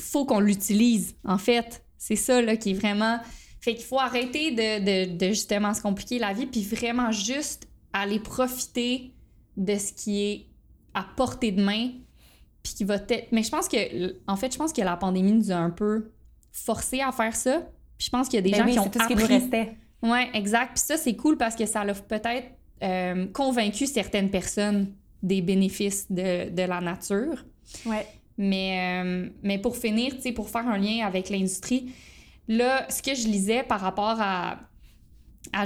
faut 0.00 0.24
qu'on 0.24 0.40
l'utilise, 0.40 1.16
en 1.24 1.38
fait. 1.38 1.84
C'est 1.96 2.16
ça, 2.16 2.40
là, 2.40 2.56
qui 2.56 2.70
est 2.70 2.74
vraiment... 2.74 3.18
Fait 3.60 3.74
qu'il 3.74 3.84
faut 3.84 3.98
arrêter 3.98 4.52
de, 4.52 5.16
de, 5.16 5.28
justement 5.28 5.74
se 5.74 5.82
compliquer 5.82 6.18
la 6.18 6.32
vie, 6.32 6.46
puis 6.46 6.62
vraiment 6.62 7.10
juste 7.10 7.68
aller 7.92 8.20
profiter 8.20 9.12
de 9.56 9.76
ce 9.76 9.92
qui 9.92 10.22
est 10.22 10.46
à 10.94 11.04
portée 11.16 11.52
de 11.52 11.62
main, 11.62 11.90
puis 12.62 12.74
qui 12.74 12.84
va 12.84 12.96
être... 12.96 13.28
Mais 13.32 13.42
je 13.42 13.50
pense 13.50 13.68
que, 13.68 14.14
en 14.26 14.36
fait, 14.36 14.52
je 14.52 14.58
pense 14.58 14.72
que 14.72 14.80
la 14.80 14.96
pandémie 14.96 15.32
nous 15.32 15.50
a 15.50 15.56
un 15.56 15.70
peu 15.70 16.12
forcé 16.52 17.00
à 17.00 17.12
faire 17.12 17.34
ça. 17.34 17.62
Puis 17.96 18.06
je 18.06 18.10
pense 18.10 18.28
qu'il 18.28 18.36
y 18.36 18.38
a 18.38 18.42
des 18.42 18.50
ben 18.50 18.58
gens 18.58 18.72
qui 18.72 18.78
ont 18.78 18.90
tout 18.90 19.00
ce 19.00 19.08
qui 19.08 19.16
nous 19.16 19.26
restait. 19.26 19.76
Ouais, 20.02 20.28
exact. 20.34 20.74
Puis 20.74 20.84
ça, 20.86 20.96
c'est 20.96 21.16
cool 21.16 21.36
parce 21.36 21.56
que 21.56 21.66
ça 21.66 21.80
a 21.80 21.94
peut-être 21.94 22.46
euh, 22.82 23.26
convaincu 23.32 23.86
certaines 23.86 24.30
personnes 24.30 24.92
des 25.22 25.42
bénéfices 25.42 26.10
de, 26.10 26.50
de 26.50 26.62
la 26.62 26.80
nature. 26.80 27.44
Ouais. 27.84 28.06
Mais, 28.38 29.02
euh, 29.04 29.28
mais 29.42 29.58
pour 29.58 29.76
finir, 29.76 30.14
pour 30.34 30.48
faire 30.48 30.66
un 30.68 30.78
lien 30.78 31.04
avec 31.04 31.28
l'industrie, 31.28 31.92
là, 32.46 32.86
ce 32.88 33.02
que 33.02 33.14
je 33.14 33.26
lisais 33.26 33.64
par 33.64 33.80
rapport 33.80 34.16
à, 34.20 34.58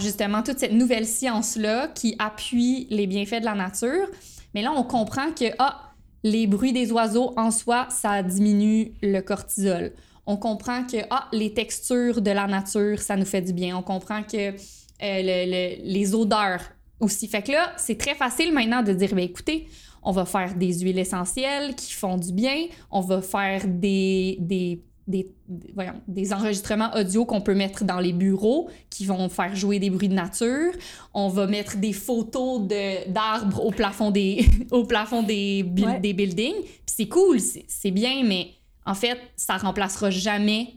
justement 0.01 0.43
toute 0.43 0.59
cette 0.59 0.73
nouvelle 0.73 1.07
science-là 1.07 1.89
qui 1.89 2.17
appuie 2.19 2.87
les 2.91 3.07
bienfaits 3.07 3.41
de 3.41 3.45
la 3.45 3.55
nature, 3.55 4.09
mais 4.55 4.63
là, 4.63 4.73
on 4.75 4.85
comprend 4.85 5.33
que, 5.33 5.47
ah, 5.59 5.93
les 6.25 6.47
bruits 6.47 6.73
des 6.73 6.93
oiseaux 6.93 7.35
en 7.37 7.51
soi, 7.51 7.89
ça 7.91 8.23
diminue 8.23 8.93
le 9.03 9.21
cortisol. 9.21 9.93
On 10.25 10.37
comprend 10.37 10.85
que 10.85 10.99
ah, 11.11 11.29
les 11.33 11.53
textures 11.53 12.23
de 12.23 12.31
la 12.31 12.47
nature, 12.47 13.01
ça 13.01 13.17
nous 13.17 13.25
fait 13.25 13.43
du 13.43 13.53
bien. 13.53 13.77
On 13.77 13.83
comprend 13.83 14.23
que 14.23 14.37
euh, 14.51 14.53
le- 15.01 15.51
le- 15.51 15.93
les 15.93 16.15
odeurs 16.15 16.61
aussi. 17.01 17.27
Fait 17.27 17.43
que 17.43 17.51
là, 17.51 17.73
c'est 17.77 17.99
très 17.99 18.15
facile 18.15 18.53
maintenant 18.53 18.83
de 18.83 18.93
dire, 18.93 19.11
ben 19.17 19.25
écoutez, 19.25 19.67
on 20.03 20.13
va 20.13 20.25
faire 20.25 20.55
des 20.55 20.81
huiles 20.81 20.99
essentielles 20.99 21.75
qui 21.75 21.93
font 21.93 22.17
du 22.17 22.33
bien. 22.33 22.67
On 22.91 23.01
va 23.01 23.23
faire 23.23 23.67
des, 23.67 24.37
des, 24.41 24.83
des, 25.07 25.29
des- 25.49 25.73
voyons, 25.75 25.95
des 26.09 26.33
enregistrements 26.33 26.91
audio 26.95 27.25
qu'on 27.25 27.41
peut 27.41 27.55
mettre 27.55 27.85
dans 27.85 28.01
les 28.01 28.13
bureaux 28.13 28.69
qui 28.91 29.05
vont 29.05 29.29
faire 29.29 29.55
jouer 29.57 29.79
des 29.79 29.91
bruits 29.91 30.09
de 30.09 30.15
nature. 30.15 30.73
On 31.15 31.29
va 31.29 31.47
mettre 31.47 31.77
des 31.79 31.93
photos 31.93 32.63
de- 32.63 33.11
d'arbres 33.13 33.65
au 33.65 33.71
plafond 33.71 34.11
des, 34.11 34.45
au 34.71 34.85
plafond 34.85 35.23
des, 35.23 35.65
Ouais. 35.79 36.01
des 36.01 36.13
buildings. 36.13 36.63
Puis 36.63 36.95
c'est 36.97 37.09
cool, 37.09 37.41
c'est 37.41 37.65
c'est 37.69 37.91
bien, 37.91 38.25
mais 38.25 38.49
en 38.85 38.95
fait, 38.95 39.19
ça 39.37 39.57
remplacera 39.57 40.11
jamais 40.11 40.75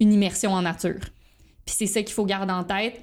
une 0.00 0.12
immersion 0.12 0.50
en 0.52 0.62
nature. 0.62 1.00
Puis 1.64 1.76
c'est 1.78 1.86
ça 1.86 2.02
qu'il 2.02 2.12
faut 2.12 2.24
garder 2.26 2.52
en 2.52 2.64
tête. 2.64 3.00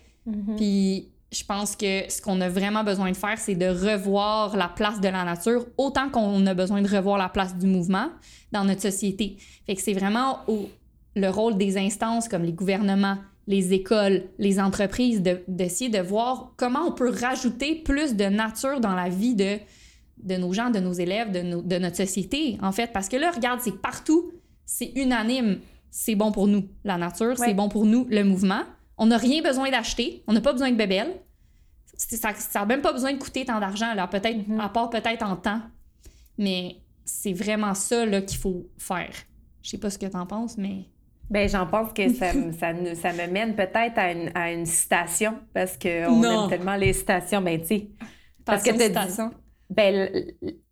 Puis 0.57 1.10
je 1.31 1.43
pense 1.45 1.75
que 1.75 2.09
ce 2.11 2.21
qu'on 2.21 2.41
a 2.41 2.49
vraiment 2.49 2.83
besoin 2.83 3.09
de 3.11 3.15
faire, 3.17 3.37
c'est 3.37 3.55
de 3.55 3.67
revoir 3.67 4.55
la 4.57 4.67
place 4.67 4.99
de 4.99 5.07
la 5.07 5.23
nature 5.23 5.65
autant 5.77 6.09
qu'on 6.09 6.45
a 6.45 6.53
besoin 6.53 6.81
de 6.81 6.89
revoir 6.93 7.17
la 7.17 7.29
place 7.29 7.55
du 7.55 7.67
mouvement 7.67 8.07
dans 8.51 8.65
notre 8.65 8.81
société. 8.81 9.37
Fait 9.65 9.75
que 9.75 9.81
c'est 9.81 9.93
vraiment 9.93 10.39
au- 10.47 10.69
le 11.15 11.29
rôle 11.29 11.57
des 11.57 11.77
instances 11.77 12.27
comme 12.27 12.43
les 12.43 12.51
gouvernements, 12.53 13.17
les 13.47 13.73
écoles, 13.73 14.23
les 14.39 14.59
entreprises 14.59 15.21
de- 15.21 15.41
d'essayer 15.47 15.89
de, 15.89 15.99
voir 15.99 16.51
comment 16.57 16.81
on 16.87 16.91
peut 16.91 17.09
rajouter 17.09 17.75
plus 17.75 18.15
de 18.15 18.25
nature 18.25 18.79
dans 18.81 18.93
la 18.95 19.09
vie 19.09 19.35
de, 19.35 19.57
de 20.23 20.35
nos 20.35 20.51
gens, 20.53 20.69
de 20.69 20.79
nos 20.79 20.93
élèves, 20.93 21.31
de, 21.31 21.41
nos- 21.41 21.61
de 21.61 21.77
notre 21.77 21.95
société, 21.97 22.57
en 22.61 22.71
fait. 22.73 22.91
Parce 22.93 23.07
que 23.09 23.15
là, 23.17 23.31
regarde, 23.31 23.59
c'est 23.63 23.81
partout, 23.81 24.31
c'est 24.65 24.91
unanime. 24.95 25.59
C'est 25.89 26.15
bon 26.15 26.31
pour 26.31 26.47
nous, 26.47 26.65
la 26.83 26.97
nature, 26.97 27.37
Ouais. 27.39 27.47
c'est 27.47 27.53
bon 27.53 27.67
pour 27.69 27.85
nous, 27.85 28.05
le 28.09 28.23
mouvement. 28.23 28.61
On 29.01 29.07
n'a 29.07 29.17
rien 29.17 29.41
besoin 29.41 29.71
d'acheter, 29.71 30.23
on 30.27 30.33
n'a 30.33 30.41
pas 30.41 30.51
besoin 30.51 30.69
de 30.71 30.75
bébelles. 30.77 31.15
Ça 31.97 32.31
n'a 32.55 32.65
même 32.65 32.81
pas 32.81 32.93
besoin 32.93 33.13
de 33.13 33.17
coûter 33.17 33.45
tant 33.45 33.59
d'argent, 33.59 33.93
là, 33.95 34.05
peut-être, 34.07 34.47
Mhm. 34.47 34.59
à 34.59 34.69
part 34.69 34.89
peut-être 34.91 35.23
en 35.23 35.35
temps. 35.35 35.61
Mais 36.37 36.75
c'est 37.03 37.33
vraiment 37.33 37.73
ça 37.73 38.05
là, 38.05 38.21
qu'il 38.21 38.37
faut 38.37 38.67
faire. 38.77 39.09
Je 39.63 39.69
sais 39.71 39.77
pas 39.79 39.89
ce 39.89 39.97
que 39.97 40.05
tu 40.05 40.15
en 40.15 40.25
penses, 40.27 40.55
mais. 40.57 40.85
Ben, 41.31 41.49
j'en 41.49 41.65
pense 41.65 41.93
que 41.93 42.13
ça, 42.13 42.31
me- 42.33 42.51
ça, 42.51 42.73
nous- 42.73 42.93
ça 42.95 43.11
me 43.13 43.25
mène 43.31 43.55
peut-être 43.55 43.97
à 43.97 44.11
une, 44.11 44.31
à 44.35 44.51
une 44.51 44.65
citation, 44.67 45.33
parce 45.53 45.77
qu'on 45.77 46.23
aime 46.23 46.49
tellement 46.49 46.75
les 46.75 46.93
citations, 46.93 47.41
ben, 47.41 47.59
tu 47.61 47.67
sais. 47.67 47.87
Parce 48.45 48.63
que 48.63 48.71
citation. 48.79 49.31
Ben, 49.69 50.09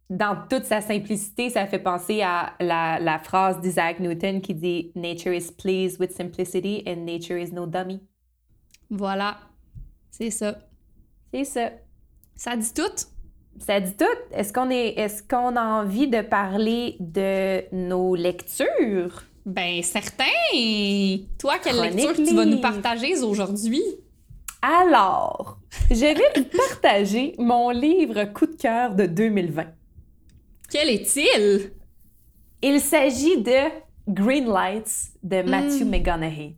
dans 0.09 0.35
toute 0.49 0.65
sa 0.65 0.81
simplicité, 0.81 1.49
ça 1.49 1.65
fait 1.67 1.79
penser 1.79 2.21
à 2.21 2.53
la, 2.59 2.99
la 2.99 3.17
phrase 3.19 3.59
d'Isaac 3.61 3.99
Newton 3.99 4.41
qui 4.41 4.53
dit 4.55 4.91
Nature 4.95 5.33
is 5.33 5.51
pleased 5.57 5.99
with 5.99 6.11
simplicity 6.11 6.83
and 6.87 7.05
nature 7.05 7.37
is 7.37 7.51
no 7.53 7.65
dummy. 7.67 8.01
Voilà. 8.89 9.37
C'est 10.11 10.31
ça. 10.31 10.57
C'est 11.33 11.43
ça. 11.45 11.69
Ça 12.35 12.55
dit 12.55 12.73
tout? 12.73 12.81
Ça 13.59 13.79
dit 13.79 13.95
tout. 13.95 14.05
Est-ce 14.31 14.51
qu'on 14.53 14.69
est, 14.69 14.97
est-ce 14.97 15.21
qu'on 15.23 15.55
a 15.55 15.63
envie 15.81 16.07
de 16.07 16.21
parler 16.21 16.95
de 16.99 17.63
nos 17.75 18.15
lectures? 18.15 19.23
Ben, 19.45 19.81
certain! 19.83 20.23
Toi, 21.37 21.55
quelle 21.63 21.75
Chronique 21.75 21.95
lecture 21.95 22.25
tu 22.25 22.35
vas 22.35 22.45
nous 22.45 22.61
partager 22.61 23.21
aujourd'hui? 23.23 23.81
Alors, 24.61 25.57
je 25.89 25.95
vais 25.95 26.15
vous 26.35 26.57
partager 26.69 27.33
mon 27.39 27.69
livre 27.69 28.25
coup 28.25 28.45
de 28.45 28.55
cœur 28.55 28.93
de 28.95 29.05
2020. 29.05 29.65
Quel 30.69 30.89
est-il? 30.89 31.71
Il 32.61 32.79
s'agit 32.81 33.41
de 33.41 33.69
Green 34.07 34.45
Lights 34.47 35.11
de 35.23 35.41
Matthew 35.41 35.85
Mm. 35.85 35.89
McConaughey. 35.89 36.55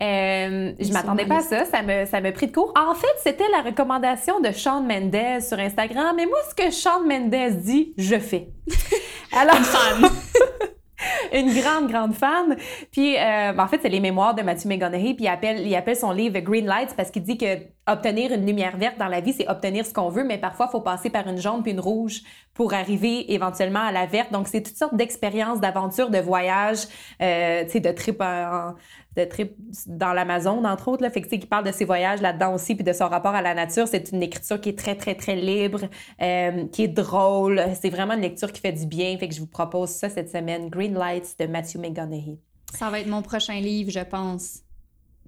Euh, 0.00 0.72
je 0.78 0.92
m'attendais 0.92 1.24
ma 1.24 1.36
pas 1.36 1.40
à 1.40 1.42
ça, 1.42 1.64
ça 1.64 1.82
me, 1.82 2.04
ça 2.06 2.20
me 2.20 2.32
pris 2.32 2.46
de 2.46 2.52
court. 2.52 2.72
En 2.76 2.94
fait, 2.94 3.06
c'était 3.22 3.48
la 3.50 3.62
recommandation 3.62 4.40
de 4.40 4.52
Shawn 4.52 4.86
Mendes 4.86 5.42
sur 5.42 5.58
Instagram, 5.58 6.14
mais 6.16 6.26
moi, 6.26 6.38
ce 6.48 6.54
que 6.54 6.70
Shawn 6.70 7.06
Mendes 7.06 7.60
dit, 7.62 7.94
je 7.98 8.18
fais. 8.18 8.48
Alors, 9.32 9.56
Fan! 9.56 10.10
une 11.32 11.52
grande, 11.54 11.88
grande 11.90 12.14
fan. 12.14 12.56
Puis, 12.90 13.16
euh, 13.16 13.52
en 13.56 13.68
fait, 13.68 13.78
c'est 13.82 13.88
les 13.88 14.00
mémoires 14.00 14.34
de 14.34 14.42
Matthew 14.42 14.66
McConaughey, 14.66 15.14
puis 15.14 15.24
il 15.24 15.28
appelle, 15.28 15.66
il 15.66 15.74
appelle 15.74 15.96
son 15.96 16.10
livre 16.10 16.38
Green 16.40 16.66
Lights 16.66 16.94
parce 16.96 17.10
qu'il 17.10 17.22
dit 17.22 17.38
que 17.38 17.46
obtenir 17.86 18.32
une 18.32 18.44
lumière 18.44 18.76
verte 18.76 18.98
dans 18.98 19.06
la 19.06 19.20
vie, 19.20 19.32
c'est 19.32 19.48
obtenir 19.48 19.86
ce 19.86 19.92
qu'on 19.94 20.08
veut, 20.10 20.24
mais 20.24 20.38
parfois, 20.38 20.66
il 20.68 20.72
faut 20.72 20.80
passer 20.80 21.08
par 21.10 21.26
une 21.28 21.38
jaune 21.38 21.62
puis 21.62 21.72
une 21.72 21.80
rouge 21.80 22.22
pour 22.52 22.74
arriver 22.74 23.32
éventuellement 23.32 23.80
à 23.86 23.92
la 23.92 24.06
verte. 24.06 24.32
Donc, 24.32 24.48
c'est 24.48 24.62
toutes 24.62 24.76
sortes 24.76 24.94
d'expériences, 24.96 25.60
d'aventures, 25.60 26.10
de 26.10 26.18
voyages, 26.18 26.86
euh, 27.22 27.64
tu 27.64 27.70
sais, 27.70 27.80
de 27.80 27.90
trip 27.92 28.20
en- 28.20 28.74
de 29.18 29.24
trip 29.24 29.54
dans 29.86 30.12
l'Amazon, 30.12 30.64
entre 30.64 30.88
autres. 30.88 31.02
Là. 31.02 31.10
Fait 31.10 31.20
que, 31.20 31.26
tu 31.26 31.30
sais, 31.30 31.38
qu'il 31.38 31.48
parle 31.48 31.64
de 31.64 31.72
ses 31.72 31.84
voyages 31.84 32.22
là-dedans 32.22 32.54
aussi, 32.54 32.74
puis 32.74 32.84
de 32.84 32.92
son 32.92 33.08
rapport 33.08 33.34
à 33.34 33.42
la 33.42 33.54
nature. 33.54 33.86
C'est 33.88 34.12
une 34.12 34.22
écriture 34.22 34.60
qui 34.60 34.70
est 34.70 34.78
très, 34.78 34.94
très, 34.94 35.14
très 35.14 35.36
libre, 35.36 35.82
euh, 36.22 36.66
qui 36.68 36.84
est 36.84 36.88
drôle. 36.88 37.62
C'est 37.80 37.90
vraiment 37.90 38.14
une 38.14 38.22
lecture 38.22 38.52
qui 38.52 38.60
fait 38.60 38.72
du 38.72 38.86
bien. 38.86 39.16
Fait 39.18 39.28
que 39.28 39.34
je 39.34 39.40
vous 39.40 39.46
propose 39.46 39.90
ça 39.90 40.08
cette 40.08 40.30
semaine. 40.30 40.68
Green 40.68 40.94
Lights 40.94 41.34
de 41.38 41.46
Matthew 41.46 41.78
McConaughey. 41.78 42.38
Ça 42.74 42.90
va 42.90 43.00
être 43.00 43.08
mon 43.08 43.22
prochain 43.22 43.60
livre, 43.60 43.90
je 43.90 44.00
pense. 44.00 44.60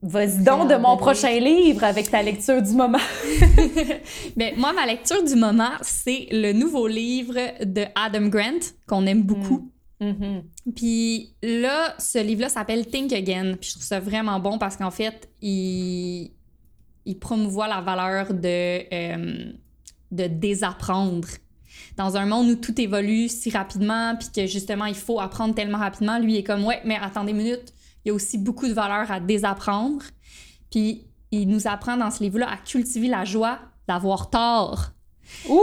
Vas-y 0.02 0.44
donc 0.44 0.70
de 0.70 0.76
mon 0.76 0.96
prochain 0.96 1.38
livre 1.38 1.84
avec 1.84 2.10
ta 2.10 2.22
lecture 2.22 2.62
du 2.62 2.72
moment. 2.72 2.98
Ben, 4.36 4.54
moi, 4.56 4.72
ma 4.72 4.86
lecture 4.86 5.22
du 5.22 5.34
moment, 5.34 5.72
c'est 5.82 6.28
le 6.30 6.52
nouveau 6.52 6.86
livre 6.86 7.34
de 7.62 7.84
Adam 7.94 8.28
Grant, 8.28 8.60
qu'on 8.86 9.06
aime 9.06 9.22
beaucoup. 9.22 9.70
Mhm. 10.00 10.44
Puis 10.74 11.34
là, 11.42 11.94
ce 11.98 12.18
livre-là 12.18 12.48
s'appelle 12.48 12.86
Think 12.86 13.12
Again. 13.12 13.56
Puis 13.60 13.68
je 13.70 13.74
trouve 13.74 13.84
ça 13.84 14.00
vraiment 14.00 14.40
bon 14.40 14.58
parce 14.58 14.76
qu'en 14.76 14.90
fait, 14.90 15.28
il, 15.42 16.30
il 17.04 17.18
promouvoit 17.18 17.68
la 17.68 17.80
valeur 17.80 18.32
de, 18.32 18.94
euh, 18.94 19.52
de 20.10 20.26
désapprendre. 20.26 21.28
Dans 21.96 22.16
un 22.16 22.24
monde 22.24 22.48
où 22.48 22.54
tout 22.56 22.78
évolue 22.80 23.28
si 23.28 23.50
rapidement, 23.50 24.16
puis 24.16 24.28
que 24.34 24.46
justement, 24.46 24.86
il 24.86 24.94
faut 24.94 25.20
apprendre 25.20 25.54
tellement 25.54 25.78
rapidement, 25.78 26.18
lui 26.18 26.34
il 26.34 26.36
est 26.38 26.44
comme, 26.44 26.64
ouais, 26.64 26.80
mais 26.84 26.96
attendez 26.96 27.32
une 27.32 27.38
minute, 27.38 27.74
il 28.04 28.08
y 28.08 28.10
a 28.10 28.14
aussi 28.14 28.38
beaucoup 28.38 28.66
de 28.68 28.72
valeur 28.72 29.10
à 29.10 29.20
désapprendre. 29.20 30.02
Puis 30.70 31.04
il 31.30 31.46
nous 31.48 31.66
apprend 31.66 31.96
dans 31.96 32.10
ce 32.10 32.22
livre-là 32.22 32.48
à 32.50 32.56
cultiver 32.56 33.08
la 33.08 33.24
joie 33.24 33.58
d'avoir 33.86 34.30
tort. 34.30 34.92
Ouh! 35.48 35.60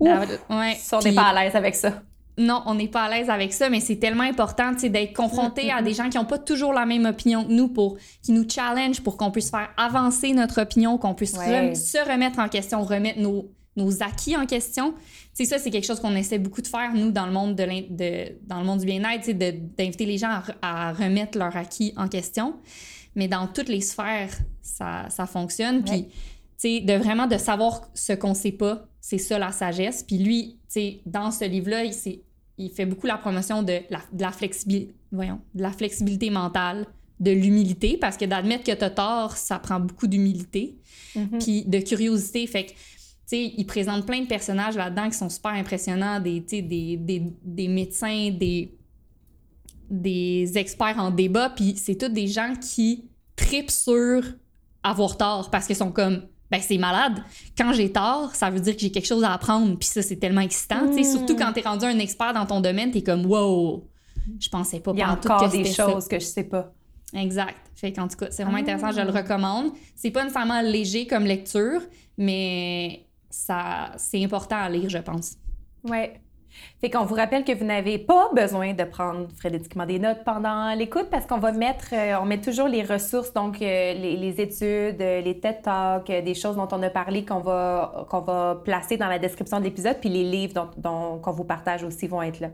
Ouh! 0.00 0.08
Ouais, 0.50 0.74
Ça, 0.80 0.98
on 0.98 1.02
n'est 1.02 1.14
pas 1.14 1.28
à 1.28 1.44
l'aise 1.44 1.54
avec 1.54 1.74
ça. 1.76 2.02
Non, 2.38 2.62
on 2.66 2.74
n'est 2.74 2.88
pas 2.88 3.02
à 3.04 3.10
l'aise 3.10 3.28
avec 3.28 3.52
ça, 3.52 3.68
mais 3.68 3.80
c'est 3.80 3.96
tellement 3.96 4.22
important 4.24 4.72
d'être 4.72 5.12
confronté 5.14 5.70
à 5.70 5.82
des 5.82 5.92
gens 5.92 6.08
qui 6.08 6.16
n'ont 6.16 6.24
pas 6.24 6.38
toujours 6.38 6.72
la 6.72 6.86
même 6.86 7.04
opinion 7.04 7.44
que 7.44 7.52
nous, 7.52 7.68
pour, 7.68 7.98
qui 8.22 8.32
nous 8.32 8.48
challenge 8.48 9.02
pour 9.02 9.16
qu'on 9.18 9.30
puisse 9.30 9.50
faire 9.50 9.68
avancer 9.76 10.32
notre 10.32 10.62
opinion, 10.62 10.96
qu'on 10.98 11.14
puisse 11.14 11.34
Ouais. 11.34 11.68
rem- 11.70 11.74
se 11.74 11.98
remettre 12.10 12.38
en 12.38 12.48
question, 12.48 12.82
remettre 12.82 13.20
nos, 13.20 13.50
nos 13.76 14.02
acquis 14.02 14.36
en 14.36 14.46
question. 14.46 14.94
Sais, 15.34 15.44
ça, 15.44 15.58
c'est 15.58 15.70
quelque 15.70 15.86
chose 15.86 16.00
qu'on 16.00 16.14
essaie 16.16 16.38
beaucoup 16.38 16.62
de 16.62 16.66
faire, 16.66 16.92
nous, 16.94 17.10
dans 17.10 17.26
le 17.26 17.32
monde, 17.32 17.54
de 17.54 17.66
dans 18.46 18.58
le 18.60 18.64
monde 18.66 18.80
du 18.80 18.86
bien-être, 18.86 19.30
d'inviter 19.30 20.06
les 20.06 20.18
gens 20.18 20.28
à, 20.30 20.40
re- 20.40 20.54
à 20.62 20.92
remettre 20.92 21.36
leur 21.38 21.56
acquis 21.56 21.92
en 21.96 22.08
question. 22.08 22.54
Mais 23.14 23.28
dans 23.28 23.46
toutes 23.46 23.68
les 23.68 23.80
sphères, 23.82 24.30
ça, 24.62 25.06
ça 25.10 25.26
fonctionne. 25.26 25.82
Puis, 25.84 26.08
Ouais. 26.64 26.80
de 26.80 26.92
vraiment 26.94 27.26
de 27.26 27.36
savoir 27.38 27.82
ce 27.92 28.12
qu'on 28.14 28.34
sait 28.34 28.52
pas, 28.52 28.86
c'est 29.04 29.18
ça 29.18 29.36
la 29.36 29.50
sagesse. 29.50 30.04
Puis 30.04 30.16
lui, 30.18 30.52
tu 30.52 30.58
sais, 30.68 31.00
dans 31.04 31.32
ce 31.32 31.44
livre-là, 31.44 31.84
il, 31.84 31.92
il 32.56 32.70
fait 32.70 32.86
beaucoup 32.86 33.08
la 33.08 33.18
promotion 33.18 33.64
de 33.64 33.80
la, 33.90 34.00
de 34.12 34.22
la 34.22 34.30
flexibilité, 34.30 34.94
voyons, 35.10 35.40
de 35.54 35.62
la 35.62 35.72
flexibilité 35.72 36.30
mentale, 36.30 36.86
de 37.18 37.32
l'humilité, 37.32 37.98
parce 37.98 38.16
que 38.16 38.24
d'admettre 38.24 38.62
que 38.64 38.72
tu 38.72 38.84
as 38.84 38.90
tort, 38.90 39.36
ça 39.36 39.58
prend 39.58 39.80
beaucoup 39.80 40.06
d'humilité, 40.06 40.78
Mhm. 41.16 41.38
puis 41.40 41.64
de 41.64 41.78
curiosité. 41.80 42.46
Fait 42.46 42.66
que, 42.66 42.70
tu 42.70 42.76
sais, 43.26 43.52
il 43.58 43.66
présente 43.66 44.06
plein 44.06 44.20
de 44.20 44.26
personnages 44.26 44.76
là-dedans 44.76 45.10
qui 45.10 45.16
sont 45.18 45.28
super 45.28 45.50
impressionnants, 45.52 46.20
des, 46.20 46.40
tu 46.42 46.56
sais, 46.56 46.62
des, 46.62 46.96
des, 46.96 47.22
des 47.42 47.68
médecins, 47.68 48.30
des, 48.30 48.72
des 49.90 50.56
experts 50.56 50.98
en 50.98 51.10
débat, 51.10 51.50
puis 51.50 51.74
c'est 51.76 51.96
tous 51.96 52.08
des 52.08 52.26
gens 52.28 52.54
qui 52.60 53.04
tripent 53.36 53.70
sur 53.70 54.22
avoir 54.82 55.16
tort 55.16 55.50
parce 55.50 55.66
qu'ils 55.66 55.76
sont 55.76 55.92
comme 55.92 56.22
ben 56.52 56.60
c'est 56.60 56.78
malade. 56.78 57.20
Quand 57.58 57.72
j'ai 57.72 57.90
tort, 57.90 58.34
ça 58.36 58.50
veut 58.50 58.60
dire 58.60 58.74
que 58.74 58.80
j'ai 58.82 58.92
quelque 58.92 59.06
chose 59.06 59.24
à 59.24 59.32
apprendre, 59.32 59.76
puis 59.78 59.88
ça 59.88 60.02
c'est 60.02 60.16
tellement 60.16 60.42
excitant, 60.42 60.86
tu 60.94 61.02
sais, 61.02 61.08
Mm. 61.08 61.16
surtout 61.18 61.34
quand 61.36 61.52
t'es 61.52 61.62
rendu 61.62 61.84
un 61.86 61.98
expert 61.98 62.32
dans 62.34 62.46
ton 62.46 62.60
domaine, 62.60 62.90
t'es 62.92 63.02
comme 63.02 63.26
wow. 63.26 63.88
Je 64.38 64.48
pensais 64.50 64.78
pas 64.78 64.92
Il 64.94 64.98
y 65.00 65.02
a 65.02 65.10
encore 65.12 65.50
que 65.50 65.56
des 65.56 65.64
ça. 65.64 65.90
choses 65.90 66.06
que 66.06 66.20
je 66.20 66.24
sais 66.26 66.44
pas. 66.44 66.72
Exact. 67.14 67.56
Fait 67.74 67.92
qu'en 67.92 68.06
tout 68.06 68.16
cas, 68.16 68.26
c'est 68.30 68.42
vraiment 68.44 68.58
Ah. 68.58 68.62
intéressant, 68.62 68.92
je 68.92 69.00
le 69.00 69.10
recommande. 69.10 69.72
C'est 69.96 70.10
pas 70.12 70.22
nécessairement 70.22 70.60
léger 70.62 71.06
comme 71.08 71.24
lecture, 71.24 71.80
mais 72.18 73.06
ça 73.30 73.92
c'est 73.96 74.22
important 74.24 74.56
à 74.56 74.68
lire, 74.68 74.88
je 74.88 74.98
pense. 74.98 75.36
Ouais. 75.84 76.20
Fait 76.80 76.90
qu'on 76.90 77.04
vous 77.04 77.14
rappelle 77.14 77.44
que 77.44 77.52
vous 77.52 77.64
n'avez 77.64 77.98
pas 77.98 78.28
besoin 78.34 78.72
de 78.74 78.84
prendre 78.84 79.28
frénétiquement 79.38 79.86
des 79.86 79.98
notes 79.98 80.24
pendant 80.24 80.74
l'écoute 80.74 81.08
parce 81.10 81.26
qu'on 81.26 81.38
va 81.38 81.52
mettre, 81.52 81.86
euh, 81.92 82.16
on 82.20 82.24
met 82.24 82.40
toujours 82.40 82.68
les 82.68 82.82
ressources, 82.82 83.32
donc 83.32 83.60
euh, 83.62 83.92
les, 83.94 84.16
les 84.16 84.40
études, 84.40 85.00
euh, 85.00 85.20
les 85.20 85.38
TED 85.40 85.62
Talks, 85.62 86.06
des 86.24 86.34
choses 86.34 86.56
dont 86.56 86.68
on 86.72 86.82
a 86.82 86.90
parlé 86.90 87.24
qu'on 87.24 87.38
va, 87.40 88.04
qu'on 88.10 88.20
va 88.20 88.60
placer 88.64 88.96
dans 88.96 89.08
la 89.08 89.18
description 89.18 89.58
de 89.60 89.64
l'épisode, 89.64 89.96
puis 90.00 90.08
les 90.10 90.24
livres 90.24 90.54
dont, 90.54 90.70
dont- 90.76 91.18
qu'on 91.18 91.32
vous 91.32 91.44
partage 91.44 91.84
aussi 91.84 92.06
vont 92.08 92.22
être 92.22 92.40
là. 92.40 92.48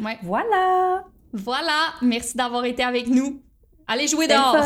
Ouais. 0.00 0.18
Voilà! 0.22 1.04
Voilà, 1.32 1.92
merci 2.00 2.36
d'avoir 2.36 2.64
été 2.64 2.82
avec 2.84 3.08
nous. 3.08 3.40
Allez 3.88 4.06
jouer 4.06 4.28
dehors. 4.28 4.56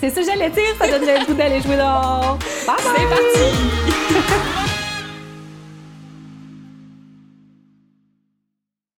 C'est 0.00 0.08
ça 0.10 0.20
que 0.22 0.26
j'allais 0.26 0.50
dire, 0.50 0.74
ça 0.78 0.88
donne 0.88 1.02
le 1.06 1.26
goût 1.26 1.34
d'aller 1.34 1.60
jouer 1.60 1.76
dehors. 1.76 2.38
Bye 2.66 2.76
bye! 2.76 2.96
C'est 2.96 3.08
parti. 3.08 3.91